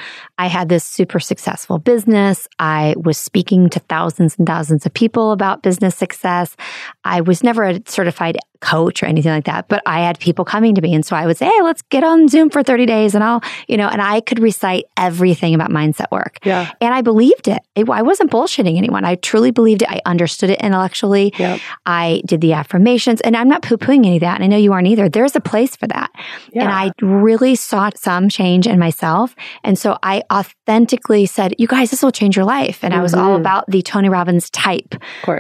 I 0.43 0.47
had 0.47 0.67
this 0.67 0.83
super 0.83 1.21
successful 1.21 1.79
business. 1.79 2.49
I 2.59 2.95
was 2.97 3.17
speaking 3.17 3.69
to 3.69 3.79
thousands 3.79 4.37
and 4.37 4.45
thousands 4.45 4.85
of 4.85 4.93
people 4.93 5.31
about 5.31 5.63
business 5.63 5.95
success. 5.95 6.57
I 7.05 7.21
was 7.21 7.43
never 7.43 7.63
a 7.63 7.79
certified 7.85 8.37
coach 8.63 9.03
or 9.03 9.07
anything 9.07 9.31
like 9.31 9.43
that, 9.43 9.67
but 9.67 9.83
I 9.85 9.99
had 9.99 10.19
people 10.19 10.45
coming 10.45 10.73
to 10.75 10.81
me. 10.81 10.93
And 10.95 11.05
so 11.05 11.15
I 11.15 11.25
would 11.25 11.37
say, 11.37 11.45
Hey, 11.45 11.61
let's 11.61 11.81
get 11.83 12.03
on 12.03 12.29
Zoom 12.29 12.49
for 12.49 12.63
30 12.63 12.85
days 12.85 13.13
and 13.13 13.23
I'll, 13.23 13.41
you 13.67 13.75
know, 13.75 13.89
and 13.89 14.01
I 14.01 14.21
could 14.21 14.39
recite 14.39 14.85
everything 14.95 15.53
about 15.53 15.69
mindset 15.69 16.09
work. 16.11 16.39
Yeah. 16.43 16.71
And 16.79 16.93
I 16.93 17.01
believed 17.01 17.49
it. 17.49 17.61
it. 17.75 17.89
I 17.89 18.01
wasn't 18.01 18.31
bullshitting 18.31 18.77
anyone. 18.77 19.03
I 19.03 19.15
truly 19.15 19.51
believed 19.51 19.81
it. 19.81 19.89
I 19.91 19.99
understood 20.05 20.49
it 20.49 20.61
intellectually. 20.61 21.33
Yep. 21.37 21.59
I 21.85 22.21
did 22.25 22.39
the 22.39 22.53
affirmations 22.53 23.19
and 23.21 23.35
I'm 23.35 23.49
not 23.49 23.63
poo 23.63 23.77
pooing 23.77 24.05
any 24.05 24.15
of 24.15 24.21
that. 24.21 24.35
And 24.35 24.45
I 24.45 24.47
know 24.47 24.57
you 24.57 24.71
aren't 24.71 24.87
either. 24.87 25.09
There's 25.09 25.35
a 25.35 25.41
place 25.41 25.75
for 25.75 25.87
that. 25.87 26.09
Yeah. 26.53 26.63
And 26.63 26.71
I 26.71 26.91
really 27.05 27.55
sought 27.55 27.97
some 27.97 28.29
change 28.29 28.65
in 28.65 28.79
myself. 28.79 29.35
And 29.65 29.77
so 29.77 29.97
I 30.01 30.23
authentically 30.33 31.25
said, 31.25 31.53
you 31.59 31.67
guys, 31.67 31.91
this 31.91 32.01
will 32.01 32.11
change 32.11 32.35
your 32.35 32.45
life. 32.45 32.83
And 32.83 32.93
I 32.93 33.01
was 33.01 33.13
all 33.13 33.35
Mhm. 33.37 33.39
about 33.41 33.65
the 33.67 33.81
Tony 33.81 34.09
Robbins 34.09 34.49
type 34.49 34.95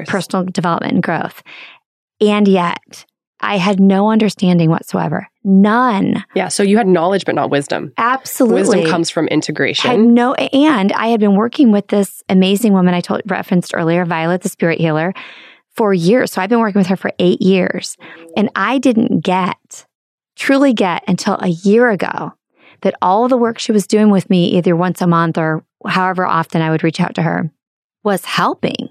personal 0.07 0.45
development 0.45 0.93
and 0.93 1.03
growth. 1.03 1.41
And 2.21 2.47
yet 2.47 3.05
I 3.41 3.57
had 3.57 3.79
no 3.79 4.09
understanding 4.09 4.69
whatsoever. 4.69 5.27
None. 5.43 6.23
yeah. 6.33 6.47
So 6.47 6.63
you 6.63 6.77
had 6.77 6.87
knowledge, 6.87 7.25
but 7.25 7.35
not 7.35 7.49
wisdom. 7.49 7.91
Absolutely. 7.97 8.61
Wisdom 8.61 8.85
comes 8.85 9.09
from 9.09 9.25
had 9.25 9.33
integration. 9.33 10.13
no, 10.13 10.33
and 10.35 10.93
I 10.93 11.07
had 11.07 11.19
been 11.19 11.35
working 11.35 11.71
with 11.73 11.87
this 11.89 12.23
amazing 12.29 12.71
woman 12.71 12.93
I 12.93 13.01
told 13.01 13.21
referenced 13.25 13.73
earlier, 13.75 14.05
Violet, 14.05 14.41
the 14.43 14.49
spirit 14.49 14.79
healer, 14.79 15.13
for 15.75 15.93
years. 15.93 16.31
So 16.31 16.41
I've 16.41 16.49
been 16.49 16.59
working 16.61 16.79
with 16.79 16.87
her 16.87 16.95
for 16.95 17.11
eight 17.19 17.41
years, 17.41 17.97
and 18.37 18.49
I 18.55 18.77
didn't 18.77 19.21
get, 19.25 19.85
truly 20.37 20.71
get, 20.71 21.03
until 21.07 21.35
a 21.41 21.49
year 21.49 21.89
ago 21.89 22.31
that 22.83 22.95
all 23.01 23.27
the 23.27 23.37
work 23.37 23.59
she 23.59 23.71
was 23.71 23.87
doing 23.87 24.09
with 24.11 24.29
me, 24.29 24.45
either 24.57 24.75
once 24.75 25.01
a 25.01 25.07
month 25.07 25.37
or 25.37 25.65
however 25.85 26.25
often 26.25 26.61
I 26.61 26.69
would 26.69 26.83
reach 26.83 27.01
out 27.01 27.15
to 27.15 27.21
her, 27.23 27.51
was 28.03 28.23
helping. 28.23 28.89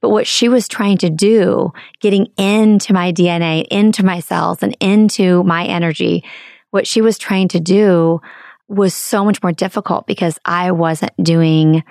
But 0.00 0.08
what 0.10 0.26
she 0.26 0.48
was 0.48 0.66
trying 0.66 0.98
to 0.98 1.10
do, 1.10 1.72
getting 2.00 2.26
into 2.36 2.92
my 2.92 3.12
DNA, 3.12 3.66
into 3.70 4.04
my 4.04 4.18
cells, 4.20 4.62
and 4.62 4.76
into 4.80 5.44
my 5.44 5.64
energy, 5.64 6.24
what 6.70 6.86
she 6.88 7.00
was 7.00 7.18
trying 7.18 7.48
to 7.48 7.60
do 7.60 8.20
was 8.68 8.94
so 8.94 9.24
much 9.24 9.42
more 9.42 9.52
difficult 9.52 10.06
because 10.06 10.38
I 10.44 10.72
wasn't 10.72 11.12
doing 11.22 11.84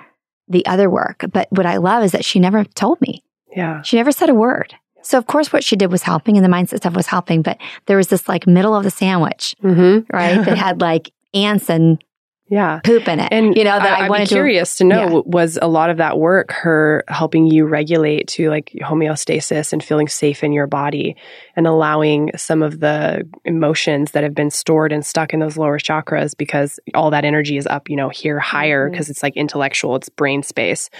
the 0.48 0.66
other 0.66 0.90
work. 0.90 1.24
But 1.32 1.48
what 1.52 1.64
I 1.64 1.76
love 1.78 2.02
is 2.04 2.12
that 2.12 2.24
she 2.24 2.38
never 2.40 2.64
told 2.64 3.00
me. 3.00 3.22
yeah. 3.54 3.80
She 3.82 3.96
never 3.96 4.12
said 4.12 4.28
a 4.28 4.34
word. 4.34 4.74
So 5.04 5.18
of 5.18 5.26
course 5.26 5.52
what 5.52 5.64
she 5.64 5.74
did 5.76 5.90
was 5.90 6.02
helping 6.02 6.36
and 6.36 6.44
the 6.44 6.48
mindset 6.50 6.78
stuff 6.78 6.94
was 6.94 7.06
helping, 7.06 7.42
but 7.42 7.58
there 7.86 7.96
was 7.96 8.08
this 8.08 8.28
like 8.28 8.46
middle 8.46 8.74
of 8.74 8.84
the 8.84 8.90
sandwich, 8.90 9.54
Mm-hmm. 9.62 10.14
right? 10.16 10.44
that 10.44 10.58
had 10.66 10.80
like 10.80 11.12
ants 11.34 11.68
and 11.70 12.02
Yeah. 12.48 12.80
poop 12.84 13.08
in 13.08 13.18
it. 13.18 13.28
And 13.32 13.56
you 13.56 13.64
know, 13.64 13.78
that 13.78 14.00
I, 14.00 14.08
wanted 14.10 14.28
be 14.28 14.34
curious 14.34 14.76
to, 14.76 14.84
know 14.84 15.08
Yeah. 15.08 15.20
was 15.24 15.58
a 15.62 15.68
lot 15.68 15.88
of 15.88 15.96
that 15.96 16.18
work 16.18 16.52
her 16.52 17.02
helping 17.08 17.46
you 17.46 17.64
regulate 17.64 18.28
to 18.28 18.50
like 18.50 18.72
homeostasis 18.82 19.72
and 19.72 19.82
feeling 19.82 20.06
safe 20.06 20.44
in 20.44 20.52
your 20.52 20.66
body 20.66 21.16
and 21.56 21.66
allowing 21.66 22.30
some 22.36 22.62
of 22.62 22.80
the 22.80 23.26
emotions 23.46 24.10
that 24.10 24.22
have 24.22 24.34
been 24.34 24.50
stored 24.50 24.92
and 24.92 25.06
stuck 25.06 25.32
in 25.32 25.40
those 25.40 25.56
lower 25.56 25.78
chakras 25.78 26.36
because 26.36 26.78
all 26.94 27.10
that 27.10 27.24
energy 27.24 27.56
is 27.56 27.66
up, 27.68 27.88
you 27.88 27.96
know, 27.96 28.10
here 28.10 28.38
higher 28.38 28.84
Mm-hmm. 28.84 28.92
because 28.92 29.08
it's 29.08 29.22
like 29.22 29.34
intellectual, 29.36 29.96
it's 29.96 30.10
brain 30.10 30.42
space. 30.42 30.90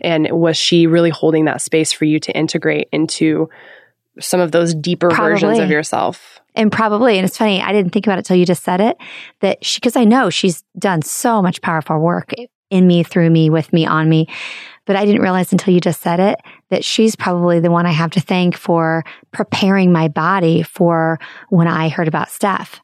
And 0.00 0.28
was 0.30 0.56
she 0.56 0.86
really 0.86 1.10
holding 1.10 1.44
that 1.44 1.60
space 1.60 1.92
for 1.92 2.06
you 2.06 2.18
to 2.20 2.32
integrate 2.34 2.88
into 2.92 3.50
some 4.18 4.40
of 4.40 4.52
those 4.52 4.74
deeper 4.74 5.10
versions 5.10 5.58
of 5.58 5.68
yourself? 5.68 6.38
And 6.54 6.70
probably, 6.70 7.16
and 7.16 7.24
it's 7.24 7.38
funny, 7.38 7.62
I 7.62 7.72
didn't 7.72 7.92
think 7.92 8.06
about 8.06 8.18
it 8.18 8.24
till 8.24 8.36
you 8.36 8.44
just 8.44 8.62
said 8.62 8.80
it, 8.80 8.96
that 9.40 9.64
she, 9.64 9.78
because 9.78 9.96
I 9.96 10.04
know 10.04 10.30
she's 10.30 10.62
done 10.78 11.02
so 11.02 11.40
much 11.40 11.62
powerful 11.62 11.98
work 11.98 12.32
in 12.70 12.86
me, 12.86 13.02
through 13.02 13.30
me, 13.30 13.50
with 13.50 13.72
me, 13.72 13.86
on 13.86 14.08
me. 14.08 14.26
But 14.84 14.96
I 14.96 15.04
didn't 15.04 15.22
realize 15.22 15.52
until 15.52 15.72
you 15.72 15.80
just 15.80 16.02
said 16.02 16.20
it 16.20 16.40
that 16.70 16.84
she's 16.84 17.14
probably 17.14 17.60
the 17.60 17.70
one 17.70 17.86
I 17.86 17.92
have 17.92 18.10
to 18.12 18.20
thank 18.20 18.56
for 18.56 19.04
preparing 19.30 19.92
my 19.92 20.08
body 20.08 20.62
for 20.62 21.20
when 21.50 21.68
I 21.68 21.88
heard 21.88 22.08
about 22.08 22.30
Steph. 22.30 22.80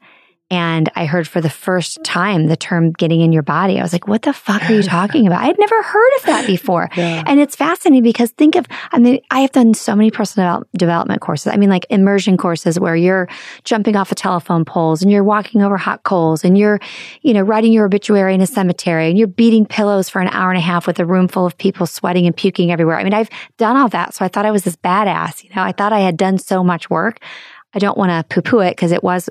And 0.51 0.91
I 0.95 1.05
heard 1.05 1.29
for 1.29 1.43
the 1.43 1.51
first 1.51 2.03
time 2.05 2.47
the 2.47 2.57
term 2.57 2.93
getting 2.93 3.21
in 3.21 3.33
your 3.33 3.43
body. 3.43 3.79
I 3.79 3.83
was 3.83 3.93
like, 3.93 4.09
what 4.09 4.23
the 4.23 4.33
fuck 4.33 4.63
are 4.69 4.73
you 4.73 4.83
talking 4.83 5.27
about? 5.27 5.43
I 5.43 5.47
had 5.47 5.59
never 5.59 5.83
heard 5.83 6.11
of 6.19 6.23
that 6.25 6.47
before. 6.47 6.89
Yeah. 6.99 7.23
And 7.27 7.39
it's 7.39 7.55
fascinating 7.55 8.03
because 8.03 8.33
think 8.33 8.57
of, 8.57 8.67
I 8.91 8.99
mean, 8.99 9.21
I 9.31 9.41
have 9.41 9.53
done 9.53 9.73
so 9.73 9.95
many 9.95 10.11
personal 10.11 10.65
development 10.77 11.21
courses. 11.21 11.53
I 11.53 11.57
mean, 11.57 11.69
like 11.71 11.87
immersion 11.91 12.37
courses 12.37 12.81
where 12.81 12.97
you're 12.97 13.29
jumping 13.63 13.95
off 13.95 14.11
of 14.11 14.17
telephone 14.17 14.65
poles 14.65 15.01
and 15.01 15.13
you're 15.13 15.23
walking 15.23 15.63
over 15.63 15.77
hot 15.77 16.03
coals 16.03 16.45
and 16.45 16.59
you're, 16.59 16.81
you 17.23 17.35
know, 17.35 17.43
writing 17.43 17.73
your 17.73 17.87
obituary 17.87 18.35
in 18.35 18.41
a 18.41 18.49
cemetery 18.49 19.11
and 19.11 19.19
you're 19.19 19.29
beating 19.29 19.65
pillows 19.65 20.09
for 20.09 20.21
an 20.21 20.29
hour 20.29 20.51
and 20.51 20.59
a 20.59 20.63
half 20.63 20.89
with 20.89 20.99
a 20.99 21.07
room 21.07 21.29
full 21.29 21.47
of 21.47 21.57
people 21.57 21.87
sweating 21.87 22.27
and 22.27 22.37
puking 22.37 22.73
everywhere. 22.73 22.97
I 22.97 23.05
mean, 23.05 23.15
I've 23.15 23.31
done 23.59 23.77
all 23.77 23.89
that. 23.91 24.15
So 24.15 24.25
I 24.25 24.29
thought 24.29 24.47
I 24.47 24.51
was 24.51 24.65
this 24.65 24.77
badass. 24.77 25.45
You 25.45 25.51
know, 25.55 25.63
I 25.63 25.71
thought 25.71 25.93
I 25.93 26.01
had 26.01 26.17
done 26.17 26.39
so 26.39 26.65
much 26.65 26.91
work. 26.91 27.21
I 27.75 27.79
don't 27.79 27.99
want 27.99 28.11
to 28.11 28.35
poo 28.35 28.43
poo 28.43 28.61
it 28.61 28.71
because 28.73 28.93
it 28.93 29.05
was 29.05 29.29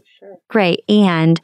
great. 0.49 0.83
And 0.89 1.39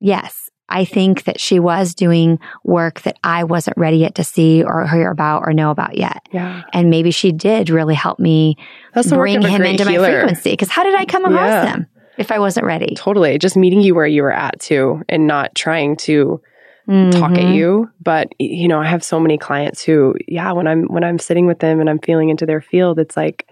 yes, 0.00 0.48
I 0.68 0.84
think 0.84 1.24
that 1.24 1.40
she 1.40 1.58
was 1.58 1.94
doing 1.94 2.38
work 2.64 3.00
that 3.02 3.16
I 3.24 3.44
wasn't 3.44 3.76
ready 3.76 3.96
yet 3.98 4.14
to 4.16 4.24
see 4.24 4.62
or 4.62 4.86
hear 4.86 5.10
about 5.10 5.42
or 5.44 5.52
know 5.52 5.70
about 5.70 5.96
yet. 5.96 6.22
Yeah. 6.32 6.62
And 6.72 6.90
maybe 6.90 7.10
she 7.10 7.32
did 7.32 7.70
really 7.70 7.94
help 7.96 8.18
me 8.20 8.56
That's 8.94 9.10
bring 9.10 9.42
him 9.42 9.62
into 9.62 9.84
my 9.84 9.92
healer. 9.92 10.20
frequency. 10.20 10.50
Because 10.52 10.70
how 10.70 10.84
did 10.84 10.94
I 10.94 11.04
come 11.06 11.24
across 11.24 11.48
Yeah. 11.48 11.72
him 11.72 11.86
if 12.18 12.30
I 12.30 12.38
wasn't 12.38 12.66
ready? 12.66 12.94
Totally. 12.96 13.36
Just 13.38 13.56
meeting 13.56 13.80
you 13.80 13.94
where 13.96 14.06
you 14.06 14.22
were 14.22 14.32
at 14.32 14.60
too 14.60 15.02
and 15.08 15.26
not 15.26 15.54
trying 15.56 15.96
to 15.96 16.40
talk 16.88 17.32
at 17.32 17.38
Mhm. 17.38 17.54
you. 17.54 17.90
But 18.02 18.28
you 18.38 18.66
know, 18.68 18.80
I 18.80 18.86
have 18.86 19.02
so 19.04 19.18
many 19.20 19.38
clients 19.38 19.82
who, 19.84 20.14
yeah, 20.28 20.52
when 20.52 20.66
I'm 20.68 20.84
when 20.84 21.02
I'm 21.04 21.18
sitting 21.18 21.46
with 21.46 21.58
them 21.60 21.80
and 21.80 21.90
I'm 21.90 21.98
feeling 22.00 22.28
into 22.30 22.46
their 22.46 22.60
field, 22.60 22.98
it's 23.00 23.16
like 23.16 23.46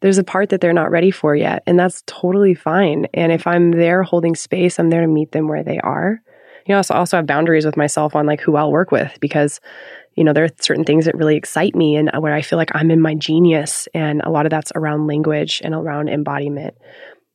there's 0.00 0.18
a 0.18 0.24
part 0.24 0.50
that 0.50 0.60
they're 0.60 0.72
not 0.72 0.90
ready 0.90 1.10
for 1.10 1.34
yet. 1.34 1.62
And 1.66 1.78
that's 1.78 2.02
totally 2.06 2.54
fine. 2.54 3.06
And 3.14 3.32
if 3.32 3.46
I'm 3.46 3.70
there 3.70 4.02
holding 4.02 4.34
space, 4.34 4.78
I'm 4.78 4.90
there 4.90 5.00
to 5.00 5.06
meet 5.06 5.32
them 5.32 5.48
where 5.48 5.64
they 5.64 5.78
are. 5.78 6.20
You 6.66 6.74
know, 6.74 6.82
I 6.90 6.96
also- 6.96 7.16
have 7.16 7.26
boundaries 7.26 7.64
with 7.64 7.76
myself 7.76 8.14
on 8.14 8.26
like 8.26 8.40
who 8.40 8.56
I'll 8.56 8.72
work 8.72 8.90
with 8.90 9.16
because 9.20 9.60
you 10.16 10.24
know, 10.24 10.32
there 10.32 10.44
are 10.44 10.50
certain 10.60 10.84
things 10.84 11.04
that 11.04 11.14
really 11.14 11.36
excite 11.36 11.74
me 11.74 11.94
and 11.94 12.10
where 12.20 12.32
I 12.32 12.40
feel 12.40 12.56
like 12.56 12.70
I'm 12.74 12.90
in 12.90 13.02
my 13.02 13.14
genius. 13.14 13.86
And 13.92 14.22
a 14.24 14.30
lot 14.30 14.46
of 14.46 14.50
that's 14.50 14.72
around 14.74 15.06
language 15.06 15.60
and 15.62 15.74
around 15.74 16.08
embodiment. 16.08 16.74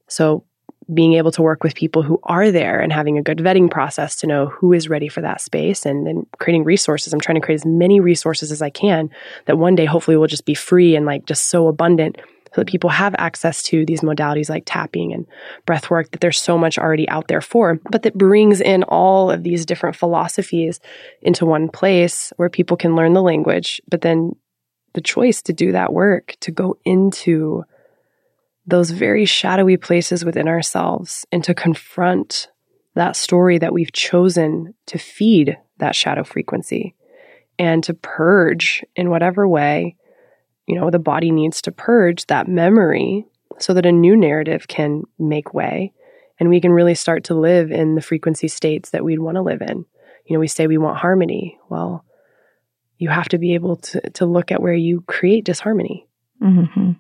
So 0.08 0.46
being 0.92 1.14
able 1.14 1.32
to 1.32 1.44
work 1.44 1.64
with 1.64 1.76
people 1.76 2.02
who 2.02 2.20
are 2.24 2.52
there 2.52 2.80
and 2.80 2.92
having 2.92 3.18
a 3.18 3.22
good 3.22 3.38
vetting 3.38 3.70
process 3.70 4.16
to 4.18 4.28
know 4.28 4.48
who 4.48 4.74
is 4.74 4.90
ready 4.90 5.08
for 5.08 5.22
that 5.22 5.40
space 5.40 5.86
and 5.86 6.08
then 6.08 6.26
creating 6.40 6.64
resources. 6.64 7.14
I'm 7.14 7.20
trying 7.20 7.40
to 7.40 7.46
create 7.46 7.62
as 7.62 7.66
many 7.66 8.00
resources 8.00 8.52
as 8.52 8.64
I 8.64 8.72
can 8.72 9.12
that 9.46 9.60
one 9.60 9.76
day 9.76 9.86
hopefully 9.86 10.18
will 10.18 10.28
just 10.28 10.46
be 10.46 10.56
free 10.56 10.96
and 10.96 11.06
like 11.06 11.26
just 11.26 11.48
so 11.48 11.68
abundant 11.68 12.18
so 12.54 12.62
that 12.62 12.68
people 12.68 12.90
have 12.90 13.16
access 13.18 13.64
to 13.64 13.86
these 13.86 14.02
modalities 14.02 14.50
like 14.50 14.64
tapping 14.66 15.14
and 15.14 15.26
breath 15.66 15.90
work 15.90 16.12
that 16.12 16.20
there's 16.20 16.40
so 16.40 16.58
much 16.58 16.78
already 16.78 17.08
out 17.10 17.28
there 17.28 17.42
for, 17.42 17.80
but 17.90 18.04
that 18.04 18.18
brings 18.18 18.60
in 18.60 18.84
all 18.84 19.32
of 19.32 19.44
these 19.44 19.66
different 19.66 19.96
philosophies 19.96 20.80
into 21.22 21.46
one 21.46 21.70
place 21.70 22.34
where 22.36 22.50
people 22.50 22.76
can 22.76 22.96
learn 22.96 23.14
the 23.14 23.22
language, 23.22 23.82
but 23.90 24.02
then 24.02 24.36
the 24.94 25.02
choice 25.02 25.42
to 25.42 25.54
do 25.54 25.72
that 25.72 25.94
work, 25.94 26.36
to 26.42 26.52
go 26.52 26.78
into 26.84 27.64
those 28.66 28.92
very 28.92 29.26
shadowy 29.26 29.78
places 29.78 30.26
within 30.26 30.48
ourselves 30.48 31.26
and 31.32 31.44
to 31.44 31.54
confront 31.54 32.50
that 32.96 33.16
story 33.16 33.58
that 33.58 33.74
we've 33.74 33.94
chosen 33.94 34.74
to 34.86 34.98
feed 34.98 35.58
that 35.78 35.96
shadow 35.96 36.24
frequency 36.24 36.96
and 37.58 37.84
to 37.84 37.94
purge 37.94 38.84
in 38.96 39.10
whatever 39.10 39.48
way 39.48 39.96
you 40.72 40.80
know 40.80 40.90
the 40.90 41.00
body 41.00 41.32
needs 41.32 41.62
to 41.62 41.72
purge 41.72 42.26
that 42.28 42.48
memory 42.48 43.26
so 43.60 43.74
that 43.74 43.86
a 43.86 43.92
new 43.92 44.16
narrative 44.16 44.68
can 44.68 45.04
make 45.20 45.54
way 45.54 45.92
and 46.40 46.50
we 46.50 46.62
can 46.62 46.72
really 46.72 46.96
start 46.96 47.26
to 47.26 47.36
live 47.36 47.72
in 47.72 47.96
the 47.96 48.02
frequency 48.02 48.48
states 48.48 48.92
that 48.92 49.04
we'd 49.04 49.20
want 49.20 49.36
to 49.36 49.42
live 49.42 49.62
in 49.62 49.86
you 50.26 50.34
know 50.34 50.40
we 50.40 50.48
say 50.48 50.66
we 50.68 50.78
want 50.78 50.98
harmony 50.98 51.60
well 51.70 52.06
you 52.98 53.10
have 53.10 53.28
to 53.30 53.38
be 53.38 53.54
able 53.54 53.76
to 53.76 54.00
to 54.12 54.26
look 54.26 54.52
at 54.52 54.62
where 54.62 54.74
you 54.74 55.02
create 55.02 55.44
disharmony 55.46 56.08
Mhm. 56.42 56.98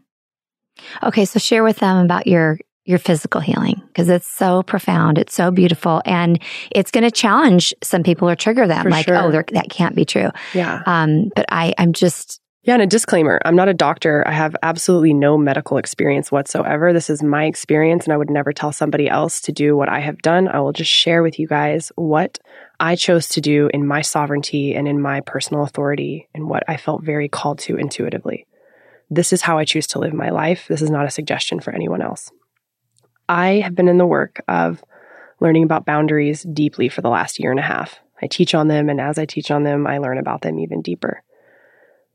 Okay, 1.03 1.25
so 1.25 1.39
share 1.39 1.63
with 1.63 1.77
them 1.77 1.97
about 2.05 2.27
your 2.27 2.59
your 2.85 2.97
physical 2.97 3.41
healing 3.41 3.81
because 3.87 4.09
it's 4.09 4.27
so 4.27 4.63
profound, 4.63 5.17
it's 5.17 5.35
so 5.35 5.51
beautiful, 5.51 6.01
and 6.05 6.41
it's 6.71 6.91
going 6.91 7.03
to 7.03 7.11
challenge 7.11 7.73
some 7.83 8.01
people 8.03 8.27
or 8.29 8.35
trigger 8.35 8.67
them. 8.67 8.83
For 8.83 8.89
like, 8.89 9.05
sure. 9.05 9.15
oh, 9.17 9.31
that 9.31 9.69
can't 9.69 9.95
be 9.95 10.05
true. 10.05 10.29
yeah 10.53 10.81
Um, 10.85 11.29
but 11.35 11.45
I, 11.49 11.73
I'm 11.77 11.93
just 11.93 12.40
Yeah, 12.63 12.75
and 12.75 12.83
a 12.83 12.87
disclaimer 12.87 13.39
I'm 13.43 13.55
not 13.55 13.69
a 13.69 13.73
doctor. 13.73 14.23
I 14.27 14.33
have 14.33 14.55
absolutely 14.61 15.15
no 15.15 15.35
medical 15.35 15.77
experience 15.77 16.31
whatsoever. 16.31 16.93
This 16.93 17.09
is 17.09 17.23
my 17.23 17.45
experience, 17.45 18.03
and 18.03 18.13
I 18.13 18.17
would 18.17 18.29
never 18.29 18.53
tell 18.53 18.71
somebody 18.71 19.09
else 19.09 19.41
to 19.41 19.51
do 19.51 19.75
what 19.75 19.89
I 19.89 19.99
have 19.99 20.19
done. 20.19 20.47
I 20.47 20.59
will 20.59 20.71
just 20.71 20.91
share 20.91 21.23
with 21.23 21.39
you 21.39 21.47
guys 21.47 21.91
what 21.95 22.37
I 22.79 22.95
chose 22.95 23.27
to 23.29 23.41
do 23.41 23.69
in 23.73 23.87
my 23.87 24.01
sovereignty 24.01 24.75
and 24.75 24.87
in 24.87 25.01
my 25.01 25.21
personal 25.21 25.63
authority 25.63 26.29
and 26.35 26.47
what 26.47 26.63
I 26.67 26.77
felt 26.77 27.03
very 27.03 27.27
called 27.27 27.57
to 27.59 27.77
intuitively. 27.77 28.45
This 29.09 29.33
is 29.33 29.41
how 29.41 29.57
I 29.57 29.65
choose 29.65 29.87
to 29.87 29.99
live 29.99 30.13
my 30.13 30.29
life. 30.29 30.67
This 30.67 30.83
is 30.83 30.91
not 30.91 31.07
a 31.07 31.11
suggestion 31.11 31.59
for 31.61 31.73
anyone 31.73 32.03
else. 32.03 32.31
I 33.27 33.61
have 33.63 33.73
been 33.73 33.87
in 33.87 33.97
the 33.97 34.05
work 34.05 34.43
of 34.47 34.83
learning 35.39 35.63
about 35.63 35.85
boundaries 35.85 36.43
deeply 36.43 36.89
for 36.89 37.01
the 37.01 37.09
last 37.09 37.39
year 37.39 37.49
and 37.49 37.59
a 37.59 37.63
half. 37.63 37.99
I 38.21 38.27
teach 38.27 38.53
on 38.53 38.67
them, 38.67 38.87
and 38.87 39.01
as 39.01 39.17
I 39.17 39.25
teach 39.25 39.49
on 39.49 39.63
them, 39.63 39.87
I 39.87 39.97
learn 39.97 40.19
about 40.19 40.43
them 40.43 40.59
even 40.59 40.83
deeper. 40.83 41.23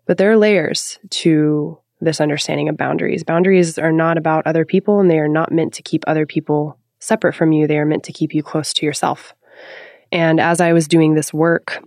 But 0.06 0.18
there 0.18 0.30
are 0.30 0.36
layers 0.36 0.98
to 1.10 1.78
this 2.00 2.20
understanding 2.20 2.68
of 2.68 2.76
boundaries. 2.76 3.24
Boundaries 3.24 3.78
are 3.78 3.92
not 3.92 4.18
about 4.18 4.46
other 4.46 4.64
people 4.64 5.00
and 5.00 5.10
they 5.10 5.18
are 5.18 5.28
not 5.28 5.52
meant 5.52 5.72
to 5.74 5.82
keep 5.82 6.04
other 6.06 6.26
people 6.26 6.78
separate 6.98 7.34
from 7.34 7.52
you. 7.52 7.66
They 7.66 7.78
are 7.78 7.86
meant 7.86 8.04
to 8.04 8.12
keep 8.12 8.34
you 8.34 8.42
close 8.42 8.72
to 8.74 8.86
yourself. 8.86 9.34
And 10.12 10.38
as 10.40 10.60
I 10.60 10.72
was 10.72 10.88
doing 10.88 11.14
this 11.14 11.32
work, 11.32 11.82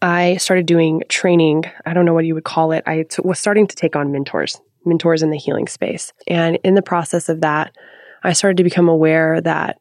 I 0.00 0.36
started 0.36 0.66
doing 0.66 1.02
training. 1.08 1.64
I 1.84 1.92
don't 1.92 2.04
know 2.04 2.14
what 2.14 2.24
you 2.24 2.34
would 2.34 2.44
call 2.44 2.72
it. 2.72 2.84
I 2.86 3.02
t- 3.02 3.22
was 3.24 3.38
starting 3.38 3.66
to 3.66 3.76
take 3.76 3.96
on 3.96 4.12
mentors, 4.12 4.60
mentors 4.84 5.22
in 5.22 5.30
the 5.30 5.38
healing 5.38 5.66
space. 5.66 6.12
And 6.26 6.58
in 6.62 6.74
the 6.74 6.82
process 6.82 7.28
of 7.28 7.40
that, 7.40 7.74
I 8.22 8.32
started 8.32 8.56
to 8.58 8.64
become 8.64 8.88
aware 8.88 9.40
that 9.40 9.78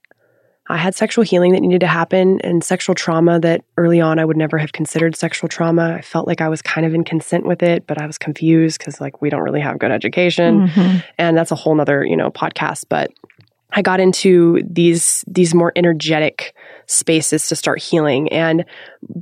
I 0.70 0.78
had 0.78 0.95
sexual 0.95 1.24
healing 1.24 1.53
that 1.53 1.61
needed 1.61 1.82
to 1.82 1.88
happen 1.88 2.41
and 2.41 2.63
sexual 2.63 2.93
trauma 2.93 3.39
that 3.39 3.63
early 3.78 4.01
on 4.01 4.20
I 4.20 4.26
would 4.26 4.38
never 4.38 4.57
have 4.57 4.74
considered 4.74 5.15
sexual 5.15 5.47
trauma. 5.47 5.95
I 5.97 6.01
felt 6.01 6.28
like 6.28 6.41
I 6.41 6.49
was 6.49 6.61
kind 6.61 6.86
of 6.86 6.93
in 6.93 7.03
consent 7.03 7.45
with 7.45 7.63
it, 7.63 7.88
but 7.88 8.01
I 8.01 8.05
was 8.05 8.18
confused 8.18 8.80
because 8.80 8.99
like 8.99 9.22
we 9.22 9.30
don't 9.30 9.41
really 9.41 9.61
have 9.61 9.80
good 9.80 9.91
education. 9.91 10.68
Mm-hmm. 10.68 10.97
And 11.18 11.38
that's 11.38 11.51
a 11.51 11.55
whole 11.55 11.76
nother, 11.76 12.05
you 12.05 12.18
know, 12.18 12.30
podcast. 12.30 12.86
But 12.89 13.11
I 13.72 13.82
got 13.82 13.99
into 13.99 14.61
these 14.65 15.24
these 15.28 15.53
more 15.53 15.72
energetic 15.76 16.53
spaces 16.88 17.50
to 17.50 17.56
start 17.56 17.82
healing 17.82 18.32
and 18.32 18.66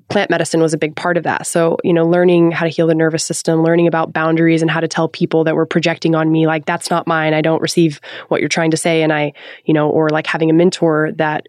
plant 0.09 0.29
medicine 0.29 0.61
was 0.61 0.73
a 0.73 0.77
big 0.77 0.95
part 0.95 1.17
of 1.17 1.23
that. 1.23 1.47
So, 1.47 1.77
you 1.83 1.93
know, 1.93 2.05
learning 2.05 2.51
how 2.51 2.65
to 2.65 2.69
heal 2.69 2.87
the 2.87 2.95
nervous 2.95 3.23
system, 3.23 3.63
learning 3.63 3.87
about 3.87 4.13
boundaries 4.13 4.61
and 4.61 4.69
how 4.69 4.79
to 4.79 4.87
tell 4.87 5.09
people 5.09 5.43
that 5.43 5.55
were 5.55 5.65
projecting 5.65 6.15
on 6.15 6.31
me 6.31 6.47
like 6.47 6.65
that's 6.65 6.89
not 6.89 7.07
mine. 7.07 7.33
I 7.33 7.41
don't 7.41 7.61
receive 7.61 7.99
what 8.27 8.39
you're 8.39 8.49
trying 8.49 8.71
to 8.71 8.77
say 8.77 9.01
and 9.01 9.11
I, 9.11 9.33
you 9.65 9.73
know, 9.73 9.89
or 9.89 10.09
like 10.09 10.27
having 10.27 10.49
a 10.49 10.53
mentor 10.53 11.11
that 11.17 11.47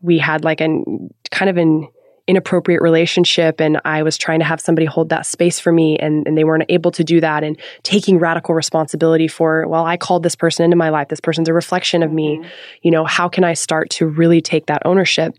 we 0.00 0.18
had 0.18 0.44
like 0.44 0.60
an 0.60 1.10
kind 1.30 1.50
of 1.50 1.56
an 1.56 1.88
inappropriate 2.26 2.82
relationship 2.82 3.60
and 3.60 3.80
I 3.84 4.02
was 4.02 4.18
trying 4.18 4.40
to 4.40 4.44
have 4.44 4.60
somebody 4.60 4.84
hold 4.84 5.10
that 5.10 5.26
space 5.26 5.60
for 5.60 5.72
me 5.72 5.96
and, 5.98 6.26
and 6.26 6.36
they 6.36 6.44
weren't 6.44 6.64
able 6.68 6.90
to 6.92 7.04
do 7.04 7.20
that 7.20 7.44
and 7.44 7.58
taking 7.84 8.18
radical 8.18 8.54
responsibility 8.54 9.28
for, 9.28 9.66
well, 9.68 9.84
I 9.84 9.96
called 9.96 10.22
this 10.24 10.34
person 10.34 10.64
into 10.64 10.76
my 10.76 10.88
life. 10.88 11.08
This 11.08 11.20
person's 11.20 11.48
a 11.48 11.54
reflection 11.54 12.02
of 12.02 12.12
me. 12.12 12.36
Mm-hmm. 12.36 12.48
You 12.82 12.90
know, 12.90 13.04
how 13.04 13.28
can 13.28 13.44
I 13.44 13.54
start 13.54 13.90
to 13.90 14.06
really 14.06 14.40
take 14.40 14.66
that 14.66 14.82
ownership? 14.84 15.34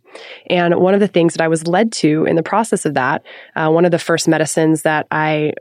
And 0.49 0.75
one 0.75 0.93
of 0.93 0.99
the 1.01 1.07
things 1.07 1.33
that 1.33 1.43
I 1.43 1.49
was 1.49 1.67
led 1.67 1.91
to 1.93 2.25
in 2.25 2.35
the 2.35 2.43
process 2.43 2.85
of 2.85 2.93
that, 2.93 3.23
uh, 3.55 3.69
one 3.69 3.83
of 3.83 3.91
the 3.91 3.99
first 3.99 4.27
medicines 4.27 4.83
that 4.83 5.07
I 5.11 5.53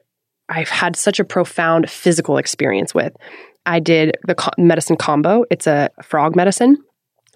I've 0.48 0.68
had 0.68 0.94
such 0.94 1.18
a 1.18 1.24
profound 1.24 1.90
physical 1.90 2.38
experience 2.38 2.94
with. 2.94 3.12
I 3.64 3.80
did 3.80 4.16
the 4.26 4.36
co- 4.36 4.52
medicine 4.56 4.96
Kambo. 4.96 5.44
It's 5.50 5.66
a 5.66 5.90
frog 6.02 6.36
medicine. 6.36 6.78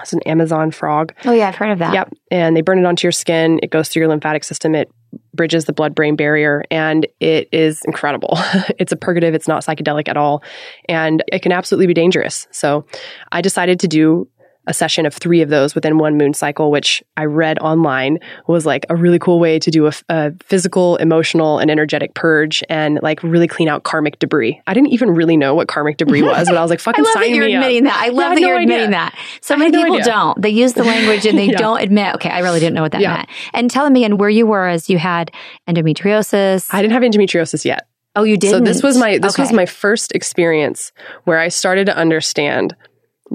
It's 0.00 0.12
an 0.12 0.22
Amazon 0.22 0.70
frog. 0.70 1.14
Oh, 1.24 1.32
yeah, 1.32 1.48
I've 1.48 1.54
heard 1.54 1.70
of 1.70 1.78
that. 1.78 1.92
Yep. 1.94 2.12
And 2.30 2.56
they 2.56 2.62
burn 2.62 2.78
it 2.78 2.84
onto 2.84 3.06
your 3.06 3.12
skin. 3.12 3.60
It 3.62 3.70
goes 3.70 3.88
through 3.88 4.00
your 4.00 4.08
lymphatic 4.08 4.44
system. 4.44 4.74
It 4.74 4.90
bridges 5.34 5.64
the 5.64 5.72
blood 5.72 5.94
brain 5.94 6.16
barrier 6.16 6.64
and 6.70 7.06
it 7.20 7.48
is 7.52 7.82
incredible. 7.84 8.34
it's 8.78 8.92
a 8.92 8.96
purgative. 8.96 9.34
It's 9.34 9.48
not 9.48 9.64
psychedelic 9.64 10.08
at 10.08 10.16
all. 10.16 10.42
And 10.88 11.22
it 11.32 11.40
can 11.40 11.52
absolutely 11.52 11.86
be 11.86 11.94
dangerous. 11.94 12.46
So 12.50 12.86
I 13.32 13.40
decided 13.40 13.80
to 13.80 13.88
do 13.88 14.28
a 14.66 14.74
session 14.74 15.06
of 15.06 15.14
three 15.14 15.40
of 15.40 15.48
those 15.48 15.74
within 15.74 15.96
one 15.98 16.16
moon 16.18 16.34
cycle, 16.34 16.70
which 16.70 17.02
I 17.16 17.24
read 17.24 17.58
online 17.60 18.18
was 18.46 18.66
like 18.66 18.84
a 18.90 18.94
really 18.94 19.18
cool 19.18 19.40
way 19.40 19.58
to 19.58 19.70
do 19.70 19.86
a, 19.86 19.92
a, 20.10 20.32
physical, 20.44 20.96
emotional, 20.96 21.58
and 21.58 21.70
energetic 21.70 22.14
purge 22.14 22.62
and 22.68 22.98
like 23.02 23.22
really 23.22 23.48
clean 23.48 23.68
out 23.68 23.84
karmic 23.84 24.18
debris. 24.18 24.60
I 24.66 24.74
didn't 24.74 24.90
even 24.92 25.10
really 25.10 25.36
know 25.36 25.54
what 25.54 25.66
karmic 25.66 25.96
debris 25.96 26.22
was, 26.22 26.46
but 26.48 26.56
I 26.56 26.60
was 26.62 26.70
like, 26.70 26.80
fucking 26.88 27.04
I 27.04 27.08
love 27.08 27.12
sign 27.14 27.22
that 27.30 27.34
you're 27.34 27.46
admitting 27.46 27.86
up. 27.86 27.92
that. 27.94 28.02
I 28.04 28.08
love 28.10 28.34
that 28.34 28.40
you're 28.42 28.60
admitting 28.60 28.90
that. 28.90 29.16
So 29.40 29.56
many 29.56 29.70
no 29.70 29.78
people 29.82 29.94
idea. 29.96 30.04
don't. 30.12 30.42
They 30.42 30.50
use 30.50 30.74
the 30.74 30.84
language 30.84 31.24
and 31.26 31.38
they 31.38 31.46
Yeah. 31.50 31.56
don't 31.58 31.80
admit, 31.80 32.14
okay, 32.16 32.28
I 32.30 32.40
really 32.40 32.60
didn't 32.60 32.74
know 32.74 32.82
what 32.82 32.92
that 32.92 33.00
Yeah. 33.00 33.14
meant. 33.16 33.28
And 33.54 33.70
tell 33.70 33.88
me 33.88 34.04
again 34.04 34.18
where 34.18 34.30
you 34.30 34.46
were 34.46 34.68
as 34.68 34.90
you 34.90 34.98
had 34.98 35.30
endometriosis. 35.68 36.68
I 36.72 36.82
didn't 36.82 36.92
have 36.92 37.02
endometriosis 37.02 37.64
yet. 37.64 37.86
oh, 38.16 38.24
you 38.24 38.36
didn't? 38.36 38.58
So 38.58 38.64
this 38.64 38.82
was 38.82 38.98
my 38.98 39.18
this 39.18 39.38
was 39.38 39.52
my 39.52 39.66
first 39.66 40.12
experience 40.12 40.92
where 41.24 41.38
I 41.38 41.48
started 41.48 41.86
to 41.86 41.96
understand 41.96 42.74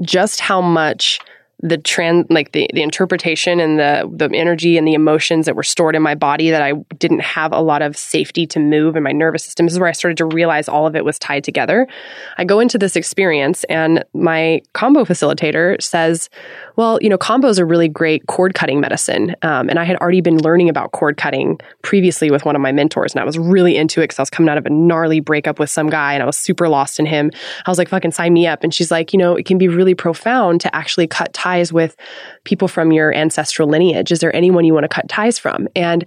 just 0.02 0.40
how 0.40 0.60
much 0.60 1.18
the 1.60 1.78
trend 1.78 2.26
like 2.28 2.52
the, 2.52 2.68
the 2.74 2.82
interpretation 2.82 3.60
and 3.60 3.78
the 3.78 4.08
the 4.12 4.34
energy 4.34 4.76
and 4.76 4.86
the 4.86 4.92
emotions 4.92 5.46
that 5.46 5.56
were 5.56 5.62
stored 5.62 5.96
in 5.96 6.02
my 6.02 6.14
body 6.14 6.50
that 6.50 6.60
I 6.60 6.74
didn't 6.98 7.20
have 7.20 7.52
a 7.52 7.60
lot 7.60 7.80
of 7.80 7.96
safety 7.96 8.46
to 8.48 8.60
move 8.60 8.94
in 8.94 9.02
my 9.02 9.12
nervous 9.12 9.44
system. 9.44 9.64
This 9.64 9.72
is 9.72 9.78
where 9.78 9.88
I 9.88 9.92
started 9.92 10.18
to 10.18 10.26
realize 10.26 10.68
all 10.68 10.86
of 10.86 10.94
it 10.94 11.04
was 11.04 11.18
tied 11.18 11.44
together. 11.44 11.88
I 12.36 12.44
go 12.44 12.60
into 12.60 12.76
this 12.76 12.94
experience 12.94 13.64
and 13.64 14.04
my 14.12 14.60
Kambo 14.74 15.06
facilitator 15.06 15.80
says, 15.82 16.28
well, 16.76 16.98
you 17.00 17.08
know, 17.08 17.16
Kambos 17.16 17.58
are 17.58 17.64
really 17.64 17.88
great 17.88 18.26
cord 18.26 18.54
cutting 18.54 18.80
medicine. 18.80 19.34
Um, 19.40 19.70
and 19.70 19.78
I 19.78 19.84
had 19.84 19.96
already 19.96 20.20
been 20.20 20.38
learning 20.38 20.68
about 20.68 20.92
cord 20.92 21.16
cutting 21.16 21.58
previously 21.80 22.30
with 22.30 22.44
one 22.44 22.54
of 22.54 22.60
my 22.60 22.72
mentors, 22.72 23.14
and 23.14 23.20
I 23.20 23.24
was 23.24 23.38
really 23.38 23.76
into 23.76 24.00
it 24.00 24.04
because 24.04 24.18
I 24.18 24.22
was 24.22 24.30
coming 24.30 24.50
out 24.50 24.58
of 24.58 24.66
a 24.66 24.70
gnarly 24.70 25.20
breakup 25.20 25.58
with 25.58 25.70
some 25.70 25.88
guy 25.88 26.12
and 26.12 26.22
I 26.22 26.26
was 26.26 26.36
super 26.36 26.68
lost 26.68 27.00
in 27.00 27.06
him. 27.06 27.30
I 27.64 27.70
was 27.70 27.78
like, 27.78 27.88
fucking 27.88 28.12
sign 28.12 28.34
me 28.34 28.46
up. 28.46 28.62
And 28.62 28.74
she's 28.74 28.90
like, 28.90 29.14
you 29.14 29.18
know, 29.18 29.36
it 29.36 29.46
can 29.46 29.56
be 29.56 29.68
really 29.68 29.94
profound 29.94 30.60
to 30.60 30.76
actually 30.76 31.06
cut 31.06 31.32
ties 31.46 31.72
with 31.72 31.96
people 32.44 32.68
from 32.68 32.92
your 32.92 33.14
ancestral 33.14 33.68
lineage. 33.68 34.10
Is 34.10 34.18
there 34.18 34.34
anyone 34.34 34.64
you 34.64 34.74
want 34.74 34.84
to 34.84 34.88
cut 34.88 35.08
ties 35.08 35.38
from? 35.38 35.68
And 35.76 36.04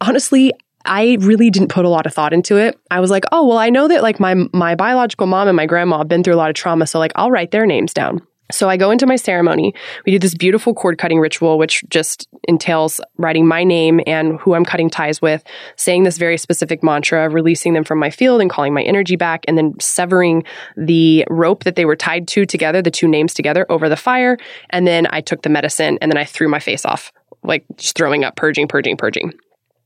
honestly, 0.00 0.52
I 0.84 1.18
really 1.20 1.50
didn't 1.50 1.68
put 1.68 1.84
a 1.84 1.88
lot 1.90 2.06
of 2.06 2.14
thought 2.14 2.32
into 2.32 2.56
it. 2.56 2.78
I 2.90 3.00
was 3.00 3.10
like, 3.10 3.24
oh, 3.30 3.46
well, 3.46 3.58
I 3.58 3.68
know 3.68 3.88
that 3.88 4.02
like 4.02 4.18
my 4.18 4.34
my 4.52 4.74
biological 4.74 5.26
mom 5.26 5.48
and 5.48 5.56
my 5.56 5.66
grandma 5.66 5.98
have 5.98 6.08
been 6.08 6.24
through 6.24 6.34
a 6.34 6.42
lot 6.42 6.48
of 6.48 6.56
trauma, 6.56 6.86
so 6.86 6.98
like 6.98 7.12
I'll 7.16 7.30
write 7.30 7.50
their 7.50 7.66
names 7.66 7.92
down. 7.92 8.22
So 8.50 8.68
I 8.70 8.78
go 8.78 8.90
into 8.90 9.06
my 9.06 9.16
ceremony. 9.16 9.74
We 10.06 10.12
do 10.12 10.18
this 10.18 10.34
beautiful 10.34 10.72
cord 10.72 10.96
cutting 10.96 11.20
ritual, 11.20 11.58
which 11.58 11.84
just 11.90 12.26
entails 12.44 12.98
writing 13.18 13.46
my 13.46 13.62
name 13.62 14.00
and 14.06 14.40
who 14.40 14.54
I'm 14.54 14.64
cutting 14.64 14.88
ties 14.88 15.20
with, 15.20 15.44
saying 15.76 16.04
this 16.04 16.16
very 16.16 16.38
specific 16.38 16.82
mantra, 16.82 17.28
releasing 17.28 17.74
them 17.74 17.84
from 17.84 17.98
my 17.98 18.08
field 18.08 18.40
and 18.40 18.48
calling 18.48 18.72
my 18.72 18.82
energy 18.82 19.16
back, 19.16 19.44
and 19.46 19.58
then 19.58 19.74
severing 19.80 20.44
the 20.78 21.26
rope 21.28 21.64
that 21.64 21.76
they 21.76 21.84
were 21.84 21.96
tied 21.96 22.26
to 22.28 22.46
together, 22.46 22.80
the 22.80 22.90
two 22.90 23.06
names 23.06 23.34
together 23.34 23.66
over 23.68 23.88
the 23.88 23.96
fire. 23.96 24.38
And 24.70 24.86
then 24.86 25.06
I 25.10 25.20
took 25.20 25.42
the 25.42 25.50
medicine 25.50 25.98
and 26.00 26.10
then 26.10 26.18
I 26.18 26.24
threw 26.24 26.48
my 26.48 26.60
face 26.60 26.86
off, 26.86 27.12
like 27.42 27.66
just 27.76 27.96
throwing 27.96 28.24
up, 28.24 28.36
purging, 28.36 28.66
purging, 28.66 28.96
purging. 28.96 29.34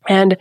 And 0.08 0.36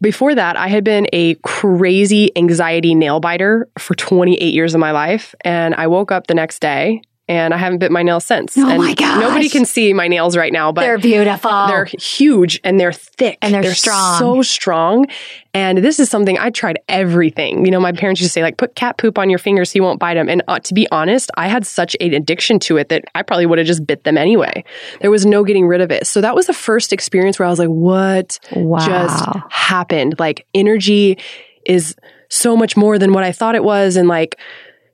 before 0.00 0.34
that, 0.34 0.56
I 0.56 0.66
had 0.66 0.82
been 0.82 1.06
a 1.12 1.34
crazy 1.36 2.36
anxiety 2.36 2.96
nail 2.96 3.20
biter 3.20 3.68
for 3.78 3.94
28 3.94 4.52
years 4.52 4.74
of 4.74 4.80
my 4.80 4.90
life. 4.90 5.32
And 5.42 5.76
I 5.76 5.86
woke 5.86 6.10
up 6.10 6.26
the 6.26 6.34
next 6.34 6.58
day 6.58 7.02
and 7.28 7.52
I 7.52 7.56
haven't 7.56 7.78
bit 7.78 7.90
my 7.90 8.02
nails 8.02 8.24
since. 8.24 8.56
Oh 8.56 8.68
and 8.68 8.78
my 8.78 8.94
gosh. 8.94 9.20
Nobody 9.20 9.48
can 9.48 9.64
see 9.64 9.92
my 9.92 10.06
nails 10.08 10.36
right 10.36 10.52
now, 10.52 10.70
but 10.70 10.82
They're 10.82 10.98
beautiful. 10.98 11.50
they're 11.66 11.86
huge 11.86 12.60
and 12.62 12.78
they're 12.78 12.92
thick 12.92 13.38
And 13.42 13.52
they're 13.52 13.74
strong. 13.74 14.18
so 14.18 14.42
strong. 14.42 15.06
And 15.52 15.78
this 15.78 15.98
is 15.98 16.08
something 16.10 16.38
I 16.38 16.50
tried 16.50 16.78
everything. 16.88 17.64
You 17.64 17.70
know, 17.70 17.80
my 17.80 17.90
parents 17.92 18.20
used 18.20 18.30
to 18.30 18.32
say 18.34 18.42
like, 18.42 18.58
put 18.58 18.74
cat 18.76 18.98
poop 18.98 19.18
on 19.18 19.28
your 19.30 19.38
fingers 19.38 19.70
so 19.70 19.76
you 19.78 19.82
won't 19.82 19.98
bite 19.98 20.14
them. 20.14 20.28
And 20.28 20.42
uh, 20.46 20.58
to 20.60 20.74
be 20.74 20.86
honest, 20.92 21.30
I 21.36 21.48
had 21.48 21.66
such 21.66 21.96
an 22.00 22.12
addiction 22.14 22.58
to 22.60 22.76
it 22.76 22.90
that 22.90 23.04
I 23.14 23.22
probably 23.22 23.46
would 23.46 23.58
have 23.58 23.66
just 23.66 23.84
bit 23.86 24.04
them 24.04 24.16
anyway. 24.18 24.62
There 25.00 25.10
was 25.10 25.26
no 25.26 25.42
getting 25.44 25.66
rid 25.66 25.80
of 25.80 25.90
it. 25.90 26.06
So 26.06 26.20
that 26.20 26.34
was 26.34 26.46
the 26.46 26.52
first 26.54 26.92
experience 26.92 27.38
where 27.38 27.46
I 27.46 27.50
was 27.50 27.58
like, 27.58 27.68
what 27.68 28.38
Wow. 28.54 28.78
just 28.78 29.24
happened? 29.50 30.16
Like 30.20 30.46
energy 30.54 31.18
is 31.64 31.96
so 32.28 32.56
much 32.56 32.76
more 32.76 32.98
than 32.98 33.12
what 33.12 33.24
I 33.24 33.32
thought 33.32 33.54
it 33.54 33.64
was. 33.64 33.96
And 33.96 34.08
like 34.08 34.38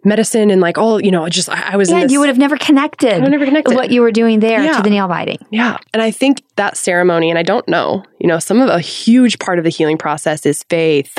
medicine 0.04 0.50
and 0.50 0.60
like 0.60 0.78
all, 0.78 1.00
you 1.02 1.10
know, 1.10 1.28
just 1.28 1.48
I, 1.48 1.72
I 1.72 1.76
was 1.76 1.90
in 1.90 1.98
yeah, 1.98 2.06
you 2.08 2.20
would 2.20 2.28
have 2.28 2.38
never 2.38 2.56
connected, 2.56 3.22
would 3.22 3.30
never 3.30 3.44
connected. 3.44 3.74
what 3.74 3.90
you 3.90 4.00
were 4.00 4.12
doing 4.12 4.40
there 4.40 4.62
Yeah. 4.62 4.76
to 4.76 4.82
the 4.82 4.90
nail 4.90 5.08
biting. 5.08 5.38
Yeah. 5.50 5.78
And 5.92 6.02
I 6.02 6.10
think 6.10 6.42
that 6.56 6.76
ceremony, 6.76 7.30
and 7.30 7.38
I 7.38 7.42
don't 7.42 7.66
know, 7.68 8.04
you 8.18 8.26
know, 8.26 8.38
some 8.38 8.60
of 8.60 8.68
a 8.68 8.80
huge 8.80 9.38
part 9.38 9.58
of 9.58 9.64
the 9.64 9.70
healing 9.70 9.98
process 9.98 10.44
is 10.46 10.64
faith. 10.64 11.18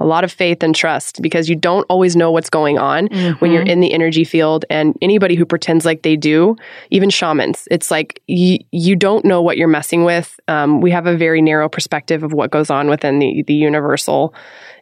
A 0.00 0.06
lot 0.06 0.24
of 0.24 0.32
faith 0.32 0.64
and 0.64 0.74
trust 0.74 1.22
because 1.22 1.48
you 1.48 1.54
don't 1.54 1.84
always 1.88 2.16
know 2.16 2.32
what's 2.32 2.50
going 2.50 2.76
on 2.76 3.06
when 3.38 3.52
you're 3.52 3.62
in 3.62 3.78
the 3.78 3.92
energy 3.92 4.24
field. 4.24 4.64
And 4.68 4.96
anybody 5.00 5.36
who 5.36 5.46
pretends 5.46 5.84
like 5.84 6.02
they 6.02 6.16
do, 6.16 6.56
even 6.90 7.08
shamans, 7.08 7.68
it's 7.70 7.88
like 7.88 8.20
you, 8.26 8.58
you 8.72 8.96
don't 8.96 9.24
know 9.24 9.40
what 9.42 9.58
you're 9.58 9.68
messing 9.68 10.02
with. 10.02 10.40
Um, 10.48 10.80
we 10.80 10.90
have 10.90 11.06
a 11.06 11.16
very 11.16 11.40
narrow 11.40 11.68
perspective 11.68 12.24
of 12.24 12.32
what 12.32 12.50
goes 12.50 12.68
on 12.68 12.88
within 12.88 13.20
the, 13.20 13.44
the 13.46 13.54
universal 13.54 14.34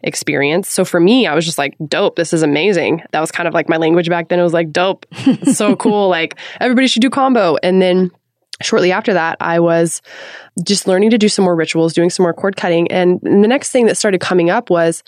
experience. 0.02 0.68
So 0.68 0.84
for 0.84 1.00
me, 1.00 1.26
I 1.26 1.34
was 1.34 1.44
just 1.44 1.58
like, 1.58 1.76
dope, 1.86 2.16
this 2.16 2.32
is 2.32 2.42
amazing. 2.42 3.02
That 3.12 3.20
was 3.20 3.30
kind 3.30 3.46
of 3.46 3.54
like 3.54 3.68
my 3.68 3.76
language 3.76 4.08
back 4.08 4.28
then. 4.28 4.38
It 4.38 4.42
was 4.42 4.52
like, 4.52 4.72
dope, 4.72 5.06
so 5.52 5.76
cool. 5.84 6.08
Like 6.08 6.36
everybody 6.60 6.86
should 6.86 7.02
do 7.02 7.10
Kambo. 7.10 7.58
And 7.62 7.80
then 7.80 8.10
shortly 8.62 8.92
after 8.92 9.12
that, 9.14 9.36
I 9.40 9.60
was 9.60 10.02
just 10.62 10.86
learning 10.86 11.10
to 11.10 11.18
do 11.18 11.28
some 11.28 11.44
more 11.44 11.56
rituals, 11.56 11.92
doing 11.92 12.10
some 12.10 12.24
more 12.24 12.34
cord 12.34 12.56
cutting. 12.56 12.90
And 12.90 13.20
the 13.20 13.48
next 13.48 13.70
thing 13.70 13.86
that 13.86 13.96
started 13.96 14.20
coming 14.20 14.50
up 14.50 14.70
was 14.70 15.02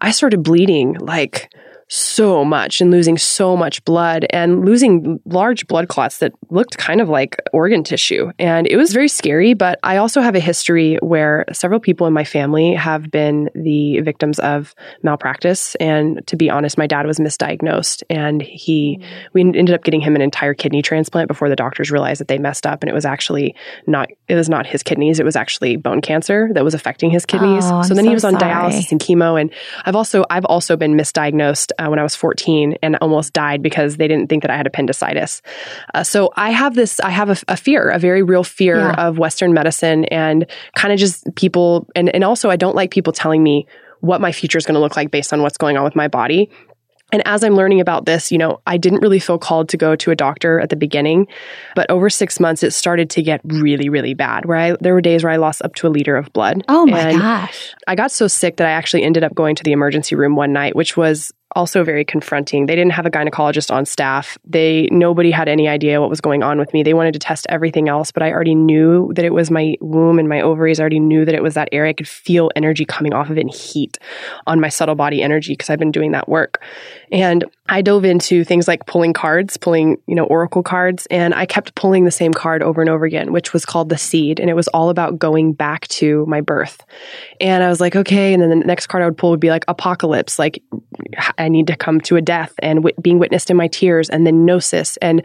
I 0.00 0.10
started 0.10 0.42
bleeding 0.42 0.94
like 0.94 1.52
so 1.88 2.44
much 2.44 2.80
and 2.80 2.90
losing 2.90 3.16
so 3.16 3.56
much 3.56 3.84
blood 3.84 4.26
and 4.30 4.64
losing 4.64 5.20
large 5.24 5.66
blood 5.68 5.88
clots 5.88 6.18
that 6.18 6.32
looked 6.50 6.76
kind 6.78 7.00
of 7.00 7.08
like 7.08 7.40
organ 7.52 7.84
tissue. 7.84 8.32
And 8.38 8.66
it 8.66 8.76
was 8.76 8.92
very 8.92 9.08
scary, 9.08 9.54
but 9.54 9.78
I 9.84 9.98
also 9.98 10.20
have 10.20 10.34
a 10.34 10.40
history 10.40 10.96
where 10.96 11.44
several 11.52 11.78
people 11.78 12.06
in 12.08 12.12
my 12.12 12.24
family 12.24 12.74
have 12.74 13.10
been 13.10 13.50
the 13.54 14.00
victims 14.00 14.40
of 14.40 14.74
malpractice. 15.02 15.76
And 15.76 16.26
to 16.26 16.36
be 16.36 16.50
honest, 16.50 16.76
my 16.76 16.88
dad 16.88 17.06
was 17.06 17.18
misdiagnosed 17.18 18.02
and 18.10 18.42
he, 18.42 18.98
mm. 19.00 19.06
we 19.32 19.42
ended 19.42 19.72
up 19.72 19.84
getting 19.84 20.00
him 20.00 20.16
an 20.16 20.22
entire 20.22 20.54
kidney 20.54 20.82
transplant 20.82 21.28
before 21.28 21.48
the 21.48 21.56
doctors 21.56 21.92
realized 21.92 22.20
that 22.20 22.28
they 22.28 22.38
messed 22.38 22.66
up 22.66 22.82
and 22.82 22.90
it 22.90 22.94
was 22.94 23.04
actually 23.04 23.54
not, 23.86 24.08
it 24.26 24.34
was 24.34 24.48
not 24.48 24.66
his 24.66 24.82
kidneys. 24.82 25.20
It 25.20 25.24
was 25.24 25.36
actually 25.36 25.76
bone 25.76 26.00
cancer 26.00 26.48
that 26.54 26.64
was 26.64 26.74
affecting 26.74 27.10
his 27.10 27.24
kidneys. 27.24 27.64
Oh, 27.66 27.82
so 27.82 27.94
then 27.94 28.04
so 28.04 28.08
he 28.08 28.14
was 28.14 28.24
on 28.24 28.38
sorry. 28.40 28.52
dialysis 28.52 28.90
and 28.90 29.00
chemo. 29.00 29.40
And 29.40 29.52
I've 29.84 29.94
also, 29.94 30.24
I've 30.28 30.44
also 30.46 30.76
been 30.76 30.94
misdiagnosed 30.94 31.70
uh, 31.78 31.86
when 31.88 31.98
I 31.98 32.02
was 32.02 32.14
14 32.16 32.76
and 32.82 32.96
almost 33.00 33.32
died 33.32 33.62
because 33.62 33.96
they 33.96 34.08
didn't 34.08 34.28
think 34.28 34.42
that 34.42 34.50
I 34.50 34.56
had 34.56 34.66
appendicitis. 34.66 35.42
Uh, 35.94 36.02
so 36.02 36.30
I 36.36 36.50
have 36.50 36.74
this, 36.74 37.00
I 37.00 37.10
have 37.10 37.30
a, 37.30 37.36
a 37.48 37.56
fear, 37.56 37.88
a 37.90 37.98
very 37.98 38.22
real 38.22 38.44
fear 38.44 38.76
Yeah. 38.78 38.92
of 39.06 39.18
Western 39.18 39.52
medicine 39.52 40.04
and 40.06 40.46
kind 40.74 40.92
of 40.92 40.98
just 40.98 41.24
people. 41.34 41.88
And, 41.94 42.08
and 42.14 42.24
also, 42.24 42.50
I 42.50 42.56
don't 42.56 42.76
like 42.76 42.90
people 42.90 43.12
telling 43.12 43.42
me 43.42 43.66
what 44.00 44.20
my 44.20 44.32
future 44.32 44.58
is 44.58 44.66
going 44.66 44.74
to 44.74 44.80
look 44.80 44.96
like 44.96 45.10
based 45.10 45.32
on 45.32 45.42
what's 45.42 45.56
going 45.58 45.76
on 45.76 45.84
with 45.84 45.96
my 45.96 46.08
body. 46.08 46.50
And 47.12 47.22
as 47.24 47.44
I'm 47.44 47.54
learning 47.54 47.80
about 47.80 48.04
this, 48.04 48.32
you 48.32 48.36
know, 48.38 48.60
I 48.66 48.78
didn't 48.78 48.98
really 49.00 49.20
feel 49.20 49.38
called 49.38 49.68
to 49.68 49.76
go 49.76 49.94
to 49.94 50.10
a 50.10 50.16
doctor 50.16 50.58
at 50.58 50.70
the 50.70 50.76
beginning, 50.76 51.28
but 51.76 51.88
over 51.88 52.10
six 52.10 52.40
months, 52.40 52.64
it 52.64 52.72
started 52.72 53.10
to 53.10 53.22
get 53.22 53.40
really, 53.44 53.88
really 53.88 54.12
bad. 54.12 54.44
Where 54.44 54.56
I 54.58 54.76
there 54.80 54.92
were 54.92 55.00
days 55.00 55.22
where 55.22 55.32
I 55.32 55.36
lost 55.36 55.62
up 55.62 55.76
to 55.76 55.86
a 55.86 55.88
liter 55.88 56.16
of 56.16 56.32
blood. 56.32 56.64
Oh 56.68 56.84
my 56.84 57.12
gosh. 57.12 57.74
I 57.86 57.94
got 57.94 58.10
so 58.10 58.26
sick 58.26 58.56
that 58.56 58.66
I 58.66 58.72
actually 58.72 59.04
ended 59.04 59.22
up 59.22 59.36
going 59.36 59.54
to 59.54 59.62
the 59.62 59.70
emergency 59.70 60.16
room 60.16 60.34
one 60.34 60.52
night, 60.52 60.74
which 60.74 60.96
was 60.96 61.32
also 61.56 61.82
very 61.82 62.04
confronting. 62.04 62.66
They 62.66 62.76
didn't 62.76 62.92
have 62.92 63.06
a 63.06 63.10
gynecologist 63.10 63.72
on 63.72 63.86
staff. 63.86 64.38
They 64.44 64.88
nobody 64.92 65.30
had 65.30 65.48
any 65.48 65.66
idea 65.66 66.00
what 66.00 66.10
was 66.10 66.20
going 66.20 66.42
on 66.42 66.58
with 66.58 66.72
me. 66.72 66.82
They 66.82 66.94
wanted 66.94 67.14
to 67.14 67.18
test 67.18 67.46
everything 67.48 67.88
else, 67.88 68.12
but 68.12 68.22
I 68.22 68.30
already 68.30 68.54
knew 68.54 69.10
that 69.14 69.24
it 69.24 69.32
was 69.32 69.50
my 69.50 69.74
womb 69.80 70.18
and 70.18 70.28
my 70.28 70.42
ovaries. 70.42 70.78
I 70.78 70.82
already 70.82 71.00
knew 71.00 71.24
that 71.24 71.34
it 71.34 71.42
was 71.42 71.54
that 71.54 71.70
area. 71.72 71.90
I 71.90 71.94
could 71.94 72.06
feel 72.06 72.50
energy 72.54 72.84
coming 72.84 73.14
off 73.14 73.30
of 73.30 73.38
it 73.38 73.40
and 73.40 73.52
heat 73.52 73.98
on 74.46 74.60
my 74.60 74.68
subtle 74.68 74.94
body 74.94 75.22
energy 75.22 75.54
because 75.54 75.70
I've 75.70 75.78
been 75.78 75.90
doing 75.90 76.12
that 76.12 76.28
work. 76.28 76.62
And 77.10 77.44
I 77.68 77.82
dove 77.82 78.04
into 78.04 78.44
things 78.44 78.68
like 78.68 78.86
pulling 78.86 79.12
cards, 79.12 79.56
pulling, 79.56 79.96
you 80.06 80.14
know, 80.14 80.24
oracle 80.24 80.62
cards, 80.62 81.06
and 81.10 81.34
I 81.34 81.46
kept 81.46 81.74
pulling 81.74 82.04
the 82.04 82.10
same 82.10 82.32
card 82.32 82.62
over 82.62 82.80
and 82.80 82.90
over 82.90 83.04
again, 83.04 83.32
which 83.32 83.52
was 83.52 83.64
called 83.64 83.88
the 83.88 83.98
seed. 83.98 84.38
And 84.38 84.50
it 84.50 84.54
was 84.54 84.68
all 84.68 84.90
about 84.90 85.18
going 85.18 85.52
back 85.52 85.88
to 85.88 86.24
my 86.26 86.40
birth. 86.40 86.84
And 87.40 87.64
I 87.64 87.68
was 87.68 87.80
like, 87.80 87.96
okay. 87.96 88.34
And 88.34 88.42
then 88.42 88.50
the 88.50 88.66
next 88.66 88.88
card 88.88 89.02
I 89.02 89.06
would 89.06 89.16
pull 89.16 89.30
would 89.30 89.40
be 89.40 89.50
like 89.50 89.64
apocalypse, 89.68 90.38
like 90.38 90.62
I 91.46 91.48
need 91.48 91.68
to 91.68 91.76
come 91.76 92.00
to 92.02 92.16
a 92.16 92.20
death 92.20 92.52
and 92.58 92.78
w- 92.80 92.94
being 93.00 93.18
witnessed 93.18 93.50
in 93.50 93.56
my 93.56 93.68
tears, 93.68 94.10
and 94.10 94.26
then 94.26 94.44
gnosis. 94.44 94.96
And 94.98 95.22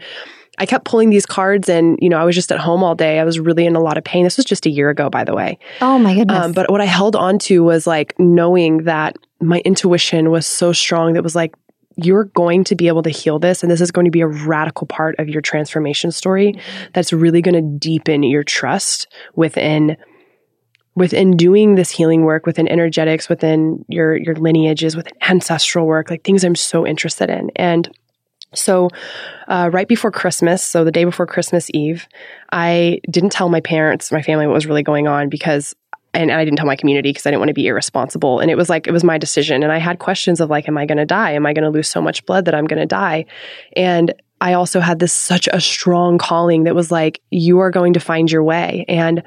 I 0.58 0.66
kept 0.66 0.84
pulling 0.84 1.10
these 1.10 1.26
cards, 1.26 1.68
and 1.68 1.98
you 2.00 2.08
know, 2.08 2.18
I 2.18 2.24
was 2.24 2.34
just 2.34 2.52
at 2.52 2.58
home 2.58 2.82
all 2.84 2.94
day. 2.94 3.18
I 3.18 3.24
was 3.24 3.40
really 3.40 3.66
in 3.66 3.74
a 3.74 3.80
lot 3.80 3.98
of 3.98 4.04
pain. 4.04 4.24
This 4.24 4.36
was 4.36 4.46
just 4.46 4.66
a 4.66 4.70
year 4.70 4.88
ago, 4.90 5.10
by 5.10 5.24
the 5.24 5.34
way. 5.34 5.58
Oh 5.80 5.98
my 5.98 6.14
goodness. 6.14 6.44
Um, 6.44 6.52
but 6.52 6.70
what 6.70 6.80
I 6.80 6.84
held 6.84 7.16
on 7.16 7.38
to 7.40 7.62
was 7.64 7.86
like 7.86 8.14
knowing 8.18 8.84
that 8.84 9.16
my 9.40 9.60
intuition 9.64 10.30
was 10.30 10.46
so 10.46 10.72
strong 10.72 11.14
that 11.14 11.22
was 11.22 11.34
like, 11.34 11.54
you're 11.96 12.24
going 12.24 12.64
to 12.64 12.74
be 12.74 12.88
able 12.88 13.02
to 13.02 13.10
heal 13.10 13.38
this. 13.38 13.62
And 13.62 13.70
this 13.70 13.80
is 13.80 13.90
going 13.90 14.04
to 14.04 14.10
be 14.10 14.20
a 14.20 14.26
radical 14.26 14.86
part 14.86 15.18
of 15.18 15.28
your 15.28 15.42
transformation 15.42 16.10
story 16.10 16.58
that's 16.92 17.12
really 17.12 17.42
going 17.42 17.54
to 17.54 17.78
deepen 17.78 18.22
your 18.22 18.44
trust 18.44 19.08
within 19.34 19.96
within 20.94 21.36
doing 21.36 21.74
this 21.74 21.90
healing 21.90 22.22
work 22.22 22.46
within 22.46 22.68
energetics 22.68 23.28
within 23.28 23.84
your 23.88 24.16
your 24.16 24.34
lineages 24.36 24.96
within 24.96 25.12
ancestral 25.28 25.86
work 25.86 26.10
like 26.10 26.22
things 26.24 26.44
i'm 26.44 26.56
so 26.56 26.86
interested 26.86 27.30
in 27.30 27.50
and 27.56 27.90
so 28.54 28.90
uh, 29.48 29.70
right 29.72 29.88
before 29.88 30.10
christmas 30.10 30.62
so 30.62 30.84
the 30.84 30.92
day 30.92 31.04
before 31.04 31.26
christmas 31.26 31.70
eve 31.72 32.06
i 32.52 33.00
didn't 33.10 33.30
tell 33.30 33.48
my 33.48 33.60
parents 33.60 34.12
my 34.12 34.22
family 34.22 34.46
what 34.46 34.54
was 34.54 34.66
really 34.66 34.82
going 34.82 35.08
on 35.08 35.28
because 35.28 35.74
and 36.14 36.30
I 36.30 36.44
didn't 36.44 36.58
tell 36.58 36.66
my 36.66 36.76
community 36.76 37.08
because 37.08 37.24
I 37.24 37.30
didn't 37.30 37.40
want 37.40 37.48
to 37.48 37.54
be 37.54 37.66
irresponsible. 37.66 38.40
And 38.40 38.50
it 38.50 38.54
was 38.54 38.68
like, 38.68 38.86
it 38.86 38.92
was 38.92 39.02
my 39.02 39.16
decision. 39.16 39.62
And 39.62 39.72
I 39.72 39.78
had 39.78 39.98
questions 39.98 40.40
of 40.40 40.50
like, 40.50 40.68
am 40.68 40.76
I 40.76 40.84
going 40.84 40.98
to 40.98 41.06
die? 41.06 41.32
Am 41.32 41.46
I 41.46 41.54
going 41.54 41.64
to 41.64 41.70
lose 41.70 41.88
so 41.88 42.02
much 42.02 42.26
blood 42.26 42.44
that 42.44 42.54
I'm 42.54 42.66
going 42.66 42.80
to 42.80 42.86
die? 42.86 43.24
And 43.76 44.12
I 44.40 44.54
also 44.54 44.80
had 44.80 44.98
this 44.98 45.12
such 45.12 45.48
a 45.52 45.60
strong 45.60 46.18
calling 46.18 46.64
that 46.64 46.74
was 46.74 46.90
like, 46.90 47.22
you 47.30 47.60
are 47.60 47.70
going 47.70 47.94
to 47.94 48.00
find 48.00 48.30
your 48.30 48.42
way. 48.42 48.84
And 48.88 49.22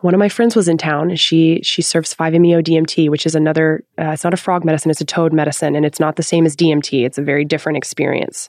one 0.00 0.14
of 0.14 0.18
my 0.18 0.28
friends 0.28 0.56
was 0.56 0.68
in 0.68 0.78
town 0.78 1.10
and 1.10 1.20
she 1.20 1.60
she 1.62 1.82
serves 1.82 2.14
5-MeO 2.14 2.62
DMT, 2.62 3.10
which 3.10 3.26
is 3.26 3.34
another 3.34 3.84
uh, 3.98 4.10
it's 4.10 4.24
not 4.24 4.34
a 4.34 4.38
frog 4.38 4.64
medicine, 4.64 4.90
it's 4.90 5.00
a 5.00 5.04
toad 5.06 5.32
medicine 5.32 5.76
and 5.76 5.84
it's 5.84 6.00
not 6.00 6.16
the 6.16 6.22
same 6.22 6.46
as 6.46 6.56
DMT. 6.56 7.04
It's 7.04 7.18
a 7.18 7.22
very 7.22 7.44
different 7.44 7.78
experience. 7.78 8.48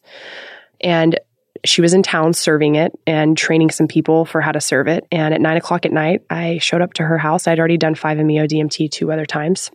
And 0.80 1.20
she 1.64 1.82
was 1.82 1.94
in 1.94 2.02
town 2.02 2.34
serving 2.34 2.76
it 2.76 2.92
and 3.06 3.38
training 3.38 3.70
some 3.70 3.88
people 3.88 4.26
for 4.26 4.42
how 4.42 4.52
to 4.52 4.62
serve 4.62 4.88
it. 4.88 5.06
And 5.12 5.34
at 5.34 5.42
nine 5.42 5.58
o'clock 5.58 5.86
at 5.86 5.92
night, 5.92 6.22
I 6.30 6.58
showed 6.58 6.82
up 6.82 6.94
to 6.94 7.04
her 7.04 7.18
house. 7.18 7.48
I'd 7.48 7.60
already 7.60 7.78
done 7.78 7.94
5-MeO 7.94 8.48
DMT 8.48 8.90
two 8.90 9.12
other 9.12 9.26
times. 9.26 9.70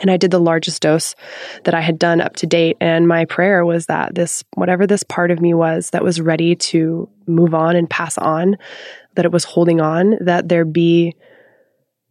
And 0.00 0.10
I 0.10 0.16
did 0.16 0.32
the 0.32 0.40
largest 0.40 0.82
dose 0.82 1.14
that 1.64 1.74
I 1.74 1.80
had 1.80 1.98
done 1.98 2.20
up 2.20 2.34
to 2.36 2.46
date. 2.46 2.76
And 2.80 3.06
my 3.06 3.26
prayer 3.26 3.64
was 3.64 3.86
that 3.86 4.14
this, 4.14 4.42
whatever 4.54 4.86
this 4.86 5.04
part 5.04 5.30
of 5.30 5.40
me 5.40 5.54
was 5.54 5.90
that 5.90 6.02
was 6.02 6.20
ready 6.20 6.56
to 6.56 7.08
move 7.26 7.54
on 7.54 7.76
and 7.76 7.88
pass 7.88 8.18
on, 8.18 8.56
that 9.14 9.24
it 9.24 9.32
was 9.32 9.44
holding 9.44 9.80
on, 9.80 10.16
that 10.20 10.48
there 10.48 10.64
be 10.64 11.14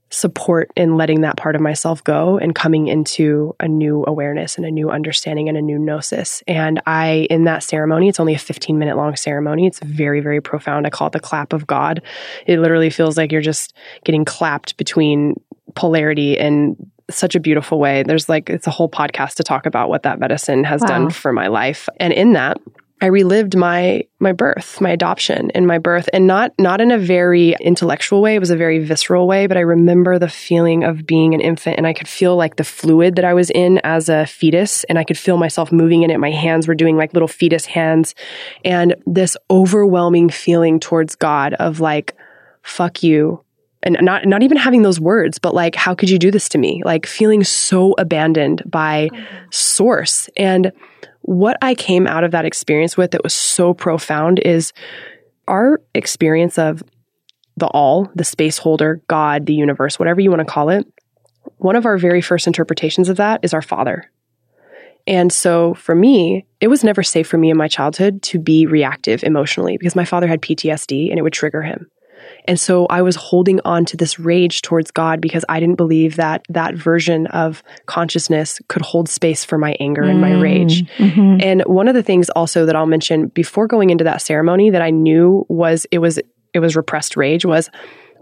support 0.09 0.69
in 0.75 0.95
letting 0.95 1.21
that 1.21 1.35
part 1.37 1.55
of 1.55 1.61
myself 1.61 2.03
go 2.03 2.37
and 2.37 2.53
coming 2.53 2.87
into 2.87 3.55
a 3.59 3.67
new 3.67 4.03
awareness 4.07 4.57
and 4.57 4.65
a 4.65 4.69
new 4.69 4.91
understanding 4.91 5.49
and 5.49 5.57
a 5.57 5.61
new 5.61 5.79
gnosis. 5.79 6.43
And 6.47 6.79
I, 6.85 7.25
in 7.31 7.45
that 7.45 7.63
ceremony, 7.63 8.09
it's 8.09 8.19
only 8.19 8.35
a 8.35 8.39
15 8.39 8.77
minute 8.77 8.95
long 8.95 9.15
ceremony. 9.15 9.65
It's 9.65 9.79
very, 9.79 10.19
very 10.19 10.39
profound. 10.39 10.85
I 10.85 10.91
call 10.91 11.07
it 11.07 11.13
the 11.13 11.19
clap 11.19 11.51
of 11.51 11.65
God. 11.65 12.03
It 12.45 12.59
literally 12.59 12.91
feels 12.91 13.17
like 13.17 13.31
you're 13.31 13.41
just 13.41 13.73
getting 14.05 14.23
clapped 14.23 14.77
between 14.77 15.33
polarity 15.73 16.37
and 16.37 16.75
such 17.09 17.33
a 17.33 17.39
beautiful 17.39 17.79
way. 17.79 18.03
There's 18.03 18.29
like, 18.29 18.51
it's 18.51 18.67
a 18.67 18.71
whole 18.71 18.89
podcast 18.89 19.35
to 19.35 19.43
talk 19.43 19.65
about 19.65 19.89
what 19.89 20.03
that 20.03 20.19
medicine 20.19 20.63
has 20.63 20.81
Wow. 20.81 20.87
done 20.87 21.09
for 21.09 21.33
my 21.33 21.47
life. 21.47 21.89
And 21.99 22.13
in 22.13 22.33
that, 22.33 22.57
I 23.03 23.07
relived 23.07 23.57
my 23.57 24.03
my 24.21 24.31
birth, 24.31 24.79
my 24.79 24.89
adoption 24.91 25.51
and 25.51 25.67
my 25.67 25.77
birth 25.77 26.07
and 26.13 26.25
not 26.25 26.53
not 26.57 26.79
in 26.79 26.89
a 26.89 26.97
very 26.97 27.53
intellectual 27.59 28.21
way, 28.21 28.35
it 28.35 28.39
was 28.39 28.49
a 28.49 28.55
very 28.55 28.79
visceral 28.79 29.27
way, 29.27 29.45
but 29.45 29.57
I 29.57 29.59
remember 29.59 30.17
the 30.17 30.29
feeling 30.29 30.85
of 30.85 31.05
being 31.05 31.33
an 31.33 31.41
infant 31.41 31.75
and 31.77 31.85
I 31.85 31.91
could 31.91 32.07
feel 32.07 32.37
like 32.37 32.55
the 32.55 32.63
fluid 32.63 33.17
that 33.17 33.25
I 33.25 33.33
was 33.33 33.49
in 33.49 33.81
as 33.83 34.07
a 34.07 34.25
fetus 34.25 34.85
and 34.85 34.97
I 34.97 35.03
could 35.03 35.17
feel 35.17 35.35
myself 35.35 35.69
moving 35.69 36.03
in 36.03 36.11
it. 36.11 36.17
My 36.17 36.31
hands 36.31 36.65
were 36.65 36.75
doing 36.75 36.95
like 36.95 37.11
little 37.11 37.27
fetus 37.27 37.65
hands 37.65 38.15
and 38.63 38.95
this 39.05 39.35
overwhelming 39.51 40.29
feeling 40.29 40.79
towards 40.79 41.13
God 41.17 41.55
of 41.55 41.81
like 41.81 42.15
fuck 42.61 43.03
you 43.03 43.43
and 43.85 43.97
not 43.99 44.25
not 44.25 44.43
even 44.43 44.55
having 44.55 44.81
those 44.81 45.01
words 45.01 45.39
but 45.39 45.53
like 45.53 45.75
how 45.75 45.93
could 45.93 46.09
you 46.09 46.17
do 46.17 46.31
this 46.31 46.47
to 46.47 46.57
me? 46.57 46.81
Like 46.85 47.05
feeling 47.05 47.43
so 47.43 47.95
abandoned 47.97 48.63
by 48.65 49.09
mm-hmm. 49.11 49.45
source. 49.51 50.29
And 50.37 50.71
what 51.23 51.57
i 51.61 51.73
came 51.73 52.07
out 52.07 52.23
of 52.23 52.31
that 52.31 52.45
experience 52.45 52.95
with 52.95 53.11
that 53.11 53.23
was 53.23 53.33
so 53.33 53.73
profound 53.73 54.39
is 54.39 54.71
our 55.47 55.81
experience 55.93 56.57
of 56.57 56.83
the 57.57 57.67
all 57.67 58.09
the 58.15 58.23
space 58.23 58.57
holder 58.57 59.01
god 59.07 59.45
the 59.45 59.53
universe 59.53 59.97
whatever 59.97 60.21
you 60.21 60.29
want 60.29 60.39
to 60.39 60.45
call 60.45 60.69
it 60.69 60.85
one 61.57 61.75
of 61.75 61.85
our 61.85 61.97
very 61.97 62.21
first 62.21 62.47
interpretations 62.47 63.09
of 63.09 63.17
that 63.17 63.39
is 63.43 63.53
our 63.53 63.61
father 63.61 64.09
and 65.05 65.31
so 65.33 65.73
for 65.73 65.95
me, 65.95 66.45
it 66.61 66.67
was 66.67 66.83
never 66.83 67.03
safe 67.03 67.27
for 67.27 67.37
me 67.37 67.49
in 67.49 67.57
my 67.57 67.67
childhood 67.67 68.21
to 68.23 68.39
be 68.39 68.65
reactive 68.65 69.23
emotionally 69.23 69.77
because 69.77 69.95
my 69.95 70.05
father 70.05 70.27
had 70.27 70.41
PTSD 70.41 71.09
and 71.09 71.19
it 71.19 71.23
would 71.23 71.33
trigger 71.33 71.61
him. 71.61 71.89
And 72.45 72.59
so 72.59 72.85
I 72.87 73.01
was 73.01 73.15
holding 73.15 73.59
on 73.65 73.85
to 73.85 73.97
this 73.97 74.19
rage 74.19 74.61
towards 74.61 74.91
God 74.91 75.21
because 75.21 75.45
I 75.49 75.59
didn't 75.59 75.75
believe 75.75 76.15
that 76.17 76.43
that 76.49 76.75
version 76.75 77.27
of 77.27 77.63
consciousness 77.85 78.59
could 78.67 78.81
hold 78.81 79.09
space 79.09 79.43
for 79.43 79.57
my 79.57 79.75
anger 79.79 80.03
and 80.03 80.19
my 80.19 80.33
rage. 80.33 80.85
Mhm. 80.97 81.43
And 81.43 81.61
one 81.63 81.87
of 81.87 81.95
the 81.95 82.03
things 82.03 82.29
also 82.31 82.65
that 82.65 82.75
I'll 82.75 82.85
mention 82.85 83.27
before 83.27 83.67
going 83.67 83.89
into 83.89 84.03
that 84.03 84.21
ceremony 84.21 84.69
that 84.69 84.81
I 84.81 84.89
knew 84.89 85.45
was 85.49 85.85
it 85.91 85.99
was 85.99 86.19
it 86.53 86.59
was 86.59 86.75
repressed 86.75 87.17
rage 87.17 87.45
was 87.45 87.69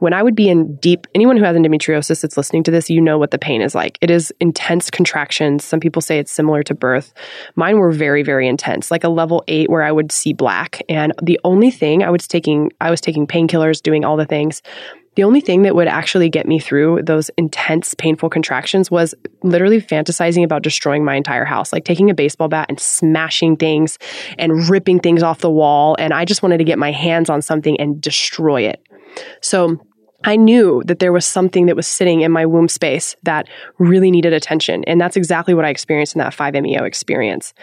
when 0.01 0.13
I 0.13 0.23
would 0.23 0.33
be 0.33 0.49
in 0.49 0.77
deep 0.77 1.05
anyone 1.13 1.37
who 1.37 1.43
has 1.43 1.55
endometriosis 1.55 2.21
that's 2.21 2.35
listening 2.35 2.63
to 2.63 2.71
this, 2.71 2.89
you 2.89 2.99
know 2.99 3.19
what 3.19 3.29
the 3.29 3.37
pain 3.37 3.61
is 3.61 3.75
like. 3.75 3.99
It 4.01 4.09
is 4.09 4.33
intense 4.39 4.89
contractions. 4.89 5.63
Some 5.63 5.79
people 5.79 6.01
say 6.01 6.17
it's 6.17 6.31
similar 6.31 6.63
to 6.63 6.73
birth. 6.73 7.13
Mine 7.55 7.77
were 7.77 7.91
very, 7.91 8.23
very 8.23 8.47
intense, 8.47 8.89
like 8.89 9.03
a 9.03 9.09
level 9.09 9.43
eight 9.47 9.69
where 9.69 9.83
I 9.83 9.91
would 9.91 10.11
see 10.11 10.33
black. 10.33 10.81
And 10.89 11.13
the 11.21 11.39
only 11.43 11.69
thing 11.69 12.01
I 12.01 12.09
was 12.09 12.27
taking 12.27 12.71
I 12.81 12.89
was 12.89 12.99
taking 12.99 13.27
painkillers, 13.27 13.79
doing 13.79 14.03
all 14.03 14.17
the 14.17 14.25
things. 14.25 14.63
The 15.15 15.23
only 15.23 15.39
thing 15.39 15.61
that 15.63 15.75
would 15.75 15.87
actually 15.87 16.29
get 16.29 16.47
me 16.47 16.57
through 16.57 17.03
those 17.03 17.29
intense, 17.37 17.93
painful 17.93 18.29
contractions 18.31 18.89
was 18.89 19.13
literally 19.43 19.81
fantasizing 19.81 20.43
about 20.43 20.63
destroying 20.63 21.05
my 21.05 21.13
entire 21.13 21.45
house, 21.45 21.71
like 21.71 21.85
taking 21.85 22.09
a 22.09 22.15
baseball 22.15 22.47
bat 22.47 22.65
and 22.69 22.79
smashing 22.79 23.57
things 23.57 23.99
and 24.39 24.67
ripping 24.67 24.99
things 24.99 25.21
off 25.21 25.39
the 25.39 25.51
wall. 25.51 25.95
And 25.99 26.11
I 26.11 26.25
just 26.25 26.41
wanted 26.41 26.57
to 26.57 26.63
get 26.63 26.79
my 26.79 26.91
hands 26.91 27.29
on 27.29 27.43
something 27.43 27.79
and 27.79 28.01
destroy 28.01 28.63
it. 28.63 28.81
So 29.41 29.79
I 30.23 30.35
knew 30.35 30.83
that 30.85 30.99
there 30.99 31.11
was 31.11 31.25
something 31.25 31.65
that 31.65 31.75
was 31.75 31.87
sitting 31.87 32.21
in 32.21 32.31
my 32.31 32.45
womb 32.45 32.67
space 32.67 33.15
that 33.23 33.47
really 33.79 34.11
needed 34.11 34.33
attention. 34.33 34.83
And 34.85 34.99
that's 34.99 35.15
exactly 35.15 35.53
what 35.53 35.65
I 35.65 35.69
experienced 35.69 36.15
in 36.15 36.19
that 36.19 36.33
5MEO 36.33 36.83
experience. 36.83 37.53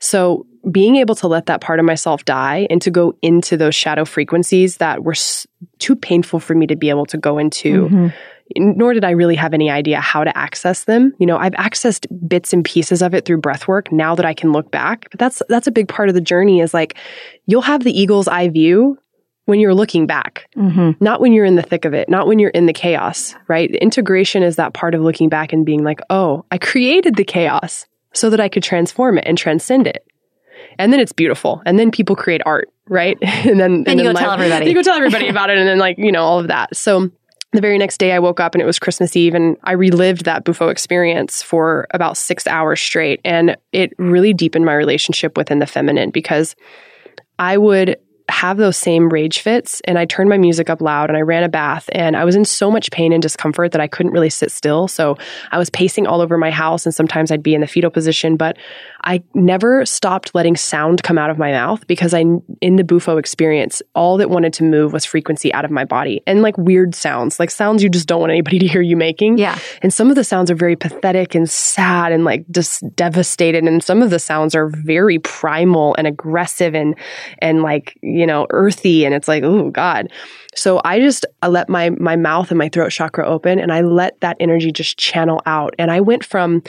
So 0.00 0.46
being 0.70 0.96
able 0.96 1.14
to 1.16 1.28
let 1.28 1.46
that 1.46 1.60
part 1.60 1.78
of 1.78 1.84
myself 1.84 2.24
die 2.24 2.66
and 2.70 2.80
to 2.82 2.90
go 2.90 3.16
into 3.22 3.56
those 3.56 3.74
shadow 3.74 4.04
frequencies 4.04 4.78
that 4.78 5.04
were 5.04 5.12
s- 5.12 5.46
too 5.78 5.94
painful 5.94 6.40
for 6.40 6.54
me 6.54 6.66
to 6.66 6.76
be 6.76 6.90
able 6.90 7.06
to 7.06 7.18
go 7.18 7.38
into. 7.38 7.88
Mm-hmm. 7.88 8.08
Nor 8.58 8.94
did 8.94 9.04
I 9.04 9.10
really 9.10 9.34
have 9.34 9.54
any 9.54 9.70
idea 9.70 10.00
how 10.00 10.22
to 10.22 10.36
access 10.38 10.84
them. 10.84 11.12
You 11.18 11.26
know, 11.26 11.36
I've 11.36 11.54
accessed 11.54 12.06
bits 12.28 12.52
and 12.52 12.64
pieces 12.64 13.02
of 13.02 13.12
it 13.12 13.24
through 13.24 13.38
breath 13.38 13.66
work 13.66 13.90
now 13.90 14.14
that 14.14 14.24
I 14.24 14.34
can 14.34 14.52
look 14.52 14.70
back. 14.70 15.08
But 15.10 15.18
that's 15.18 15.42
that's 15.48 15.66
a 15.66 15.72
big 15.72 15.88
part 15.88 16.08
of 16.08 16.14
the 16.14 16.20
journey 16.20 16.60
is 16.60 16.72
like 16.72 16.96
you'll 17.46 17.62
have 17.62 17.82
the 17.82 17.90
eagle's 17.90 18.28
eye 18.28 18.48
view 18.48 18.98
when 19.46 19.60
you're 19.60 19.74
looking 19.74 20.06
back, 20.06 20.48
mm-hmm. 20.56 21.02
not 21.02 21.20
when 21.20 21.32
you're 21.32 21.44
in 21.44 21.54
the 21.54 21.62
thick 21.62 21.84
of 21.84 21.94
it, 21.94 22.08
not 22.08 22.26
when 22.26 22.38
you're 22.38 22.50
in 22.50 22.66
the 22.66 22.72
chaos, 22.72 23.34
right? 23.48 23.70
Integration 23.76 24.42
is 24.42 24.56
that 24.56 24.74
part 24.74 24.94
of 24.94 25.00
looking 25.00 25.28
back 25.28 25.52
and 25.52 25.64
being 25.64 25.82
like, 25.82 26.00
oh, 26.10 26.44
I 26.50 26.58
created 26.58 27.16
the 27.16 27.24
chaos 27.24 27.86
so 28.12 28.28
that 28.30 28.40
I 28.40 28.48
could 28.48 28.62
transform 28.62 29.18
it 29.18 29.24
and 29.26 29.38
transcend 29.38 29.86
it. 29.86 30.06
And 30.78 30.92
then 30.92 31.00
it's 31.00 31.12
beautiful. 31.12 31.62
And 31.64 31.78
then 31.78 31.90
people 31.90 32.16
create 32.16 32.42
art, 32.44 32.68
right? 32.88 33.16
and 33.22 33.60
then, 33.60 33.72
and, 33.72 33.88
and 33.88 34.00
you 34.00 34.04
then 34.04 34.14
go 34.14 34.20
tell 34.20 34.32
everybody. 34.32 34.66
You 34.68 34.74
go 34.74 34.82
tell 34.82 34.96
everybody 34.96 35.28
about 35.28 35.48
it. 35.50 35.58
And 35.58 35.68
then 35.68 35.78
like, 35.78 35.96
you 35.96 36.10
know, 36.10 36.24
all 36.24 36.40
of 36.40 36.48
that. 36.48 36.76
So 36.76 37.10
the 37.52 37.60
very 37.60 37.78
next 37.78 37.98
day 37.98 38.12
I 38.12 38.18
woke 38.18 38.40
up 38.40 38.54
and 38.54 38.60
it 38.60 38.66
was 38.66 38.80
Christmas 38.80 39.14
Eve 39.14 39.34
and 39.34 39.56
I 39.62 39.72
relived 39.72 40.24
that 40.24 40.44
Bufo 40.44 40.68
experience 40.68 41.40
for 41.40 41.86
about 41.92 42.16
six 42.16 42.48
hours 42.48 42.80
straight. 42.80 43.20
And 43.24 43.56
it 43.70 43.92
really 43.96 44.34
deepened 44.34 44.64
my 44.64 44.74
relationship 44.74 45.36
within 45.36 45.60
the 45.60 45.66
feminine 45.66 46.10
because 46.10 46.56
I 47.38 47.56
would 47.58 47.96
have 48.28 48.56
those 48.56 48.76
same 48.76 49.08
rage 49.08 49.38
fits 49.38 49.80
and 49.84 49.98
I 49.98 50.04
turned 50.04 50.28
my 50.28 50.36
music 50.36 50.68
up 50.68 50.80
loud 50.80 51.10
and 51.10 51.16
I 51.16 51.20
ran 51.20 51.44
a 51.44 51.48
bath 51.48 51.88
and 51.92 52.16
I 52.16 52.24
was 52.24 52.34
in 52.34 52.44
so 52.44 52.70
much 52.70 52.90
pain 52.90 53.12
and 53.12 53.22
discomfort 53.22 53.72
that 53.72 53.80
I 53.80 53.86
couldn't 53.86 54.12
really 54.12 54.30
sit 54.30 54.50
still. 54.50 54.88
So 54.88 55.16
I 55.52 55.58
was 55.58 55.70
pacing 55.70 56.06
all 56.06 56.20
over 56.20 56.36
my 56.36 56.50
house 56.50 56.86
and 56.86 56.94
sometimes 56.94 57.30
I'd 57.30 57.42
be 57.42 57.54
in 57.54 57.60
the 57.60 57.66
fetal 57.68 57.90
position, 57.90 58.36
but 58.36 58.56
I 59.04 59.22
never 59.34 59.86
stopped 59.86 60.34
letting 60.34 60.56
sound 60.56 61.04
come 61.04 61.18
out 61.18 61.30
of 61.30 61.38
my 61.38 61.52
mouth 61.52 61.86
because 61.86 62.12
I, 62.12 62.24
in 62.60 62.76
the 62.76 62.82
Bufo 62.82 63.16
experience, 63.16 63.80
all 63.94 64.16
that 64.16 64.28
wanted 64.28 64.52
to 64.54 64.64
move 64.64 64.92
was 64.92 65.04
frequency 65.04 65.54
out 65.54 65.64
of 65.64 65.70
my 65.70 65.84
body 65.84 66.20
and 66.26 66.42
like 66.42 66.58
weird 66.58 66.96
sounds, 66.96 67.38
like 67.38 67.50
sounds 67.50 67.82
you 67.82 67.88
just 67.88 68.08
don't 68.08 68.20
want 68.20 68.32
anybody 68.32 68.58
to 68.60 68.66
hear 68.66 68.82
you 68.82 68.96
making. 68.96 69.38
Yeah. 69.38 69.56
And 69.82 69.94
some 69.94 70.10
of 70.10 70.16
the 70.16 70.24
sounds 70.24 70.50
are 70.50 70.56
very 70.56 70.74
pathetic 70.74 71.36
and 71.36 71.48
sad 71.48 72.10
and 72.10 72.24
like 72.24 72.44
just 72.50 72.82
devastated. 72.96 73.62
And 73.62 73.84
some 73.84 74.02
of 74.02 74.10
the 74.10 74.18
sounds 74.18 74.56
are 74.56 74.68
very 74.68 75.20
primal 75.20 75.94
and 75.96 76.08
aggressive 76.08 76.74
and, 76.74 76.96
and 77.38 77.62
like, 77.62 77.96
you 78.16 78.26
know, 78.26 78.46
earthy. 78.50 79.04
And 79.04 79.14
it's 79.14 79.28
like, 79.28 79.42
oh 79.44 79.70
God. 79.70 80.10
So 80.54 80.80
I 80.84 81.00
just 81.00 81.26
I 81.42 81.48
let 81.48 81.68
my 81.68 81.90
my 81.90 82.16
mouth 82.16 82.50
and 82.50 82.58
my 82.58 82.68
throat 82.68 82.90
chakra 82.90 83.26
open 83.26 83.58
and 83.58 83.72
I 83.72 83.82
let 83.82 84.20
that 84.20 84.36
energy 84.40 84.72
just 84.72 84.98
channel 84.98 85.42
out. 85.46 85.74
And 85.78 85.90
I 85.90 86.00
went 86.00 86.24
from 86.24 86.62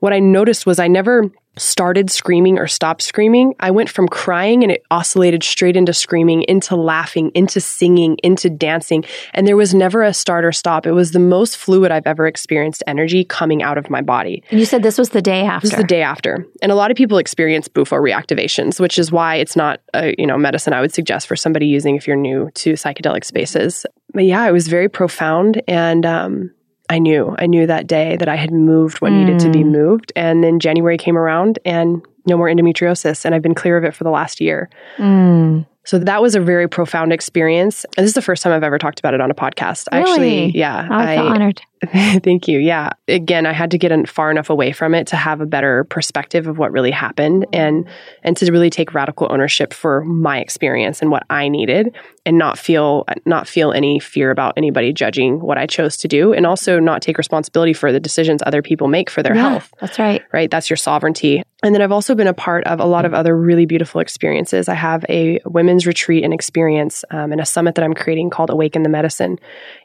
what 0.00 0.12
I 0.12 0.18
noticed 0.18 0.66
was 0.66 0.78
I 0.78 0.88
never 0.88 1.30
started 1.56 2.10
screaming 2.10 2.58
or 2.58 2.66
stopped 2.66 3.02
screaming. 3.02 3.54
I 3.60 3.70
went 3.70 3.90
from 3.90 4.08
crying 4.08 4.62
and 4.62 4.72
it 4.72 4.82
oscillated 4.90 5.42
straight 5.42 5.76
into 5.76 5.92
screaming, 5.92 6.42
into 6.42 6.76
laughing, 6.76 7.30
into 7.34 7.60
singing, 7.60 8.16
into 8.22 8.48
dancing. 8.48 9.04
And 9.34 9.46
there 9.46 9.56
was 9.56 9.74
never 9.74 10.02
a 10.02 10.14
start 10.14 10.44
or 10.44 10.52
stop. 10.52 10.86
It 10.86 10.92
was 10.92 11.12
the 11.12 11.18
most 11.18 11.56
fluid 11.56 11.92
I've 11.92 12.06
ever 12.06 12.26
experienced 12.26 12.82
energy 12.86 13.24
coming 13.24 13.62
out 13.62 13.76
of 13.76 13.90
my 13.90 14.00
body. 14.00 14.42
And 14.50 14.58
you 14.58 14.66
said 14.66 14.82
this 14.82 14.98
was 14.98 15.10
the 15.10 15.22
day 15.22 15.42
after. 15.42 15.68
This 15.68 15.76
was 15.76 15.82
the 15.82 15.86
day 15.86 16.02
after. 16.02 16.46
And 16.62 16.72
a 16.72 16.74
lot 16.74 16.90
of 16.90 16.96
people 16.96 17.18
experience 17.18 17.68
bufo 17.68 17.96
reactivations, 17.96 18.80
which 18.80 18.98
is 18.98 19.12
why 19.12 19.36
it's 19.36 19.56
not 19.56 19.80
a, 19.92 20.14
you 20.16 20.26
know, 20.26 20.38
medicine 20.38 20.72
I 20.72 20.80
would 20.80 20.94
suggest 20.94 21.26
for 21.26 21.36
somebody 21.36 21.66
using 21.66 21.96
if 21.96 22.06
you're 22.06 22.16
new 22.16 22.50
to 22.54 22.72
psychedelic 22.72 23.24
spaces. 23.24 23.84
But 24.14 24.24
yeah, 24.24 24.46
it 24.46 24.52
was 24.52 24.68
very 24.68 24.88
profound 24.88 25.62
and 25.68 26.06
um 26.06 26.50
I 26.92 26.98
knew. 26.98 27.34
I 27.38 27.46
knew 27.46 27.66
that 27.66 27.86
day 27.86 28.16
that 28.16 28.28
I 28.28 28.36
had 28.36 28.52
moved 28.52 29.00
what 29.00 29.12
mm. 29.12 29.24
needed 29.24 29.40
to 29.40 29.50
be 29.50 29.60
mm. 29.60 29.70
moved. 29.70 30.12
And 30.14 30.44
then 30.44 30.60
January 30.60 30.98
came 30.98 31.16
around 31.16 31.58
and 31.64 32.04
no 32.26 32.36
more 32.36 32.48
endometriosis. 32.48 33.24
And 33.24 33.34
I've 33.34 33.42
been 33.42 33.54
clear 33.54 33.76
of 33.76 33.84
it 33.84 33.94
for 33.94 34.04
the 34.04 34.10
last 34.10 34.40
year. 34.40 34.68
Mm. 34.98 35.66
So 35.84 35.98
that 35.98 36.22
was 36.22 36.34
a 36.34 36.40
very 36.40 36.68
profound 36.68 37.12
experience. 37.12 37.84
And 37.96 38.04
this 38.04 38.10
is 38.10 38.14
the 38.14 38.22
first 38.22 38.42
time 38.42 38.52
I've 38.52 38.62
ever 38.62 38.78
talked 38.78 39.00
about 39.00 39.14
it 39.14 39.20
on 39.20 39.30
a 39.30 39.34
podcast. 39.34 39.88
Really? 39.90 40.10
Actually, 40.10 40.58
yeah. 40.58 40.86
I 40.90 41.16
feel 41.16 41.26
honored. 41.26 41.62
thank 42.22 42.46
you. 42.46 42.58
Yeah. 42.58 42.90
Again, 43.08 43.44
I 43.44 43.52
had 43.52 43.72
to 43.72 43.78
get 43.78 43.92
far 44.08 44.30
enough 44.30 44.50
away 44.50 44.72
from 44.72 44.94
it 44.94 45.08
to 45.08 45.16
have 45.16 45.40
a 45.40 45.46
better 45.46 45.84
perspective 45.84 46.46
of 46.46 46.56
what 46.56 46.70
really 46.70 46.90
happened 46.90 47.46
and 47.52 47.86
and 48.22 48.36
to 48.36 48.50
really 48.52 48.70
take 48.70 48.94
radical 48.94 49.26
ownership 49.30 49.74
for 49.74 50.04
my 50.04 50.38
experience 50.38 51.02
and 51.02 51.10
what 51.10 51.24
I 51.28 51.48
needed 51.48 51.94
and 52.24 52.38
not 52.38 52.58
feel 52.58 53.04
not 53.26 53.48
feel 53.48 53.72
any 53.72 53.98
fear 53.98 54.30
about 54.30 54.54
anybody 54.56 54.92
judging 54.92 55.40
what 55.40 55.58
I 55.58 55.66
chose 55.66 55.96
to 55.98 56.08
do 56.08 56.32
and 56.32 56.46
also 56.46 56.78
not 56.78 57.02
take 57.02 57.18
responsibility 57.18 57.72
for 57.72 57.90
the 57.90 58.00
decisions 58.00 58.42
other 58.46 58.62
people 58.62 58.86
make 58.86 59.10
for 59.10 59.22
their 59.22 59.34
yeah, 59.34 59.50
health. 59.50 59.72
That's 59.80 59.98
right. 59.98 60.22
Right? 60.32 60.50
That's 60.50 60.70
your 60.70 60.76
sovereignty. 60.76 61.42
And 61.64 61.74
then 61.74 61.80
I've 61.80 61.92
also 61.92 62.16
been 62.16 62.26
a 62.26 62.34
part 62.34 62.64
of 62.66 62.80
a 62.80 62.84
lot 62.84 63.04
of 63.04 63.14
other 63.14 63.36
really 63.36 63.66
beautiful 63.66 64.00
experiences. 64.00 64.68
I 64.68 64.74
have 64.74 65.04
a 65.08 65.38
women's 65.44 65.86
retreat 65.86 66.24
and 66.24 66.34
experience 66.34 67.04
um, 67.10 67.30
and 67.30 67.40
a 67.40 67.46
summit 67.46 67.76
that 67.76 67.84
I'm 67.84 67.94
creating 67.94 68.30
called 68.30 68.50
Awaken 68.50 68.82
the 68.82 68.88
Medicine. 68.88 69.38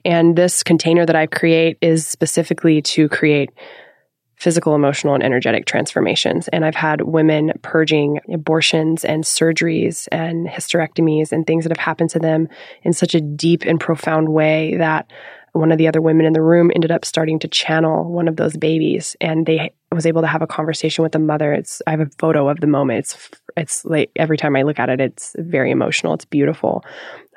And 0.04 0.36
this 0.36 0.64
container 0.64 1.06
that 1.06 1.16
I 1.16 1.28
create 1.28 1.78
is 1.88 2.08
specifically 2.08 2.82
to 2.82 3.10
create 3.10 3.50
physical, 4.36 4.76
emotional, 4.76 5.16
and 5.16 5.24
energetic 5.24 5.66
transformations. 5.66 6.48
And 6.50 6.64
I've 6.64 6.76
had 6.76 7.02
women 7.02 7.54
purging 7.64 8.20
abortions 8.32 9.04
and 9.04 9.24
surgeries 9.24 10.08
and 10.12 10.48
hysterectomies 10.48 11.32
and 11.32 11.46
things 11.46 11.64
that 11.64 11.76
have 11.76 11.84
happened 11.84 12.12
to 12.12 12.20
them 12.20 12.48
in 12.84 12.94
such 12.94 13.16
a 13.16 13.22
deep 13.22 13.64
and 13.64 13.80
profound 13.80 14.30
way 14.30 14.76
that 14.78 15.12
one 15.54 15.72
of 15.72 15.80
the 15.80 15.88
other 15.88 16.02
women 16.02 16.28
in 16.28 16.34
the 16.34 16.42
room 16.42 16.72
ended 16.76 16.92
up 16.92 17.04
starting 17.04 17.40
to 17.40 17.48
channel 17.48 18.12
one 18.12 18.28
of 18.28 18.36
those 18.36 18.56
babies 18.56 19.16
and 19.20 19.48
they 19.48 19.72
was 19.92 20.06
able 20.06 20.22
to 20.22 20.28
have 20.28 20.44
a 20.44 20.48
conversation 20.48 21.02
with 21.02 21.14
the 21.14 21.20
mother. 21.20 21.52
It's 21.52 21.82
i 21.88 21.92
have 21.92 22.02
a 22.02 22.10
photo 22.20 22.48
of 22.48 22.60
the 22.60 22.68
moment. 22.68 23.00
It's 23.00 23.30
it's 23.56 23.86
like 23.86 24.12
every 24.16 24.38
time 24.38 24.56
i 24.56 24.62
look 24.62 24.78
at 24.78 24.90
it 24.90 25.02
it's 25.02 25.36
very 25.40 25.72
emotional. 25.72 26.14
It's 26.14 26.26
beautiful 26.26 26.84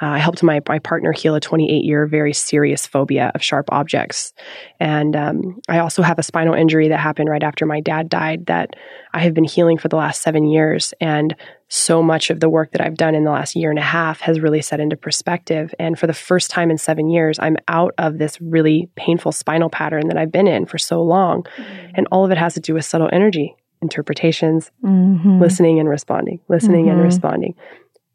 uh, 0.03 0.07
I 0.07 0.18
helped 0.18 0.42
my, 0.42 0.61
my 0.66 0.78
partner 0.78 1.12
heal 1.12 1.34
a 1.34 1.40
28 1.40 1.84
year, 1.84 2.07
very 2.07 2.32
serious 2.32 2.86
phobia 2.86 3.30
of 3.34 3.42
sharp 3.42 3.66
objects. 3.70 4.32
And 4.78 5.14
um, 5.14 5.61
I 5.68 5.78
also 5.78 6.03
have 6.03 6.18
a 6.18 6.22
spinal 6.22 6.55
injury 6.55 6.88
that 6.88 6.98
happened 6.98 7.28
right 7.28 7.42
after 7.42 7.66
my 7.66 7.80
dad 7.80 8.09
died 8.09 8.46
that 8.46 8.76
I 9.12 9.20
have 9.20 9.34
been 9.34 9.44
healing 9.44 9.76
for 9.76 9.88
the 9.88 9.96
last 9.96 10.22
seven 10.22 10.48
years. 10.48 10.94
And 11.01 11.36
so 11.68 12.03
much 12.03 12.30
of 12.30 12.40
the 12.40 12.48
work 12.48 12.72
that 12.72 12.80
I've 12.80 12.96
done 12.96 13.14
in 13.14 13.24
the 13.24 13.30
last 13.30 13.55
year 13.55 13.70
and 13.70 13.78
a 13.78 13.82
half 13.82 14.20
has 14.20 14.40
really 14.40 14.62
set 14.62 14.80
into 14.80 14.96
perspective. 14.96 15.74
And 15.78 15.98
for 15.98 16.07
the 16.07 16.14
first 16.14 16.51
time 16.51 16.70
in 16.70 16.78
seven 16.78 17.11
years, 17.11 17.38
I'm 17.38 17.57
out 17.68 17.94
of 17.98 18.18
this 18.18 18.40
really 18.40 18.88
painful 18.96 19.32
spinal 19.32 19.68
pattern 19.68 20.09
that 20.09 20.16
I've 20.16 20.32
been 20.32 20.48
in 20.48 20.64
for 20.64 20.78
so 20.78 21.03
long. 21.03 21.42
Mm-hmm. 21.42 21.90
And 21.94 22.09
all 22.11 22.24
of 22.24 22.30
it 22.30 22.38
has 22.38 22.55
to 22.55 22.61
do 22.61 22.74
with 22.74 22.84
subtle 22.86 23.11
energy 23.12 23.55
interpretations, 23.82 24.70
mm-hmm. 24.82 25.40
listening 25.40 25.78
and 25.78 25.88
responding, 25.88 26.40
listening 26.48 26.86
mm-hmm. 26.86 26.96
and 26.96 27.03
responding 27.03 27.55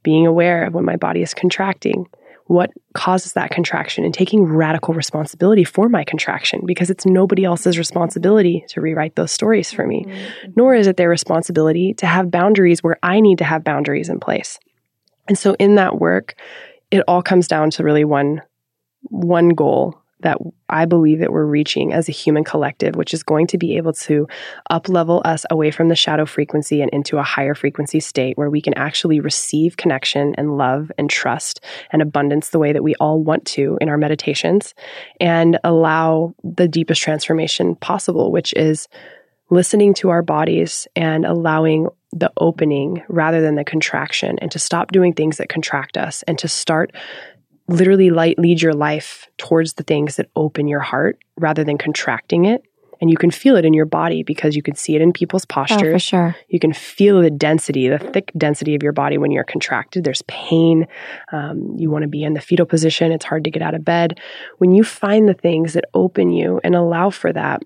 being 0.05 0.27
aware 0.27 0.63
of 0.65 0.73
when 0.73 0.85
my 0.85 0.95
body 0.95 1.23
is 1.23 1.33
contracting, 1.33 2.07
what 2.45 2.69
causes 2.93 3.33
that 3.33 3.49
contraction, 3.49 4.05
and 4.05 4.13
taking 4.13 4.43
radical 4.43 4.93
responsibility 4.93 5.63
for 5.63 5.89
my 5.89 6.03
contraction 6.03 6.61
because 6.65 6.91
it's 6.91 7.07
nobody 7.07 7.43
else's 7.43 7.79
responsibility 7.79 8.63
to 8.69 8.79
rewrite 8.79 9.15
those 9.15 9.31
stories 9.31 9.73
for 9.73 9.85
me, 9.87 10.05
mm-hmm. 10.05 10.51
nor 10.55 10.75
is 10.75 10.85
it 10.85 10.95
their 10.95 11.09
responsibility 11.09 11.95
to 11.95 12.05
have 12.05 12.29
boundaries 12.29 12.83
where 12.83 12.99
I 13.01 13.19
need 13.19 13.39
to 13.39 13.43
have 13.43 13.63
boundaries 13.63 14.07
in 14.07 14.19
place. 14.19 14.59
And 15.27 15.37
so 15.37 15.55
in 15.55 15.73
that 15.75 15.99
work, 15.99 16.35
it 16.91 17.03
all 17.07 17.23
comes 17.23 17.47
down 17.47 17.71
to 17.71 17.83
really 17.83 18.05
one 18.05 18.43
one 19.09 19.49
goal 19.49 19.99
that 20.25 20.39
I 20.69 20.85
believe 20.85 21.19
that 21.19 21.31
we're 21.31 21.45
reaching 21.45 21.93
as 21.93 22.09
a 22.09 22.11
human 22.11 22.43
collective, 22.43 22.95
which 22.95 23.13
is 23.13 23.21
going 23.21 23.45
to 23.47 23.59
be 23.59 23.77
able 23.77 23.93
to 23.93 24.27
up 24.71 24.89
level 24.89 25.21
us 25.23 25.45
away 25.51 25.69
from 25.69 25.87
the 25.87 25.95
shadow 25.95 26.25
frequency 26.25 26.81
and 26.81 26.89
into 26.89 27.19
a 27.19 27.23
higher 27.23 27.53
frequency 27.53 27.99
state 27.99 28.35
where 28.35 28.49
we 28.49 28.59
can 28.59 28.73
actually 28.73 29.19
receive 29.19 29.77
connection 29.77 30.33
and 30.35 30.57
love 30.57 30.91
and 30.97 31.11
trust 31.11 31.63
and 31.91 32.01
abundance 32.01 32.49
the 32.49 32.57
way 32.57 32.73
that 32.73 32.83
we 32.83 32.95
all 32.95 33.21
want 33.21 33.45
to 33.45 33.77
in 33.79 33.87
our 33.87 33.99
meditations 33.99 34.73
and 35.21 35.59
allow 35.63 36.33
the 36.43 36.67
deepest 36.67 37.03
transformation 37.03 37.75
possible, 37.75 38.31
which 38.31 38.51
is 38.53 38.87
listening 39.51 39.93
to 39.93 40.09
our 40.09 40.23
bodies 40.23 40.87
and 40.95 41.23
allowing 41.23 41.87
the 42.13 42.33
opening 42.37 43.03
rather 43.09 43.41
than 43.41 43.53
the 43.53 43.63
contraction 43.63 44.39
and 44.41 44.49
to 44.49 44.57
stop 44.57 44.91
doing 44.91 45.13
things 45.13 45.37
that 45.37 45.49
contract 45.49 45.97
us 45.97 46.23
and 46.23 46.39
to 46.39 46.47
start 46.47 46.91
literally 47.67 48.09
light, 48.09 48.37
lead 48.37 48.61
your 48.61 48.73
life 48.73 49.27
towards 49.37 49.73
the 49.73 49.83
things 49.83 50.17
that 50.17 50.29
open 50.35 50.67
your 50.67 50.79
heart 50.79 51.17
rather 51.37 51.63
than 51.63 51.77
contracting 51.77 52.45
it. 52.45 52.63
And 53.01 53.11
you 53.11 53.17
can 53.17 53.29
feel 53.29 53.57
it 53.57 53.65
in 53.65 53.73
your 53.73 53.85
body 53.85 54.23
because 54.23 54.55
you 54.55 54.63
can 54.63 54.73
see 54.73 54.95
it 54.95 55.01
in 55.01 55.11
people's 55.11 55.45
postures. 55.45 55.81
Oh, 55.81 55.91
for 55.91 55.99
sure. 55.99 56.35
You 56.47 56.59
can 56.59 56.71
feel 56.71 57.21
the 57.21 57.29
density, 57.29 57.89
the 57.89 57.99
thick 57.99 58.31
density 58.37 58.73
of 58.73 58.81
your 58.81 58.93
body 58.93 59.17
when 59.17 59.31
you're 59.31 59.43
contracted. 59.43 60.05
There's 60.05 60.21
pain. 60.23 60.87
Um, 61.33 61.75
you 61.77 61.89
want 61.89 62.03
to 62.03 62.07
be 62.07 62.23
in 62.23 62.33
the 62.33 62.41
fetal 62.41 62.65
position. 62.65 63.11
It's 63.11 63.25
hard 63.25 63.43
to 63.43 63.51
get 63.51 63.61
out 63.61 63.75
of 63.75 63.83
bed. 63.83 64.19
When 64.59 64.71
you 64.71 64.83
find 64.85 65.27
the 65.27 65.33
things 65.33 65.73
that 65.73 65.85
open 65.93 66.31
you 66.31 66.61
and 66.63 66.73
allow 66.73 67.09
for 67.09 67.33
that, 67.33 67.63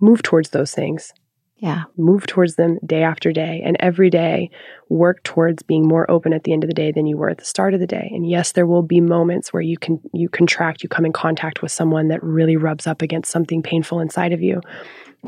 move 0.00 0.22
towards 0.22 0.50
those 0.50 0.72
things 0.72 1.12
Yeah. 1.58 1.84
Move 1.96 2.26
towards 2.26 2.54
them 2.54 2.78
day 2.86 3.02
after 3.02 3.32
day 3.32 3.62
and 3.64 3.76
every 3.80 4.10
day 4.10 4.50
work 4.88 5.22
towards 5.24 5.62
being 5.64 5.86
more 5.86 6.08
open 6.08 6.32
at 6.32 6.44
the 6.44 6.52
end 6.52 6.62
of 6.62 6.68
the 6.68 6.74
day 6.74 6.92
than 6.92 7.06
you 7.06 7.16
were 7.16 7.30
at 7.30 7.38
the 7.38 7.44
start 7.44 7.74
of 7.74 7.80
the 7.80 7.86
day. 7.86 8.08
And 8.12 8.28
yes, 8.28 8.52
there 8.52 8.66
will 8.66 8.82
be 8.82 9.00
moments 9.00 9.52
where 9.52 9.62
you 9.62 9.76
can 9.76 10.00
you 10.12 10.28
contract, 10.28 10.84
you 10.84 10.88
come 10.88 11.04
in 11.04 11.12
contact 11.12 11.60
with 11.60 11.72
someone 11.72 12.08
that 12.08 12.22
really 12.22 12.56
rubs 12.56 12.86
up 12.86 13.02
against 13.02 13.32
something 13.32 13.60
painful 13.60 13.98
inside 13.98 14.32
of 14.32 14.40
you. 14.40 14.60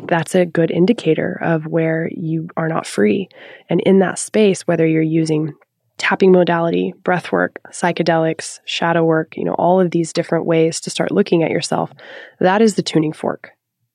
That's 0.05 0.37
a 0.37 0.47
good 0.47 0.71
indicator 0.71 1.37
of 1.43 1.67
where 1.67 2.09
you 2.13 2.49
are 2.57 2.69
not 2.69 2.87
free. 2.87 3.29
And 3.69 3.81
in 3.81 3.99
that 3.99 4.21
space, 4.21 4.69
whether 4.69 4.87
you're 4.87 5.03
using 5.03 5.53
tapping 5.99 6.31
modality, 6.31 6.95
breath 7.03 7.33
work, 7.33 7.59
psychedelics, 7.71 8.61
shadow 8.65 9.05
work, 9.05 9.37
you 9.37 9.45
know, 9.45 9.55
all 9.55 9.81
of 9.81 9.91
these 9.91 10.13
different 10.13 10.47
ways 10.47 10.81
to 10.83 10.91
start 10.91 11.11
looking 11.11 11.43
at 11.43 11.51
yourself, 11.51 11.91
that 12.39 12.63
is 12.63 12.77
the 12.77 12.83
tuning 12.83 13.13
fork. 13.13 13.51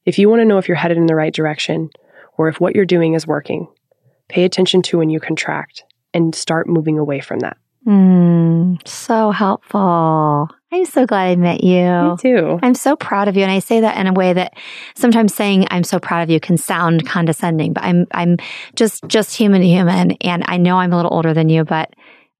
If 0.05 0.19
you 0.19 0.29
want 0.29 0.41
to 0.41 0.45
know 0.45 0.57
if 0.57 0.67
you're 0.67 0.75
headed 0.75 0.97
in 0.97 1.07
the 1.07 1.15
right 1.15 1.33
direction 1.33 1.89
or 2.37 2.47
if 2.47 2.59
what 2.59 2.75
you're 2.75 2.85
doing 2.85 3.13
is 3.13 3.27
working, 3.27 3.67
pay 4.29 4.43
attention 4.43 4.81
to 4.83 4.97
when 4.97 5.09
you 5.09 5.19
contract 5.19 5.83
and 6.13 6.33
start 6.33 6.67
moving 6.67 6.97
away 6.97 7.19
from 7.19 7.39
that. 7.39 7.57
Mm, 7.85 8.85
so 8.87 9.31
helpful. 9.31 10.49
I'm 10.71 10.85
so 10.85 11.05
glad 11.05 11.25
I 11.25 11.35
met 11.35 11.63
you. 11.63 12.11
Me 12.11 12.17
too. 12.19 12.59
I'm 12.63 12.73
so 12.73 12.95
proud 12.95 13.27
of 13.27 13.37
you. 13.37 13.43
And 13.43 13.51
I 13.51 13.59
say 13.59 13.81
that 13.81 13.97
in 13.97 14.07
a 14.07 14.13
way 14.13 14.33
that 14.33 14.53
sometimes 14.95 15.33
saying 15.33 15.67
I'm 15.69 15.83
so 15.83 15.99
proud 15.99 16.23
of 16.23 16.29
you 16.29 16.39
can 16.39 16.57
sound 16.57 17.07
condescending, 17.07 17.73
but 17.73 17.83
I'm, 17.83 18.07
I'm 18.11 18.37
just, 18.75 19.07
just 19.07 19.35
human 19.35 19.61
to 19.61 19.67
human. 19.67 20.11
And 20.21 20.43
I 20.47 20.57
know 20.57 20.77
I'm 20.77 20.91
a 20.91 20.95
little 20.95 21.13
older 21.13 21.33
than 21.33 21.49
you, 21.49 21.63
but 21.63 21.93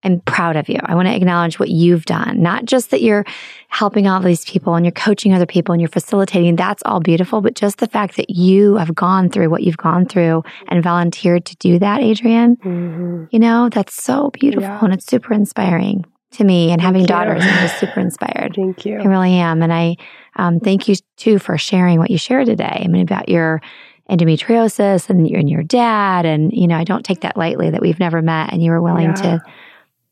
I'm 0.06 0.22
proud 0.22 0.56
of 0.56 0.70
you. 0.70 0.78
I 0.84 0.94
want 0.94 1.08
to 1.08 1.16
acknowledge 1.16 1.60
what 1.60 1.70
you've 1.70 2.06
done, 2.06 2.42
not 2.42 2.66
just 2.66 2.92
that 2.92 3.02
you're 3.02 3.26
helping 3.70 4.08
all 4.08 4.22
these 4.22 4.46
people 4.46 4.76
and 4.76 4.86
you're 4.86 4.92
coaching 4.92 5.34
other 5.34 5.48
people 5.48 5.74
and 5.74 5.82
you're 5.82 5.90
facilitating. 5.90 6.56
That's 6.56 6.84
all 6.86 7.00
beautiful, 7.00 7.42
but 7.42 7.56
just 7.56 7.80
the 7.80 7.88
fact 7.88 8.16
that 8.18 8.30
you 8.30 8.76
have 8.76 8.94
gone 8.94 9.30
through 9.30 9.50
what 9.50 9.64
you've 9.64 9.78
gone 9.78 10.06
through 10.06 10.44
and 10.68 10.84
volunteered 10.84 11.46
to 11.46 11.56
do 11.58 11.80
that, 11.80 12.02
Adrienne, 12.02 12.56
mm-hmm. 12.58 13.26
you 13.32 13.40
know, 13.40 13.68
that's 13.70 14.02
so 14.02 14.30
beautiful 14.30 14.70
yeah. 14.70 14.80
and 14.84 14.94
it's 14.94 15.06
super 15.06 15.34
inspiring 15.34 16.06
to 16.32 16.44
me 16.44 16.72
and 16.72 16.82
having 16.82 17.06
daughters. 17.06 17.42
I'm 17.44 17.68
just 17.68 17.80
super 17.80 18.00
inspired. 18.00 18.54
Thank 18.56 18.86
you. 18.86 19.00
I 19.00 19.06
really 19.06 19.34
am. 19.34 19.64
And 19.64 19.74
I 19.74 19.96
um, 20.36 20.60
thank 20.60 20.88
you 20.88 20.96
too 21.18 21.40
for 21.40 21.58
sharing 21.58 21.98
what 21.98 22.12
you 22.12 22.18
shared 22.18 22.46
today. 22.46 22.82
I 22.84 22.88
mean, 22.88 23.02
about 23.02 23.30
your 23.30 23.62
endometriosis 24.10 25.10
and 25.10 25.28
your, 25.28 25.40
and 25.40 25.50
your 25.50 25.64
dad. 25.64 26.26
And, 26.26 26.52
you 26.54 26.68
know, 26.68 26.78
I 26.78 26.84
don't 26.84 27.04
take 27.04 27.22
that 27.22 27.38
lightly 27.38 27.72
that 27.72 27.82
we've 27.82 28.00
never 28.00 28.22
met 28.22 28.54
and 28.54 28.62
you 28.62 28.72
were 28.72 28.82
willing 28.82 29.06
yeah. 29.06 29.14
to 29.14 29.42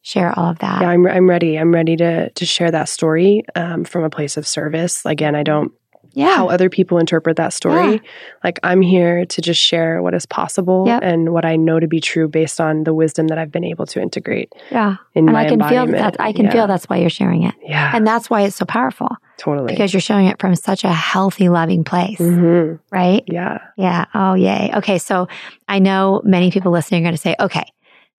share 0.04 0.38
all 0.38 0.52
of 0.52 0.60
that. 0.60 0.82
Yeah, 0.82 0.90
I'm, 0.90 1.08
I'm 1.08 1.30
ready. 1.30 1.58
I'm 1.58 1.74
ready 1.74 1.96
to, 1.98 2.30
to 2.30 2.46
share 2.46 2.70
that 2.70 2.90
story 2.90 3.44
um, 3.56 3.86
from 3.86 4.04
a 4.04 4.10
place 4.10 4.38
of 4.38 4.46
service. 4.46 5.06
Again, 5.06 5.34
I 5.34 5.44
don't 5.44 5.74
yeah. 6.14 6.36
how 6.36 6.50
other 6.50 6.70
people 6.70 6.98
interpret 6.98 7.38
that 7.38 7.54
story. 7.54 7.94
Yeah. 7.94 8.00
Like 8.44 8.60
I'm 8.64 8.82
here 8.82 9.26
to 9.26 9.42
just 9.42 9.62
share 9.62 10.02
what 10.02 10.14
is 10.14 10.26
possible 10.26 10.84
yep. 10.86 11.02
and 11.04 11.34
what 11.34 11.46
I 11.46 11.56
know 11.56 11.80
to 11.80 11.88
be 11.88 12.00
true 12.00 12.28
based 12.28 12.62
on 12.62 12.84
the 12.84 12.94
wisdom 12.94 13.28
that 13.30 13.38
I've 13.38 13.52
been 13.52 13.64
able 13.64 13.86
to 13.88 14.02
integrate. 14.02 14.54
Yeah. 14.72 14.98
In 15.16 15.26
and 15.26 15.34
my 15.34 15.46
I 15.46 15.50
can 15.50 15.60
feel 15.68 15.88
that 15.88 16.18
I 16.20 16.34
can 16.34 16.46
yeah. 16.46 16.52
feel 16.52 16.68
that's 16.68 16.86
why 16.86 16.98
you're 16.98 17.10
sharing 17.10 17.44
it. 17.44 17.56
Yeah. 17.64 17.92
And 17.94 18.06
that's 18.06 18.30
why 18.30 18.42
it's 18.42 18.56
so 18.56 18.66
powerful. 18.66 19.10
Totally. 19.38 19.74
Because 19.74 19.94
you're 19.94 20.02
showing 20.02 20.28
it 20.28 20.40
from 20.40 20.56
such 20.56 20.84
a 20.84 20.92
healthy, 20.92 21.50
loving 21.50 21.84
place. 21.84 22.20
Mm-hmm. 22.20 22.76
Right? 22.92 23.24
Yeah. 23.28 23.60
Yeah. 23.78 24.06
Oh, 24.14 24.36
yay. 24.36 24.72
Okay. 24.76 25.00
So 25.00 25.28
I 25.68 25.80
know 25.80 26.22
many 26.24 26.52
people 26.52 26.72
listening 26.72 27.02
are 27.02 27.06
going 27.06 27.16
to 27.16 27.22
say, 27.22 27.36
okay, 27.40 27.66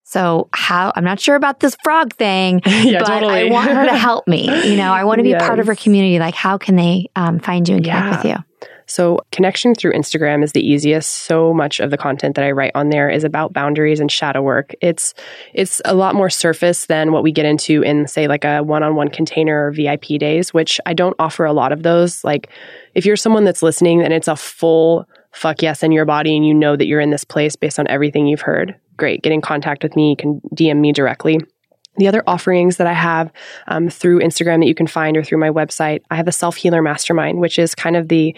so 0.05 0.48
how 0.52 0.92
I'm 0.94 1.02
not 1.02 1.18
sure 1.18 1.34
about 1.34 1.61
this 1.61 1.76
frog 1.82 2.14
thing, 2.14 2.61
yeah, 2.66 3.00
but 3.00 3.07
totally. 3.07 3.34
I 3.34 3.44
want 3.50 3.70
her 3.70 3.86
to 3.86 3.96
help 3.96 4.28
me. 4.28 4.44
You 4.68 4.76
know, 4.76 4.92
I 4.92 5.05
want 5.05 5.18
to 5.18 5.22
be 5.22 5.30
yes. 5.30 5.44
part 5.44 5.59
of 5.59 5.66
her 5.66 5.74
community. 5.74 6.18
Like, 6.18 6.34
how 6.34 6.59
can 6.59 6.76
they 6.76 7.11
um, 7.16 7.40
find 7.40 7.68
you 7.68 7.76
and 7.76 7.84
connect 7.84 8.05
yeah. 8.05 8.16
with 8.16 8.24
you? 8.26 8.68
So, 8.86 9.20
connection 9.32 9.74
through 9.74 9.92
Instagram 9.92 10.44
is 10.44 10.52
the 10.52 10.61
easiest. 10.61 11.11
So 11.11 11.55
much 11.55 11.80
of 11.80 11.90
the 11.90 11.96
content 11.96 12.36
that 12.36 12.44
I 12.44 12.50
write 12.50 12.72
on 12.74 12.90
there 12.90 13.09
is 13.09 13.24
about 13.24 13.55
boundaries 13.55 13.98
and 13.98 14.12
shadow 14.12 14.42
work. 14.42 14.74
It's 14.82 15.14
it's 15.55 15.80
a 15.86 15.94
lot 15.94 16.14
more 16.14 16.28
surface 16.28 16.84
than 16.84 17.11
what 17.11 17.22
we 17.22 17.32
get 17.32 17.46
into 17.46 17.80
in 17.82 18.07
say 18.07 18.28
like 18.28 18.44
a 18.44 18.62
one-on-one 18.62 19.09
container 19.09 19.68
or 19.68 19.72
VIP 19.72 20.18
days, 20.18 20.52
which 20.52 20.82
I 20.84 20.92
don't 20.92 21.16
offer 21.18 21.46
a 21.46 21.55
lot 21.55 21.72
of 21.72 21.82
those. 21.82 22.22
Like 22.22 22.50
if 22.94 23.07
you're 23.07 23.16
someone 23.16 23.44
that's 23.44 23.62
listening 23.62 24.02
and 24.02 24.12
it's 24.12 24.28
a 24.28 24.36
full 24.36 25.09
fuck 25.35 25.62
yes 25.62 25.82
in 25.82 25.93
your 25.93 26.05
body 26.05 26.37
and 26.37 26.47
you 26.47 26.55
know 26.55 26.76
that 26.76 26.87
you're 26.87 27.01
in 27.01 27.11
this 27.11 27.24
place 27.24 27.57
based 27.57 27.78
on 27.78 27.89
everything 27.89 28.26
you've 28.26 28.41
heard, 28.41 28.74
great. 28.97 29.22
Get 29.22 29.32
in 29.32 29.41
contact 29.41 29.82
with 29.82 29.97
me. 29.97 30.11
You 30.11 30.16
can 30.16 30.41
DM 30.55 30.80
me 30.80 30.93
directly. 30.93 31.41
The 31.97 32.09
other 32.09 32.24
offerings 32.26 32.76
that 32.78 32.87
I 32.87 32.93
have 32.93 33.32
um, 33.68 33.89
through 33.89 34.20
Instagram 34.20 34.61
that 34.61 34.66
you 34.66 34.74
can 34.74 34.87
find 34.87 35.16
or 35.16 35.22
through 35.22 35.39
my 35.39 35.51
website, 35.51 36.03
I 36.11 36.16
have 36.16 36.28
a 36.28 36.32
self 36.32 36.57
healer 36.57 36.82
mastermind, 36.82 37.39
which 37.39 37.59
is 37.59 37.74
kind 37.74 37.97
of 37.97 38.09
the 38.09 38.35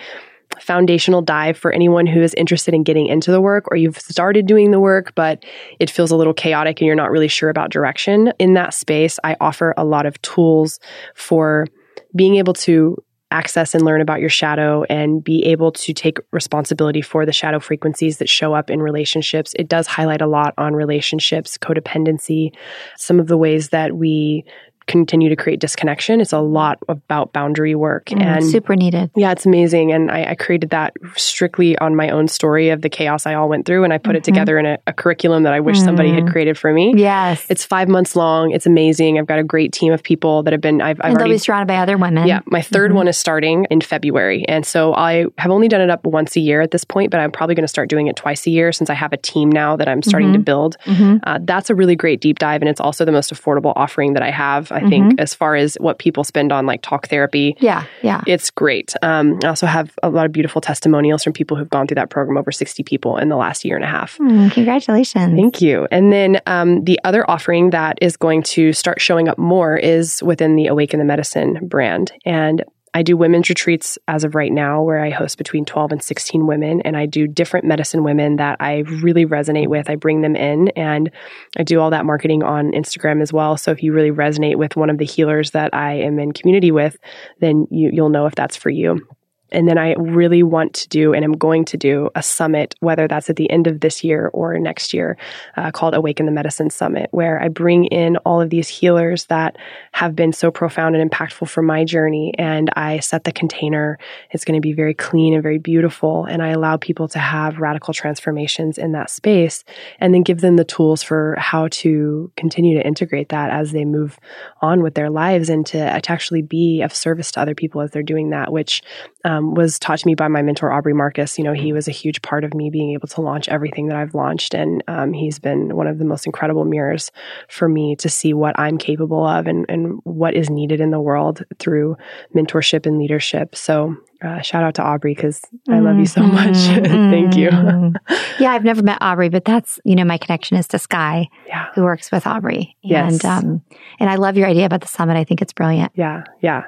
foundational 0.61 1.23
dive 1.23 1.57
for 1.57 1.73
anyone 1.73 2.07
who 2.07 2.23
is 2.23 2.33
interested 2.35 2.73
in 2.73 2.83
getting 2.83 3.07
into 3.07 3.31
the 3.31 3.41
work 3.41 3.65
or 3.71 3.77
you've 3.77 3.99
started 3.99 4.47
doing 4.47 4.71
the 4.71 4.81
work, 4.81 5.15
but 5.15 5.45
it 5.81 5.91
feels 5.91 6.11
a 6.11 6.17
little 6.17 6.35
chaotic 6.35 6.81
and 6.81 6.87
you're 6.87 6.95
not 6.95 7.11
really 7.11 7.29
sure 7.29 7.51
about 7.51 7.71
direction. 7.71 8.33
In 8.39 8.55
that 8.55 8.73
space, 8.73 9.19
I 9.25 9.37
offer 9.41 9.75
a 9.77 9.85
lot 9.85 10.07
of 10.07 10.21
tools 10.23 10.79
for 11.15 11.67
being 12.15 12.37
able 12.37 12.53
to 12.55 13.03
access 13.31 13.75
and 13.75 13.85
learn 13.85 14.01
about 14.01 14.21
your 14.21 14.31
shadow 14.31 14.85
and 14.85 15.23
be 15.23 15.45
able 15.45 15.73
to 15.73 15.93
take 15.93 16.19
responsibility 16.31 17.03
for 17.03 17.27
the 17.27 17.33
shadow 17.33 17.59
frequencies 17.59 18.19
that 18.19 18.29
show 18.29 18.55
up 18.55 18.71
in 18.71 18.81
relationships. 18.81 19.53
It 19.59 19.69
does 19.69 19.87
highlight 19.87 20.23
a 20.23 20.27
lot 20.27 20.55
on 20.59 20.75
relationships, 20.75 21.59
codependency, 21.59 22.55
some 22.97 23.19
of 23.19 23.27
the 23.27 23.37
ways 23.37 23.71
that 23.71 23.97
we 23.97 24.45
continue 24.87 25.29
to 25.29 25.37
create 25.37 25.61
disconnection. 25.61 26.21
It's 26.21 26.33
a 26.33 26.41
lot 26.41 26.79
about 26.89 27.33
boundary 27.33 27.75
work 27.75 28.07
mm, 28.07 28.23
and 28.23 28.45
super 28.45 28.77
needed. 28.77 29.11
Yeah, 29.17 29.33
it's 29.33 29.45
amazing. 29.45 29.93
And 29.93 30.11
I, 30.11 30.31
I, 30.31 30.35
created 30.35 30.71
that 30.71 30.95
strictly 31.17 31.77
on 31.79 31.97
my 31.97 32.11
own 32.11 32.29
story 32.29 32.71
of 32.71 32.83
the 32.83 32.89
chaos 32.89 33.27
I 33.27 33.35
all 33.35 33.49
went 33.49 33.67
through. 33.67 33.85
And 33.85 33.93
I 33.93 33.99
put 33.99 34.11
mm-hmm. 34.11 34.17
it 34.17 34.25
together 34.25 34.59
in 34.59 34.67
a, 34.67 34.79
a, 34.87 34.93
curriculum 34.93 35.43
that 35.43 35.53
I 35.53 35.61
wish 35.61 35.79
mm. 35.79 35.85
somebody 35.85 36.13
had 36.13 36.25
mm. 36.25 36.31
created 36.31 36.57
for 36.57 36.73
me. 36.73 36.95
Yes. 36.97 37.47
It's 37.51 37.65
five 37.65 37.89
months 37.89 38.15
long. 38.15 38.53
It's 38.53 38.67
amazing. 38.67 39.19
I've 39.19 39.27
got 39.27 39.39
a 39.39 39.45
great 39.45 39.73
team 39.73 39.93
of 39.93 40.03
people 40.03 40.45
that 40.45 40.53
have 40.53 40.61
been, 40.61 40.81
I've, 40.81 41.01
I've 41.01 41.11
and 41.11 41.19
already, 41.19 41.35
be 41.35 41.39
surrounded 41.39 41.67
by 41.67 41.79
other 41.79 41.99
women. 41.99 42.27
Yeah. 42.29 42.41
My 42.47 42.61
3rd 42.61 42.87
mm-hmm. 42.87 42.95
one 42.95 43.09
is 43.09 43.17
starting 43.17 43.67
in 43.71 43.81
February. 43.81 44.45
And 44.47 44.65
so 44.65 44.95
I 44.95 45.27
have 45.39 45.51
only 45.51 45.69
done 45.69 45.81
it 45.81 45.91
up 45.91 46.05
once 46.05 46.37
a 46.37 46.41
year 46.41 46.61
at 46.61 46.71
this 46.71 46.85
point, 46.85 47.11
but 47.11 47.19
I'm 47.19 47.33
probably 47.33 47.57
going 47.57 47.65
to 47.65 47.69
start 47.69 47.89
doing 47.89 48.07
it 48.07 48.17
twice 48.17 48.47
a 48.47 48.51
year 48.51 48.73
since 48.73 48.89
I 48.89 48.95
have 48.95 49.13
a 49.13 49.17
team 49.17 49.51
now 49.51 49.77
that 49.77 49.89
I'm 49.89 50.03
starting 50.03 50.29
mm-hmm. 50.29 50.39
to 50.39 50.45
build. 50.45 50.77
Mm-hmm. 50.85 51.17
Uh, 51.25 51.39
that's 51.43 51.71
a 51.71 51.75
really 51.75 51.97
great 51.97 52.21
deep 52.21 52.39
dive. 52.39 52.63
And 52.63 52.69
it's 52.69 52.81
also 52.81 53.05
the 53.05 53.13
most 53.13 53.33
affordable 53.33 53.73
offering 53.75 54.15
that 54.15 54.23
I 54.23 54.31
have, 54.31 54.71
I 54.77 54.89
think, 54.89 55.13
mm-hmm. 55.13 55.21
as 55.21 55.35
far 55.35 55.57
as 55.57 55.77
what 55.81 55.99
people 55.99 56.25
spend 56.25 56.53
on 56.53 56.67
like 56.67 56.83
talk 56.83 57.09
therapy. 57.09 57.57
Yeah, 57.59 57.85
yeah. 58.03 58.23
It's 58.27 58.51
great. 58.51 58.95
Um, 59.03 59.39
I 59.43 59.49
also 59.49 59.67
have 59.67 59.99
a 60.03 60.11
lot 60.11 60.27
of 60.27 60.33
beautiful 60.33 60.61
testimonials 60.61 61.25
from 61.25 61.33
people 61.33 61.57
who've 61.57 61.71
gone 61.71 61.87
through 61.87 61.97
that 61.97 62.11
program, 62.11 62.37
over 62.37 62.53
60 62.53 62.83
people 62.83 63.17
in 63.17 63.29
the 63.29 63.37
last 63.37 63.65
year 63.65 63.77
and 63.77 63.85
a 63.85 63.89
half. 63.89 64.19
Mm, 64.19 64.53
congratulations. 64.53 65.35
Thank 65.35 65.61
you. 65.61 65.89
And 65.91 66.13
then 66.13 66.41
um, 66.47 66.85
the 66.85 67.01
other 67.05 67.29
offering 67.29 67.71
that 67.71 67.99
is 68.01 68.17
going 68.17 68.43
to 68.45 68.73
start 68.73 69.01
showing 69.01 69.29
up 69.29 69.39
more 69.39 69.77
is 69.77 70.23
within 70.23 70.57
the 70.57 70.67
Awaken 70.67 70.99
the 70.99 71.05
Medicine 71.05 71.59
brand. 71.63 72.13
And 72.25 72.65
I 72.97 73.03
do 73.03 73.15
women's 73.15 73.51
retreats 73.51 73.99
as 74.09 74.25
of 74.25 74.35
right 74.35 74.51
now 74.51 74.81
where 74.81 75.05
I 75.05 75.11
host 75.11 75.37
between 75.37 75.67
12 75.67 75.93
and 75.93 76.03
16 76.03 76.47
women 76.47 76.81
and 76.81 76.97
I 76.97 77.05
do 77.05 77.27
different 77.27 77.67
medicine 77.67 78.05
women 78.05 78.37
that 78.37 78.57
I 78.59 78.85
really 79.03 79.27
resonate 79.27 79.67
with. 79.67 79.91
I 79.91 79.97
bring 79.97 80.23
them 80.23 80.35
in 80.35 80.69
and 80.69 81.11
I 81.59 81.63
do 81.63 81.79
all 81.79 81.91
that 81.91 82.07
marketing 82.07 82.43
on 82.43 82.73
Instagram 82.73 83.21
as 83.21 83.35
well. 83.35 83.59
So 83.59 83.71
if 83.71 83.83
you 83.83 83.93
really 83.93 84.13
resonate 84.13 84.57
with 84.57 84.77
one 84.77 84.89
of 84.89 84.97
the 84.97 85.05
healers 85.05 85.51
that 85.51 85.75
I 85.75 85.93
am 85.97 86.19
in 86.19 86.33
community 86.33 86.71
with, 86.73 86.97
then 87.39 87.67
you, 87.71 87.91
you'll 87.93 88.09
know 88.09 88.25
if 88.25 88.35
that's 88.35 88.57
for 88.57 88.71
you. 88.71 89.07
And 89.53 89.69
then 89.69 89.79
I 89.79 89.95
really 89.95 90.43
want 90.43 90.75
to 90.75 90.89
do 90.89 91.13
and 91.13 91.25
I'm 91.25 91.33
going 91.33 91.65
to 91.67 91.77
do 91.77 92.11
a 92.15 92.23
summit, 92.23 92.75
whether 92.81 93.07
that's 93.07 93.31
at 93.31 93.37
the 93.37 93.51
end 93.51 93.67
of 93.67 93.81
this 93.81 94.03
year 94.03 94.31
or 94.33 94.59
next 94.59 94.93
year, 94.93 95.17
uh, 95.57 95.71
called 95.71 95.95
Awaken 95.95 96.27
the 96.27 96.33
Medicine 96.33 96.71
Summit, 96.71 97.09
where 97.13 97.41
I 97.41 97.49
bring 97.49 97.87
in 97.87 98.17
all 98.19 98.41
of 98.41 98.51
these 98.51 98.69
healers 98.69 99.27
that 99.27 99.57
have 99.93 100.17
been 100.17 100.33
so 100.33 100.51
profound 100.51 100.97
and 100.97 101.11
impactful 101.11 101.49
for 101.49 101.63
my 101.63 101.85
journey. 101.85 102.35
And 102.39 102.71
I 102.77 103.01
set 103.01 103.25
the 103.25 103.33
container. 103.33 103.99
It's 104.31 104.45
going 104.45 104.61
to 104.61 104.67
be 104.67 104.73
very 104.73 104.95
clean 104.95 105.35
and 105.35 105.43
very 105.43 105.59
beautiful. 105.59 106.25
And 106.25 106.43
I 106.43 106.49
allow 106.49 106.77
people 106.77 107.09
to 107.09 107.19
have 107.19 107.59
radical 107.59 107.95
transformations 107.95 108.79
in 108.79 108.93
that 108.93 109.11
space 109.11 109.65
and 110.01 110.13
then 110.13 110.23
give 110.23 110.41
them 110.41 110.57
the 110.57 110.65
tools 110.65 111.03
for 111.03 111.37
how 111.39 111.69
to 111.69 112.31
continue 112.37 112.77
to 112.77 112.87
integrate 112.87 113.29
that 113.29 113.51
as 113.51 113.73
they 113.73 113.85
move 113.85 114.19
on 114.61 114.83
with 114.83 114.95
their 114.95 115.11
lives 115.11 115.49
and 115.49 115.65
to, 115.67 116.01
to 116.01 116.13
actually 116.13 116.43
be 116.43 116.83
of 116.83 116.95
service 116.95 117.31
to 117.33 117.41
other 117.41 117.55
people 117.55 117.81
as 117.81 117.91
they're 117.91 118.03
doing 118.03 118.31
that, 118.31 118.53
which 118.53 118.83
um, 119.27 119.55
was 119.55 119.81
taught 119.81 119.99
to 119.99 120.07
me 120.07 120.15
by 120.15 120.29
my 120.29 120.41
mentor 120.41 120.71
Aubrey 120.71 120.95
Marcus. 120.95 121.37
You 121.37 121.43
know, 121.43 121.53
he 121.53 121.73
was 121.73 121.89
a 121.89 121.91
huge 121.91 122.23
part 122.23 122.45
of 122.45 122.55
me 122.55 122.71
being 122.71 122.93
able 122.93 123.09
to 123.09 123.21
launch 123.21 123.49
everything 123.49 123.89
that 123.89 123.97
I've 123.97 124.15
launched, 124.15 124.55
and 124.55 124.85
um, 124.87 125.13
he's 125.13 125.41
been 125.41 125.75
one 125.75 125.89
of 125.89 125.99
the 125.99 126.05
most 126.05 126.27
incredible 126.27 126.65
mirrors 126.65 127.11
for 127.49 127.69
me 127.69 127.97
to 127.97 128.09
see 128.09 128.33
what 128.33 128.57
I'm 128.57 128.79
capable 128.79 129.27
of 129.27 129.49
and, 129.49 129.67
and 129.69 129.99
what 130.05 130.35
is 130.35 130.49
needed 130.49 130.81
in 130.81 130.93
the 130.93 131.01
world 131.01 131.43
through 131.59 131.97
mentorship 132.35 132.87
and 132.87 132.99
leadership. 132.99 133.55
So. 133.57 133.97
Uh, 134.25 134.41
shout 134.41 134.65
out 134.65 134.75
to 134.75 134.83
Aubrey 134.83 135.15
because 135.15 135.43
I 135.69 135.79
love 135.79 135.99
you 135.99 136.07
so 136.07 136.23
mm-hmm. 136.23 136.35
much. 136.35 136.57
Thank 136.89 137.37
you. 137.37 137.51
Mm-hmm. 137.51 138.43
yeah, 138.43 138.53
I've 138.53 138.65
never 138.65 138.83
met 138.83 138.97
Aubrey, 139.03 139.29
but 139.29 139.45
that's 139.45 139.79
you 139.85 139.95
know 139.95 140.07
my 140.07 140.17
connection 140.17 140.57
is 140.57 140.67
to 140.69 140.79
Sky, 140.79 141.29
yeah. 141.47 141.67
who 141.75 141.83
works 141.83 142.11
with 142.11 142.27
Aubrey. 142.27 142.79
Yes. 142.81 143.13
And 143.13 143.25
um, 143.27 143.63
and 144.01 144.09
I 144.09 144.15
love 144.15 144.39
your 144.39 144.49
idea 144.49 144.65
about 144.65 144.81
the 144.81 144.89
summit. 144.89 145.19
I 145.19 145.25
think 145.25 145.43
it's 145.43 145.53
brilliant. 145.53 145.93
Yeah, 145.95 146.25
yeah. 146.41 146.63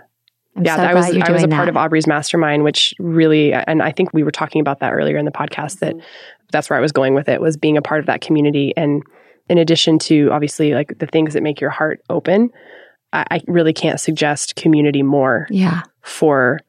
I'm 0.59 0.65
yeah, 0.65 0.77
so 0.77 0.83
I 0.83 0.95
was 0.95 1.07
I 1.07 1.31
was 1.33 1.43
a 1.45 1.47
that. 1.47 1.57
part 1.57 1.69
of 1.69 1.77
Aubrey's 1.77 2.07
mastermind, 2.07 2.65
which 2.65 2.95
really, 2.99 3.53
and 3.53 3.83
I 3.83 3.93
think 3.93 4.13
we 4.13 4.23
were 4.23 4.31
talking 4.31 4.61
about 4.61 4.81
that 4.81 4.93
earlier 4.93 5.17
in 5.17 5.25
the 5.25 5.31
podcast 5.31 5.79
that 5.81 5.95
that's 6.53 6.69
where 6.69 6.79
I 6.79 6.83
was 6.83 6.93
going 6.93 7.15
with 7.15 7.29
it 7.29 7.41
was 7.41 7.57
being 7.57 7.77
a 7.77 7.83
part 7.83 8.01
of 8.01 8.07
that 8.07 8.21
community. 8.21 8.73
And 8.77 9.03
in 9.49 9.59
addition 9.59 9.99
to 10.01 10.31
obviously 10.33 10.75
like 10.75 10.99
the 10.99 11.07
things 11.07 11.35
that 11.35 11.43
make 11.43 11.61
your 11.61 11.71
heart 11.71 12.01
open, 12.11 12.51
I, 13.13 13.25
I 13.31 13.41
really 13.47 13.73
can't 13.73 14.01
suggest 14.01 14.57
community 14.57 15.03
more 15.03 15.47
Yeah. 15.51 15.83
for 16.03 16.61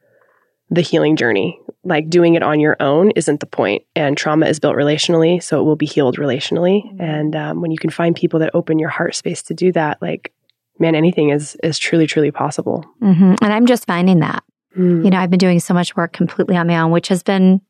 the 0.70 0.80
healing 0.82 1.16
journey. 1.16 1.58
Like 1.82 2.08
doing 2.10 2.34
it 2.34 2.42
on 2.42 2.60
your 2.60 2.76
own 2.78 3.10
isn't 3.12 3.40
the 3.40 3.46
point. 3.46 3.82
And 3.96 4.16
trauma 4.16 4.46
is 4.46 4.60
built 4.60 4.76
relationally, 4.76 5.42
so 5.42 5.60
it 5.60 5.64
will 5.64 5.76
be 5.76 5.86
healed 5.86 6.16
relationally. 6.18 6.82
And 7.00 7.34
um, 7.34 7.60
when 7.62 7.70
you 7.70 7.78
can 7.78 7.90
find 7.90 8.14
people 8.14 8.38
that 8.40 8.50
open 8.54 8.78
your 8.78 8.90
heart 8.90 9.14
space 9.14 9.42
to 9.44 9.54
do 9.54 9.72
that, 9.72 10.00
like 10.02 10.32
man, 10.80 10.94
anything 10.94 11.30
is 11.30 11.56
is 11.62 11.78
truly 11.78 12.06
truly 12.06 12.30
possible. 12.30 12.84
hmm 13.00 13.34
And 13.42 13.52
I'm 13.52 13.66
just 13.66 13.86
finding 13.86 14.20
that. 14.20 14.42
Mm. 14.76 15.04
You 15.04 15.10
know, 15.10 15.18
I've 15.18 15.30
been 15.30 15.38
doing 15.38 15.60
so 15.60 15.74
much 15.74 15.96
work 15.96 16.12
completely 16.12 16.56
on 16.56 16.66
my 16.66 16.78
own, 16.78 16.90
which 16.90 17.08
has 17.08 17.22
been 17.22 17.60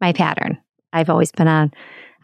my 0.00 0.12
pattern. 0.12 0.58
I've 0.92 1.08
always 1.10 1.32
been 1.32 1.48
on, 1.48 1.72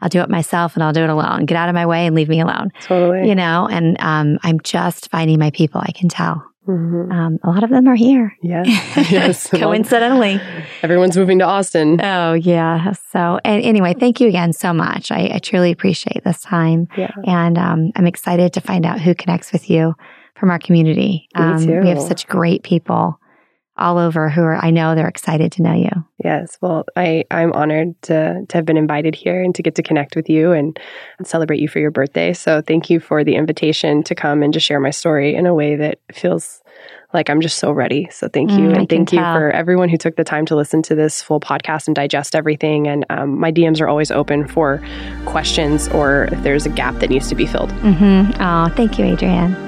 I'll 0.01 0.09
do 0.09 0.21
it 0.21 0.29
myself 0.29 0.75
and 0.75 0.83
I'll 0.83 0.93
do 0.93 1.03
it 1.03 1.09
alone. 1.09 1.45
Get 1.45 1.57
out 1.57 1.69
of 1.69 1.75
my 1.75 1.85
way 1.85 2.05
and 2.05 2.15
leave 2.15 2.29
me 2.29 2.39
alone. 2.39 2.71
Totally. 2.81 3.27
You 3.27 3.35
know, 3.35 3.67
and 3.69 3.97
um, 3.99 4.37
I'm 4.43 4.59
just 4.61 5.09
finding 5.09 5.39
my 5.39 5.49
people. 5.51 5.81
I 5.83 5.91
can 5.91 6.09
tell. 6.09 6.43
Mhm. 6.67 7.11
Um, 7.11 7.39
a 7.43 7.49
lot 7.49 7.63
of 7.63 7.69
them 7.69 7.87
are 7.87 7.95
here. 7.95 8.35
Yes. 8.43 8.67
yes. 9.11 9.49
Coincidentally. 9.55 10.39
Everyone's 10.83 11.15
moving 11.17 11.39
to 11.39 11.45
Austin. 11.45 12.01
Oh, 12.03 12.33
yeah. 12.33 12.91
So, 13.11 13.39
and 13.45 13.63
anyway, 13.63 13.95
thank 13.97 14.19
you 14.19 14.27
again 14.27 14.51
so 14.51 14.73
much. 14.73 15.09
I, 15.09 15.31
I 15.35 15.39
truly 15.39 15.71
appreciate 15.71 16.25
this 16.25 16.41
time. 16.41 16.89
Yeah. 16.97 17.11
And 17.25 17.57
um, 17.57 17.91
I'm 17.95 18.05
excited 18.05 18.51
to 18.53 18.61
find 18.61 18.85
out 18.85 18.99
who 18.99 19.15
connects 19.15 19.53
with 19.53 19.69
you 19.69 19.95
from 20.39 20.49
our 20.49 20.59
community. 20.59 21.27
Um. 21.35 21.65
We 21.65 21.89
have 21.89 22.01
such 22.01 22.27
great 22.27 22.63
people 22.63 23.19
all 23.77 23.97
over 23.97 24.29
who 24.29 24.41
are, 24.41 24.55
I 24.55 24.71
know 24.71 24.95
they're 24.95 25.07
excited 25.07 25.51
to 25.53 25.61
know 25.61 25.73
you. 25.73 25.89
Yes. 26.23 26.57
Well, 26.61 26.85
I, 26.95 27.25
I'm 27.29 27.53
honored 27.53 28.01
to, 28.03 28.43
to 28.47 28.57
have 28.57 28.65
been 28.65 28.77
invited 28.77 29.13
here 29.13 29.43
and 29.43 29.53
to 29.55 29.61
get 29.61 29.75
to 29.75 29.83
connect 29.83 30.15
with 30.15 30.29
you 30.29 30.51
and, 30.51 30.79
celebrate 31.23 31.59
you 31.59 31.67
for 31.67 31.79
your 31.79 31.89
birthday. 31.91 32.31
So 32.31 32.61
thank 32.61 32.89
you 32.91 32.99
for 32.99 33.23
the 33.23 33.35
invitation 33.35 34.03
to 34.03 34.13
come 34.13 34.43
and 34.43 34.53
to 34.53 34.59
share 34.59 34.79
my 34.79 34.91
story 34.91 35.33
in 35.35 35.47
a 35.47 35.53
way 35.53 35.75
that 35.75 35.99
feels 36.13 36.61
like 37.11 37.29
I'm 37.29 37.41
just 37.41 37.57
so 37.57 37.71
ready. 37.71 38.07
So 38.11 38.27
thank 38.27 38.51
you. 38.51 38.69
Mm, 38.69 38.77
and 38.77 38.89
thank 38.89 39.11
you 39.11 39.19
for 39.19 39.49
everyone 39.49 39.89
who 39.89 39.97
took 39.97 40.15
the 40.15 40.23
time 40.23 40.45
to 40.45 40.55
listen 40.55 40.83
to 40.83 40.95
this 40.95 41.23
full 41.23 41.39
podcast 41.39 41.87
and 41.87 41.95
digest 41.95 42.35
everything. 42.35 42.87
And 42.87 43.03
um, 43.09 43.39
my 43.39 43.51
DMs 43.51 43.81
are 43.81 43.87
always 43.87 44.11
open 44.11 44.47
for 44.47 44.81
questions 45.25 45.87
or 45.89 46.25
if 46.31 46.43
there's 46.43 46.67
a 46.67 46.69
gap 46.69 46.95
that 46.99 47.09
needs 47.09 47.29
to 47.29 47.35
be 47.35 47.47
filled. 47.47 47.71
hmm 47.71 48.29
Oh, 48.39 48.71
thank 48.75 48.99
you, 48.99 49.05
Adrienne. 49.05 49.66